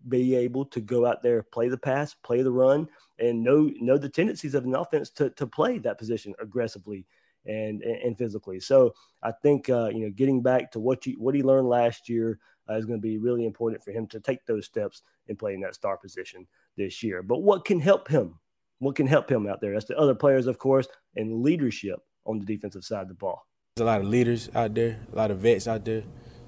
be 0.09 0.35
able 0.35 0.65
to 0.65 0.81
go 0.81 1.05
out 1.05 1.21
there, 1.21 1.43
play 1.43 1.69
the 1.69 1.77
pass, 1.77 2.13
play 2.13 2.41
the 2.41 2.51
run, 2.51 2.89
and 3.19 3.41
know 3.41 3.71
know 3.79 3.97
the 3.97 4.09
tendencies 4.09 4.53
of 4.53 4.65
an 4.65 4.75
offense 4.75 5.09
to 5.11 5.29
to 5.29 5.47
play 5.47 5.77
that 5.77 5.97
position 5.97 6.33
aggressively 6.41 7.05
and 7.45 7.81
and, 7.81 8.17
physically. 8.17 8.59
So 8.59 8.93
I 9.23 9.31
think 9.31 9.69
uh, 9.69 9.89
you 9.89 10.01
know 10.01 10.09
getting 10.09 10.41
back 10.41 10.71
to 10.71 10.79
what 10.79 11.05
you 11.05 11.15
what 11.17 11.35
he 11.35 11.43
learned 11.43 11.67
last 11.67 12.09
year 12.09 12.39
uh, 12.69 12.75
is 12.75 12.85
going 12.85 12.99
to 12.99 13.01
be 13.01 13.17
really 13.17 13.45
important 13.45 13.83
for 13.83 13.91
him 13.91 14.07
to 14.07 14.19
take 14.19 14.45
those 14.45 14.65
steps 14.65 15.01
and 15.27 15.37
play 15.37 15.53
in 15.53 15.61
that 15.61 15.75
star 15.75 15.97
position 15.97 16.47
this 16.77 17.01
year. 17.03 17.23
But 17.23 17.39
what 17.39 17.65
can 17.65 17.79
help 17.79 18.07
him? 18.07 18.35
What 18.79 18.95
can 18.95 19.07
help 19.07 19.29
him 19.29 19.47
out 19.47 19.61
there? 19.61 19.73
That's 19.73 19.85
the 19.85 19.97
other 19.97 20.15
players, 20.15 20.47
of 20.47 20.57
course, 20.57 20.87
and 21.15 21.43
leadership 21.43 21.99
on 22.25 22.39
the 22.39 22.45
defensive 22.45 22.83
side 22.83 23.03
of 23.03 23.07
the 23.09 23.13
ball. 23.13 23.45
There's 23.75 23.83
a 23.83 23.85
lot 23.85 24.01
of 24.01 24.07
leaders 24.07 24.49
out 24.53 24.73
there, 24.73 24.99
a 25.11 25.15
lot 25.15 25.31
of 25.31 25.39
vets 25.39 25.67
out 25.67 25.85
there. 25.85 26.03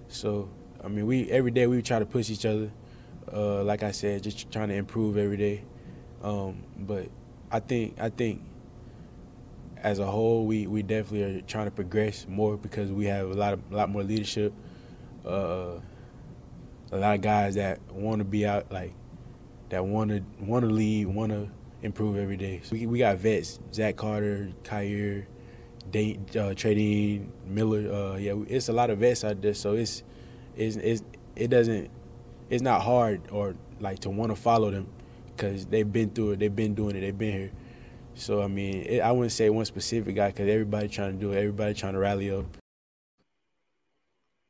So 0.08 0.50
I 0.84 0.88
mean, 0.88 1.06
we 1.06 1.30
every 1.32 1.52
day 1.52 1.66
we 1.68 1.82
try 1.82 2.00
to 2.00 2.06
push 2.06 2.30
each 2.30 2.46
other. 2.46 2.72
Uh, 3.32 3.64
like 3.64 3.84
I 3.84 3.92
said, 3.92 4.22
just 4.24 4.52
trying 4.52 4.68
to 4.68 4.76
improve 4.76 5.18
every 5.18 5.38
day. 5.38 5.64
Um, 6.22 6.64
but 6.78 7.08
I 7.50 7.60
think 7.60 7.96
I 8.00 8.10
think 8.10 8.42
as 9.84 10.00
a 10.00 10.06
whole, 10.06 10.46
we, 10.46 10.66
we 10.66 10.82
definitely 10.82 11.40
are 11.40 11.42
trying 11.42 11.66
to 11.66 11.72
progress 11.72 12.26
more 12.28 12.58
because 12.58 12.90
we 12.92 13.06
have 13.06 13.30
a 13.30 13.34
lot 13.34 13.54
of 13.54 13.60
a 13.72 13.76
lot 13.76 13.90
more 13.90 14.02
leadership. 14.02 14.54
Uh, 15.26 15.80
a 16.92 16.98
lot 16.98 17.16
of 17.16 17.22
guys 17.22 17.56
that 17.56 17.80
want 17.92 18.20
to 18.20 18.26
be 18.26 18.46
out, 18.46 18.72
like 18.72 18.94
that 19.70 19.86
want 19.86 20.10
to 20.12 20.24
want 20.40 20.64
to 20.64 20.72
lead, 20.72 21.08
want 21.08 21.32
to 21.32 21.50
improve 21.82 22.18
every 22.18 22.38
day. 22.38 22.62
So 22.64 22.74
we, 22.74 22.86
we 22.86 23.00
got 23.00 23.18
vets: 23.18 23.60
Zach 23.74 23.98
Carter, 23.98 24.52
Kaiir, 24.64 25.28
Day, 25.92 26.18
uh, 26.40 26.54
Trey 26.54 27.22
Miller. 27.46 27.92
Uh, 27.92 28.18
yeah, 28.18 28.36
it's 28.48 28.70
a 28.70 28.74
lot 28.74 28.90
of 28.90 29.00
vets 29.00 29.24
out 29.26 29.42
there. 29.42 29.54
So 29.54 29.74
it's 29.74 30.04
it's, 30.56 30.78
it's 30.78 31.04
it 31.36 31.50
doesn't 31.50 31.92
it's 32.50 32.64
not 32.64 32.82
hard 32.82 33.22
or 33.32 33.56
like 33.82 34.00
to 34.00 34.10
want 34.10 34.32
to 34.32 34.36
follow 34.36 34.72
them 34.72 34.88
because 35.36 35.66
they've 35.66 35.92
been 35.92 36.10
through 36.12 36.32
it. 36.32 36.40
They've 36.40 36.56
been 36.56 36.74
doing 36.74 36.96
it. 36.96 37.02
They've 37.02 37.18
been 37.18 37.34
here. 37.34 37.52
So 38.16 38.42
I 38.42 38.48
mean, 38.48 38.84
it, 38.84 39.00
I 39.00 39.12
wouldn't 39.12 39.32
say 39.32 39.50
one 39.50 39.66
specific 39.66 40.16
guy 40.16 40.30
because 40.30 40.50
everybody 40.50 40.88
trying 40.88 41.14
to 41.14 41.20
do 41.20 41.32
it. 41.32 41.38
Everybody 41.38 41.74
trying 41.74 41.94
to 41.94 42.00
rally 42.00 42.32
up. 42.32 42.46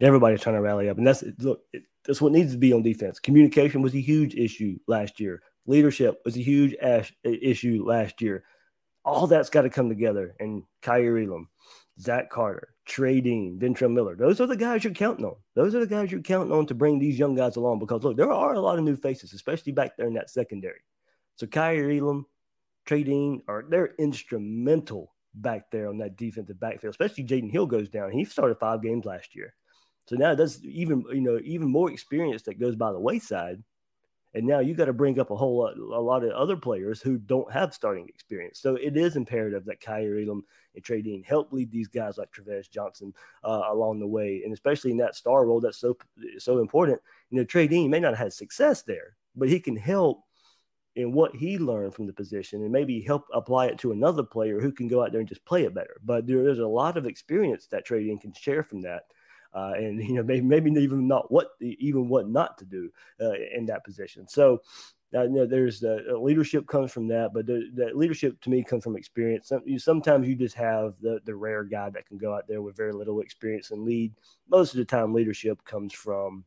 Everybody's 0.01 0.41
trying 0.41 0.55
to 0.55 0.61
rally 0.61 0.89
up, 0.89 0.97
and 0.97 1.07
that's 1.07 1.23
look. 1.39 1.61
It, 1.71 1.83
that's 2.05 2.21
what 2.21 2.33
needs 2.33 2.51
to 2.51 2.57
be 2.57 2.73
on 2.73 2.83
defense. 2.83 3.19
Communication 3.19 3.81
was 3.81 3.95
a 3.95 4.01
huge 4.01 4.35
issue 4.35 4.77
last 4.87 5.19
year. 5.19 5.41
Leadership 5.65 6.21
was 6.25 6.35
a 6.35 6.41
huge 6.41 6.75
ash, 6.81 7.13
issue 7.23 7.83
last 7.85 8.21
year. 8.21 8.43
All 9.05 9.27
that's 9.27 9.49
got 9.49 9.61
to 9.61 9.69
come 9.69 9.89
together. 9.89 10.35
And 10.39 10.63
Kaiir 10.81 11.25
Elam, 11.25 11.47
Zach 11.99 12.29
Carter, 12.29 12.75
Trey 12.85 13.21
Dean, 13.21 13.57
Ventrell 13.61 13.91
Miller. 13.91 14.15
Those 14.15 14.41
are 14.41 14.47
the 14.47 14.57
guys 14.57 14.83
you're 14.83 14.93
counting 14.93 15.25
on. 15.25 15.35
Those 15.55 15.75
are 15.75 15.79
the 15.79 15.87
guys 15.87 16.11
you're 16.11 16.21
counting 16.21 16.51
on 16.51 16.65
to 16.67 16.75
bring 16.75 16.99
these 16.99 17.17
young 17.17 17.35
guys 17.35 17.55
along 17.55 17.79
because 17.79 18.03
look, 18.03 18.17
there 18.17 18.31
are 18.31 18.53
a 18.53 18.59
lot 18.59 18.77
of 18.77 18.83
new 18.83 18.95
faces, 18.95 19.33
especially 19.33 19.71
back 19.71 19.95
there 19.95 20.07
in 20.07 20.13
that 20.13 20.29
secondary. 20.29 20.81
So 21.35 21.47
Kaiir 21.47 21.97
Elam, 21.97 22.25
Trey 22.85 23.41
or 23.47 23.65
they're 23.69 23.95
instrumental 23.97 25.13
back 25.35 25.71
there 25.71 25.89
on 25.89 25.97
that 25.97 26.17
defensive 26.17 26.59
backfield, 26.59 26.91
especially 26.91 27.23
Jaden 27.23 27.51
Hill 27.51 27.65
goes 27.65 27.89
down. 27.89 28.11
He 28.11 28.25
started 28.25 28.59
five 28.59 28.81
games 28.81 29.05
last 29.05 29.35
year. 29.35 29.53
So 30.05 30.15
now 30.15 30.35
that's 30.35 30.59
even 30.63 31.03
you 31.11 31.21
know 31.21 31.39
even 31.43 31.67
more 31.67 31.91
experience 31.91 32.43
that 32.43 32.59
goes 32.59 32.75
by 32.75 32.91
the 32.91 32.99
wayside, 32.99 33.63
and 34.33 34.45
now 34.45 34.59
you 34.59 34.73
got 34.73 34.85
to 34.85 34.93
bring 34.93 35.17
up 35.17 35.31
a 35.31 35.35
whole 35.35 35.59
lot, 35.59 35.77
a 35.77 36.01
lot 36.01 36.25
of 36.25 36.31
other 36.31 36.57
players 36.57 37.01
who 37.01 37.17
don't 37.17 37.51
have 37.51 37.73
starting 37.73 38.09
experience. 38.09 38.59
So 38.59 38.75
it 38.75 38.97
is 38.97 39.15
imperative 39.15 39.63
that 39.65 39.79
Kaiir 39.79 40.19
Elam 40.19 40.43
and 40.75 40.83
Trey 40.83 41.01
Dean 41.01 41.23
help 41.23 41.53
lead 41.53 41.71
these 41.71 41.87
guys 41.87 42.17
like 42.17 42.31
Travis 42.31 42.67
Johnson 42.67 43.13
uh, 43.45 43.63
along 43.69 43.99
the 43.99 44.07
way, 44.07 44.41
and 44.43 44.53
especially 44.53 44.91
in 44.91 44.97
that 44.97 45.15
star 45.15 45.45
role 45.45 45.61
that's 45.61 45.77
so 45.77 45.97
so 46.37 46.59
important. 46.59 46.99
You 47.29 47.37
know, 47.37 47.45
Trey 47.45 47.67
Dean 47.67 47.89
may 47.89 48.01
not 48.01 48.11
have 48.15 48.25
had 48.25 48.33
success 48.33 48.81
there, 48.81 49.15
but 49.37 49.47
he 49.47 49.59
can 49.59 49.77
help 49.77 50.23
in 50.95 51.11
what 51.11 51.35
he 51.35 51.57
learned 51.57 51.93
from 51.93 52.05
the 52.05 52.13
position 52.13 52.61
and 52.61 52.71
maybe 52.71 53.01
help 53.01 53.25
apply 53.33 53.65
it 53.65 53.79
to 53.79 53.91
another 53.91 54.23
player 54.23 54.59
who 54.59 54.71
can 54.71 54.87
go 54.87 55.03
out 55.03 55.11
there 55.11 55.19
and 55.19 55.29
just 55.29 55.45
play 55.45 55.63
it 55.63 55.73
better. 55.73 55.97
But 56.03 56.27
there 56.27 56.47
is 56.47 56.59
a 56.59 56.67
lot 56.67 56.97
of 56.97 57.07
experience 57.07 57.67
that 57.67 57.85
Trey 57.85 58.03
Dean 58.03 58.19
can 58.19 58.33
share 58.33 58.63
from 58.63 58.81
that 58.81 59.05
uh, 59.53 59.73
and 59.75 60.01
you 60.07 60.15
know 60.15 60.23
maybe 60.23 60.41
maybe 60.41 60.71
even 60.71 61.07
not 61.07 61.31
what 61.31 61.49
even 61.59 62.07
what 62.07 62.29
not 62.29 62.57
to 62.57 62.65
do 62.65 62.89
uh, 63.21 63.33
in 63.55 63.65
that 63.67 63.83
position. 63.83 64.27
So. 64.27 64.61
Uh, 65.15 65.25
you 65.25 65.29
know, 65.29 65.45
there's 65.45 65.83
uh, 65.83 65.99
leadership 66.19 66.65
comes 66.65 66.91
from 66.91 67.07
that, 67.07 67.29
but 67.35 67.45
the, 67.45 67.69
the, 67.75 67.91
leadership 67.93 68.41
to 68.41 68.49
me 68.49 68.63
comes 68.63 68.83
from 68.83 68.97
experience. 68.97 69.49
Some, 69.49 69.61
you, 69.63 69.77
sometimes 69.77 70.27
you 70.27 70.33
just 70.33 70.55
have 70.55 70.99
the 71.01 71.19
the 71.23 71.35
rare 71.35 71.63
guy 71.63 71.91
that 71.91 72.07
can 72.07 72.17
go 72.17 72.33
out 72.33 72.47
there 72.47 72.63
with 72.63 72.75
very 72.75 72.93
little 72.93 73.21
experience 73.21 73.69
and 73.69 73.83
lead. 73.83 74.11
Most 74.49 74.73
of 74.73 74.79
the 74.79 74.85
time, 74.85 75.13
leadership 75.13 75.63
comes 75.65 75.93
from 75.93 76.43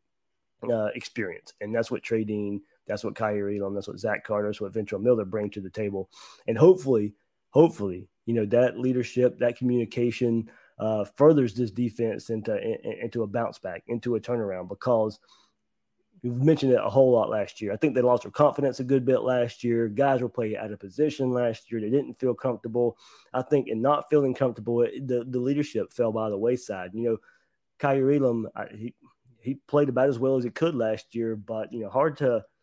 uh, 0.69 0.87
experience, 0.97 1.55
and 1.61 1.73
that's 1.73 1.93
what 1.93 2.03
Trey 2.03 2.25
Dean 2.25 2.61
that's 2.87 3.05
what 3.05 3.15
Kaiir 3.15 3.51
Elam, 3.51 3.75
that's 3.75 3.89
what 3.89 3.99
Zach 3.99 4.25
Carter, 4.25 4.49
that's 4.49 4.61
what 4.61 4.73
Ventrell 4.73 5.03
Miller 5.03 5.25
bring 5.25 5.51
to 5.51 5.61
the 5.61 5.71
table, 5.71 6.09
and 6.47 6.57
hopefully, 6.57 7.15
hopefully, 7.51 8.09
you 8.27 8.35
know 8.35 8.47
that 8.47 8.79
leadership, 8.79 9.39
that 9.39 9.57
communication, 9.57 10.51
uh, 10.79 11.05
furthers 11.17 11.55
this 11.55 11.71
defense 11.71 12.31
into 12.31 12.57
into 13.05 13.23
a 13.23 13.27
bounce 13.27 13.59
back, 13.59 13.83
into 13.89 14.17
a 14.17 14.21
turnaround 14.21 14.69
because 14.69 15.19
you've 16.23 16.43
mentioned 16.43 16.73
it 16.73 16.81
a 16.83 16.91
whole 16.91 17.13
lot 17.13 17.31
last 17.31 17.61
year. 17.61 17.73
I 17.73 17.77
think 17.77 17.95
they 17.95 18.01
lost 18.01 18.23
their 18.23 18.33
confidence 18.33 18.81
a 18.81 18.85
good 18.85 19.05
bit 19.05 19.21
last 19.21 19.63
year. 19.63 19.87
Guys 19.87 20.23
were 20.23 20.29
playing 20.29 20.57
out 20.57 20.73
of 20.73 20.81
position 20.81 21.31
last 21.31 21.71
year. 21.71 21.81
They 21.81 21.91
didn't 21.91 22.19
feel 22.19 22.35
comfortable. 22.35 22.97
I 23.35 23.43
think 23.43 23.69
in 23.69 23.83
not 23.83 24.09
feeling 24.09 24.35
comfortable, 24.35 24.79
the, 24.79 25.25
the 25.29 25.39
leadership 25.39 25.93
fell 25.93 26.13
by 26.13 26.31
the 26.31 26.39
wayside. 26.39 26.93
You 26.95 27.03
know, 27.03 27.17
Kaiir 27.79 28.11
Elam, 28.17 28.49
he, 28.75 28.95
he 29.41 29.55
played 29.69 29.91
about 29.91 30.09
as 30.09 30.19
well 30.19 30.37
as 30.37 30.45
he 30.45 30.51
could 30.51 30.75
last 30.75 31.15
year, 31.15 31.37
but, 31.37 31.73
you 31.73 31.81
know, 31.81 31.91
hard 31.91 32.17
to– 32.19 32.45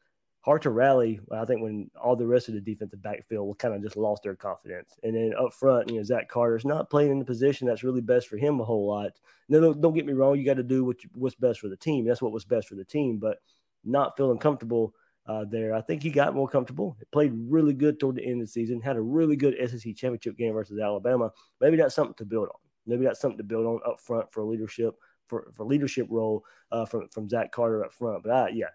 hard 0.44 0.62
to 0.62 0.70
rally. 0.70 1.20
I 1.32 1.46
think 1.46 1.62
when 1.62 1.90
all 2.00 2.16
the 2.16 2.28
rest 2.28 2.50
of 2.50 2.54
the 2.54 2.62
defensive 2.62 3.02
backfield 3.02 3.58
kind 3.60 3.74
of 3.74 3.82
just 3.82 3.98
lost 3.98 4.24
their 4.24 4.36
confidence, 4.36 4.96
and 5.02 5.16
then 5.16 5.34
up 5.40 5.54
front, 5.54 5.90
you 5.90 5.98
know, 5.98 6.04
Zach 6.04 6.30
Carter's 6.30 6.66
not 6.66 6.90
playing 6.90 7.12
in 7.12 7.20
the 7.20 7.26
position 7.26 7.68
that's 7.68 7.84
really 7.84 8.02
best 8.02 8.28
for 8.28 8.38
him 8.38 8.60
a 8.60 8.66
whole 8.66 8.88
lot. 8.88 9.12
No, 9.50 9.74
don't, 9.74 9.94
get 9.94 10.06
me 10.06 10.14
wrong, 10.14 10.38
you 10.38 10.46
got 10.46 10.58
to 10.58 10.64
do 10.64 10.86
what 10.86 11.04
you, 11.04 11.10
what's 11.14 11.36
best 11.36 11.60
for 11.60 11.70
the 11.70 11.78
team. 11.78 12.06
That's 12.06 12.22
what 12.22 12.34
was 12.34 12.46
best 12.46 12.68
for 12.68 12.76
the 12.76 12.86
team, 12.86 13.18
but 13.18 13.38
not 13.84 14.18
feeling 14.18 14.38
comfortable. 14.38 14.94
Uh, 15.26 15.46
there, 15.50 15.74
I 15.74 15.80
think 15.80 16.04
he 16.04 16.10
got 16.10 16.36
more 16.36 16.50
comfortable. 16.50 16.98
He 17.00 17.06
played 17.14 17.32
really 17.34 17.74
good 17.74 17.98
toward 17.98 18.18
the 18.18 18.26
end 18.26 18.42
of 18.42 18.48
the 18.48 18.52
season. 18.52 18.82
Had 18.82 18.98
a 18.98 19.02
really 19.02 19.38
good 19.38 19.56
SEC 19.70 19.96
championship 19.96 20.38
game 20.38 20.54
versus 20.54 20.80
Alabama. 20.80 21.32
Maybe 21.62 21.78
that's 21.78 21.96
something 21.96 22.16
to 22.16 22.26
build 22.26 22.50
on. 22.50 22.60
Maybe 22.86 23.06
that's 23.06 23.22
something 23.22 23.38
to 23.38 23.44
build 23.46 23.66
on 23.66 23.80
up 23.88 24.02
front 24.02 24.34
for 24.34 24.44
leadership 24.44 24.96
for, 25.28 25.48
for 25.54 25.66
leadership 25.66 26.08
role 26.10 26.44
uh, 26.74 26.86
from 26.86 27.08
from 27.10 27.30
Zach 27.30 27.52
Carter 27.52 27.86
up 27.86 27.94
front. 27.94 28.24
But 28.24 28.32
I, 28.32 28.50
yeah, 28.50 28.68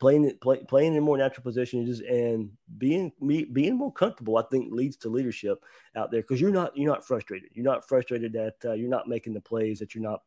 playing 0.00 0.32
play, 0.40 0.58
playing 0.66 0.94
in 0.94 1.02
more 1.02 1.18
natural 1.18 1.44
positions 1.44 2.00
and 2.00 2.50
being 2.78 3.12
me 3.20 3.44
being 3.44 3.76
more 3.76 3.92
comfortable 3.92 4.38
i 4.38 4.42
think 4.50 4.72
leads 4.72 4.96
to 4.96 5.08
leadership 5.08 5.62
out 5.96 6.10
there 6.10 6.22
because 6.22 6.40
you're 6.40 6.50
not 6.50 6.76
you're 6.76 6.90
not 6.90 7.06
frustrated. 7.06 7.50
You're 7.52 7.64
not 7.64 7.88
frustrated 7.88 8.32
that 8.32 8.54
uh, 8.64 8.72
you're 8.72 8.88
not 8.88 9.08
making 9.08 9.34
the 9.34 9.40
plays 9.40 9.78
that 9.78 9.94
you're 9.94 10.04
not 10.04 10.22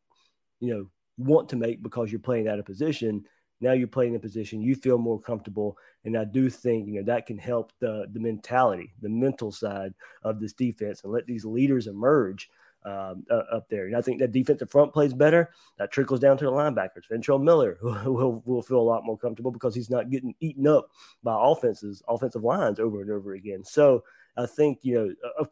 you 0.59 0.73
know 0.73 0.87
want 1.17 1.49
to 1.49 1.55
make 1.55 1.83
because 1.83 2.11
you're 2.11 2.19
playing 2.19 2.47
out 2.47 2.59
of 2.59 2.65
position. 2.65 3.23
Now 3.61 3.71
you're 3.71 3.87
playing 3.87 4.11
in 4.11 4.17
a 4.17 4.19
position 4.19 4.61
you 4.61 4.75
feel 4.75 4.97
more 4.97 5.21
comfortable 5.21 5.77
and 6.03 6.17
i 6.17 6.25
do 6.25 6.49
think 6.49 6.85
you 6.85 6.95
know 6.95 7.03
that 7.03 7.25
can 7.25 7.37
help 7.37 7.71
the 7.79 8.07
the 8.11 8.19
mentality 8.19 8.93
the 9.01 9.07
mental 9.07 9.53
side 9.53 9.93
of 10.23 10.41
this 10.41 10.51
defense 10.51 11.01
and 11.03 11.13
let 11.13 11.25
these 11.27 11.45
leaders 11.45 11.87
emerge 11.87 12.49
um, 12.85 13.25
uh, 13.29 13.43
up 13.51 13.69
there. 13.69 13.87
And 13.87 13.95
I 13.95 14.01
think 14.01 14.19
that 14.19 14.31
defensive 14.31 14.69
front 14.69 14.93
plays 14.93 15.13
better. 15.13 15.51
That 15.77 15.91
trickles 15.91 16.19
down 16.19 16.37
to 16.37 16.45
the 16.45 16.51
linebackers. 16.51 17.09
Ventrell 17.11 17.41
Miller 17.41 17.77
will, 17.83 18.41
will 18.45 18.61
feel 18.61 18.79
a 18.79 18.81
lot 18.81 19.05
more 19.05 19.17
comfortable 19.17 19.51
because 19.51 19.75
he's 19.75 19.89
not 19.89 20.09
getting 20.09 20.35
eaten 20.39 20.67
up 20.67 20.89
by 21.23 21.35
offenses, 21.39 22.01
offensive 22.07 22.43
lines 22.43 22.79
over 22.79 23.01
and 23.01 23.11
over 23.11 23.33
again. 23.33 23.63
So 23.63 24.03
I 24.37 24.45
think 24.45 24.79
you 24.83 24.95
know, 24.95 25.31
of, 25.37 25.49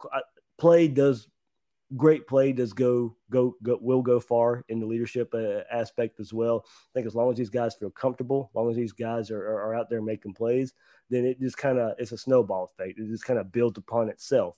play 0.58 0.88
does 0.88 1.28
great 1.96 2.26
play 2.26 2.52
does 2.52 2.72
go 2.72 3.14
go 3.30 3.54
go 3.62 3.78
will 3.80 4.02
go 4.02 4.18
far 4.18 4.64
in 4.68 4.80
the 4.80 4.86
leadership 4.86 5.32
uh, 5.34 5.60
aspect 5.70 6.20
as 6.20 6.32
well. 6.32 6.64
I 6.66 6.90
think 6.94 7.06
as 7.06 7.14
long 7.14 7.30
as 7.30 7.36
these 7.36 7.50
guys 7.50 7.74
feel 7.74 7.90
comfortable, 7.90 8.50
as 8.50 8.54
long 8.54 8.70
as 8.70 8.76
these 8.76 8.92
guys 8.92 9.30
are, 9.30 9.42
are, 9.42 9.68
are 9.68 9.74
out 9.74 9.90
there 9.90 10.02
making 10.02 10.34
plays, 10.34 10.72
then 11.10 11.24
it 11.24 11.40
just 11.40 11.56
kind 11.56 11.78
of 11.78 11.94
it's 11.98 12.12
a 12.12 12.18
snowball 12.18 12.64
effect. 12.64 12.98
It 12.98 13.08
just 13.08 13.24
kind 13.24 13.38
of 13.38 13.52
builds 13.52 13.78
upon 13.78 14.08
itself, 14.08 14.56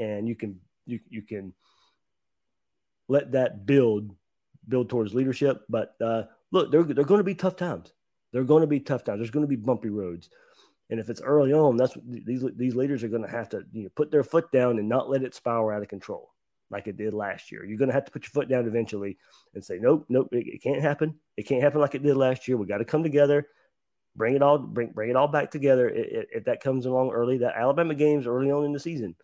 and 0.00 0.28
you 0.28 0.34
can 0.34 0.58
you 0.86 1.00
you 1.08 1.22
can 1.22 1.52
let 3.12 3.32
that 3.32 3.66
build 3.66 4.10
build 4.68 4.88
towards 4.88 5.14
leadership. 5.14 5.62
But 5.68 5.94
uh, 6.00 6.24
look, 6.50 6.72
they're 6.72 6.82
they're 6.82 7.04
going 7.04 7.20
to 7.20 7.24
be 7.24 7.34
tough 7.34 7.56
times. 7.56 7.92
They're 8.32 8.44
going 8.44 8.62
to 8.62 8.66
be 8.66 8.80
tough 8.80 9.04
times. 9.04 9.18
There's 9.18 9.30
going 9.30 9.44
to 9.44 9.56
be 9.56 9.56
bumpy 9.56 9.90
roads. 9.90 10.30
And 10.90 10.98
if 10.98 11.10
it's 11.10 11.20
early 11.20 11.52
on, 11.52 11.76
that's 11.76 11.96
these 12.04 12.44
these 12.56 12.74
leaders 12.74 13.04
are 13.04 13.08
going 13.08 13.22
to 13.22 13.30
have 13.30 13.50
to 13.50 13.64
you 13.72 13.84
know, 13.84 13.90
put 13.94 14.10
their 14.10 14.24
foot 14.24 14.50
down 14.50 14.78
and 14.78 14.88
not 14.88 15.10
let 15.10 15.22
it 15.22 15.34
spiral 15.34 15.70
out 15.70 15.82
of 15.82 15.88
control 15.88 16.32
like 16.70 16.86
it 16.86 16.96
did 16.96 17.12
last 17.12 17.52
year. 17.52 17.64
You're 17.64 17.78
going 17.78 17.90
to 17.90 17.94
have 17.94 18.06
to 18.06 18.10
put 18.10 18.24
your 18.24 18.30
foot 18.30 18.48
down 18.48 18.66
eventually 18.66 19.18
and 19.54 19.62
say, 19.62 19.78
nope, 19.78 20.06
nope, 20.08 20.28
it, 20.32 20.46
it 20.46 20.62
can't 20.62 20.80
happen. 20.80 21.14
It 21.36 21.42
can't 21.42 21.62
happen 21.62 21.80
like 21.80 21.94
it 21.94 22.02
did 22.02 22.16
last 22.16 22.48
year. 22.48 22.56
We 22.56 22.66
got 22.66 22.78
to 22.78 22.86
come 22.86 23.02
together, 23.02 23.46
bring 24.16 24.34
it 24.34 24.42
all, 24.42 24.58
bring 24.58 24.88
bring 24.88 25.10
it 25.10 25.16
all 25.16 25.28
back 25.28 25.50
together. 25.50 25.90
if 25.94 26.44
that 26.44 26.62
comes 26.62 26.86
along 26.86 27.10
early, 27.10 27.38
that 27.38 27.56
Alabama 27.56 27.94
games 27.94 28.26
early 28.26 28.50
on 28.50 28.64
in 28.64 28.72
the 28.72 28.80
season, 28.80 29.14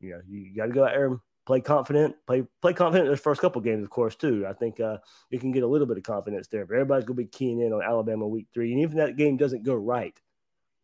you 0.00 0.10
know, 0.10 0.20
you 0.28 0.54
got 0.54 0.66
to 0.66 0.72
go 0.72 0.84
out 0.84 0.92
there 0.92 1.18
play 1.46 1.60
confident, 1.60 2.14
play 2.26 2.44
play 2.60 2.72
confident 2.72 3.08
in 3.08 3.12
the 3.12 3.16
first 3.16 3.40
couple 3.40 3.60
games, 3.60 3.82
of 3.82 3.90
course, 3.90 4.16
too. 4.16 4.46
I 4.46 4.52
think 4.52 4.80
uh, 4.80 4.98
you 5.30 5.38
can 5.38 5.52
get 5.52 5.62
a 5.62 5.66
little 5.66 5.86
bit 5.86 5.96
of 5.96 6.02
confidence 6.02 6.48
there. 6.48 6.66
But 6.66 6.74
everybody's 6.74 7.04
going 7.04 7.16
to 7.16 7.22
be 7.22 7.28
keying 7.28 7.60
in 7.60 7.72
on 7.72 7.82
Alabama 7.82 8.26
week 8.26 8.46
three. 8.52 8.72
And 8.72 8.80
even 8.80 8.98
if 8.98 9.06
that 9.06 9.16
game 9.16 9.36
doesn't 9.36 9.64
go 9.64 9.74
right, 9.74 10.18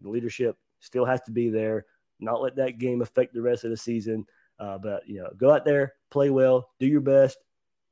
the 0.00 0.08
leadership 0.08 0.56
still 0.80 1.04
has 1.04 1.20
to 1.22 1.30
be 1.30 1.50
there, 1.50 1.86
not 2.20 2.42
let 2.42 2.56
that 2.56 2.78
game 2.78 3.02
affect 3.02 3.34
the 3.34 3.42
rest 3.42 3.64
of 3.64 3.70
the 3.70 3.76
season. 3.76 4.26
Uh, 4.58 4.78
but, 4.78 5.08
you 5.08 5.20
know, 5.22 5.30
go 5.36 5.52
out 5.52 5.64
there, 5.64 5.94
play 6.10 6.30
well, 6.30 6.70
do 6.80 6.86
your 6.86 7.00
best. 7.00 7.38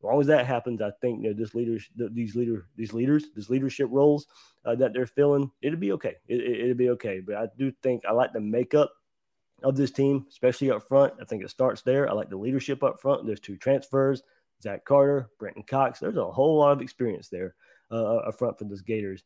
As 0.01 0.05
long 0.05 0.21
as 0.21 0.27
that 0.27 0.47
happens, 0.47 0.83
I 0.83 0.91
think 1.01 1.23
you 1.23 1.31
know 1.31 1.35
this 1.35 1.55
leaders, 1.55 1.89
these 1.97 2.37
leader, 2.37 2.67
these 2.77 2.93
leaders, 2.93 3.25
these 3.35 3.49
leadership 3.49 3.89
roles 3.91 4.27
uh, 4.65 4.75
that 4.75 4.93
they're 4.93 5.07
filling, 5.07 5.51
it'll 5.63 5.79
be 5.79 5.93
okay. 5.93 6.17
It, 6.29 6.41
it, 6.41 6.61
it'll 6.61 6.75
be 6.77 6.91
okay. 6.91 7.21
But 7.21 7.37
I 7.37 7.47
do 7.57 7.73
think 7.83 8.05
I 8.05 8.13
like 8.13 8.33
the 8.33 8.41
makeup 8.41 8.93
of 9.63 9.77
this 9.77 9.91
team, 9.91 10.27
especially 10.31 10.71
up 10.71 10.87
front. 10.87 11.15
I 11.21 11.25
think 11.25 11.43
it 11.43 11.51
starts 11.51 11.83
there. 11.83 12.09
I 12.09 12.13
like 12.13 12.31
the 12.31 12.37
leadership 12.37 12.83
up 12.83 13.01
front. 13.01 13.27
There's 13.27 13.41
two 13.41 13.57
transfers, 13.57 14.23
Zach 14.63 14.85
Carter, 14.85 15.31
Brenton 15.39 15.63
Cox. 15.63 15.99
There's 15.99 16.17
a 16.17 16.31
whole 16.31 16.59
lot 16.59 16.73
of 16.73 16.83
experience 16.83 17.29
there 17.29 17.55
uh, 17.91 18.17
up 18.17 18.39
front 18.39 18.59
for 18.59 18.65
those 18.65 18.83
Gators. 18.83 19.25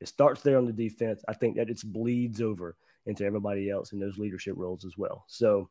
It 0.00 0.08
starts 0.08 0.42
there 0.42 0.58
on 0.58 0.66
the 0.66 0.72
defense. 0.72 1.22
I 1.28 1.34
think 1.34 1.56
that 1.56 1.70
it 1.70 1.80
bleeds 1.84 2.40
over 2.40 2.76
into 3.06 3.24
everybody 3.24 3.70
else 3.70 3.92
in 3.92 3.98
those 3.98 4.18
leadership 4.18 4.54
roles 4.56 4.84
as 4.84 4.96
well. 4.96 5.24
So, 5.28 5.68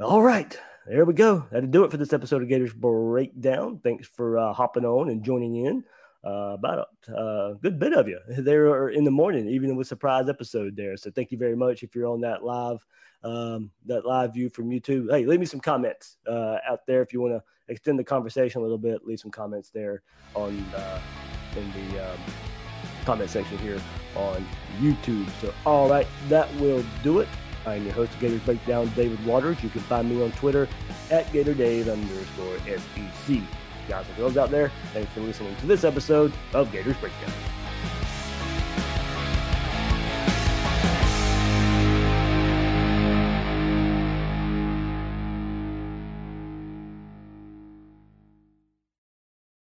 all 0.00 0.22
right, 0.22 0.58
there 0.86 1.04
we 1.04 1.14
go. 1.14 1.46
That'll 1.50 1.70
do 1.70 1.84
it 1.84 1.90
for 1.90 1.96
this 1.96 2.12
episode 2.12 2.42
of 2.42 2.48
Gators 2.48 2.74
Breakdown. 2.74 3.80
Thanks 3.82 4.06
for 4.06 4.38
uh, 4.38 4.52
hopping 4.52 4.84
on 4.84 5.08
and 5.08 5.22
joining 5.22 5.56
in 5.56 5.84
uh, 6.26 6.54
about 6.54 6.88
a 7.08 7.14
uh, 7.14 7.52
good 7.54 7.78
bit 7.78 7.92
of 7.92 8.08
you 8.08 8.18
there 8.38 8.88
in 8.88 9.04
the 9.04 9.10
morning, 9.10 9.48
even 9.48 9.76
with 9.76 9.86
surprise 9.86 10.28
episode 10.28 10.76
there. 10.76 10.96
So 10.96 11.10
thank 11.10 11.30
you 11.30 11.38
very 11.38 11.56
much 11.56 11.82
if 11.82 11.94
you're 11.94 12.08
on 12.08 12.20
that 12.22 12.42
live 12.42 12.84
um, 13.22 13.70
that 13.86 14.04
live 14.04 14.34
view 14.34 14.50
from 14.50 14.70
YouTube. 14.70 15.10
Hey, 15.10 15.24
leave 15.24 15.40
me 15.40 15.46
some 15.46 15.60
comments 15.60 16.16
uh, 16.26 16.58
out 16.68 16.86
there 16.86 17.02
if 17.02 17.12
you 17.12 17.20
want 17.20 17.34
to 17.34 17.42
extend 17.68 17.98
the 17.98 18.04
conversation 18.04 18.60
a 18.60 18.62
little 18.62 18.78
bit. 18.78 19.06
Leave 19.06 19.20
some 19.20 19.30
comments 19.30 19.70
there 19.70 20.02
on 20.34 20.50
in 21.56 21.72
the 21.72 22.10
um, 22.10 22.18
comment 23.04 23.30
section 23.30 23.56
here 23.58 23.80
on 24.16 24.46
YouTube. 24.80 25.28
So 25.40 25.54
all 25.64 25.88
right, 25.88 26.06
that 26.28 26.52
will 26.56 26.84
do 27.02 27.20
it. 27.20 27.28
I'm 27.66 27.84
your 27.84 27.94
host 27.94 28.12
of 28.14 28.20
Gators 28.20 28.42
Breakdown, 28.42 28.92
David 28.94 29.24
Waters. 29.26 29.60
You 29.62 29.70
can 29.70 29.80
find 29.82 30.08
me 30.08 30.22
on 30.22 30.30
Twitter 30.32 30.68
at 31.10 31.26
GatorDave 31.26 31.90
underscore 31.90 32.58
SEC 32.58 33.42
guys 33.88 34.06
and 34.08 34.16
girls 34.16 34.36
out 34.36 34.50
there. 34.50 34.70
Thanks 34.92 35.10
for 35.12 35.20
listening 35.20 35.54
to 35.56 35.66
this 35.66 35.84
episode 35.84 36.32
of 36.52 36.70
Gators 36.72 36.96
Breakdown. 36.96 37.32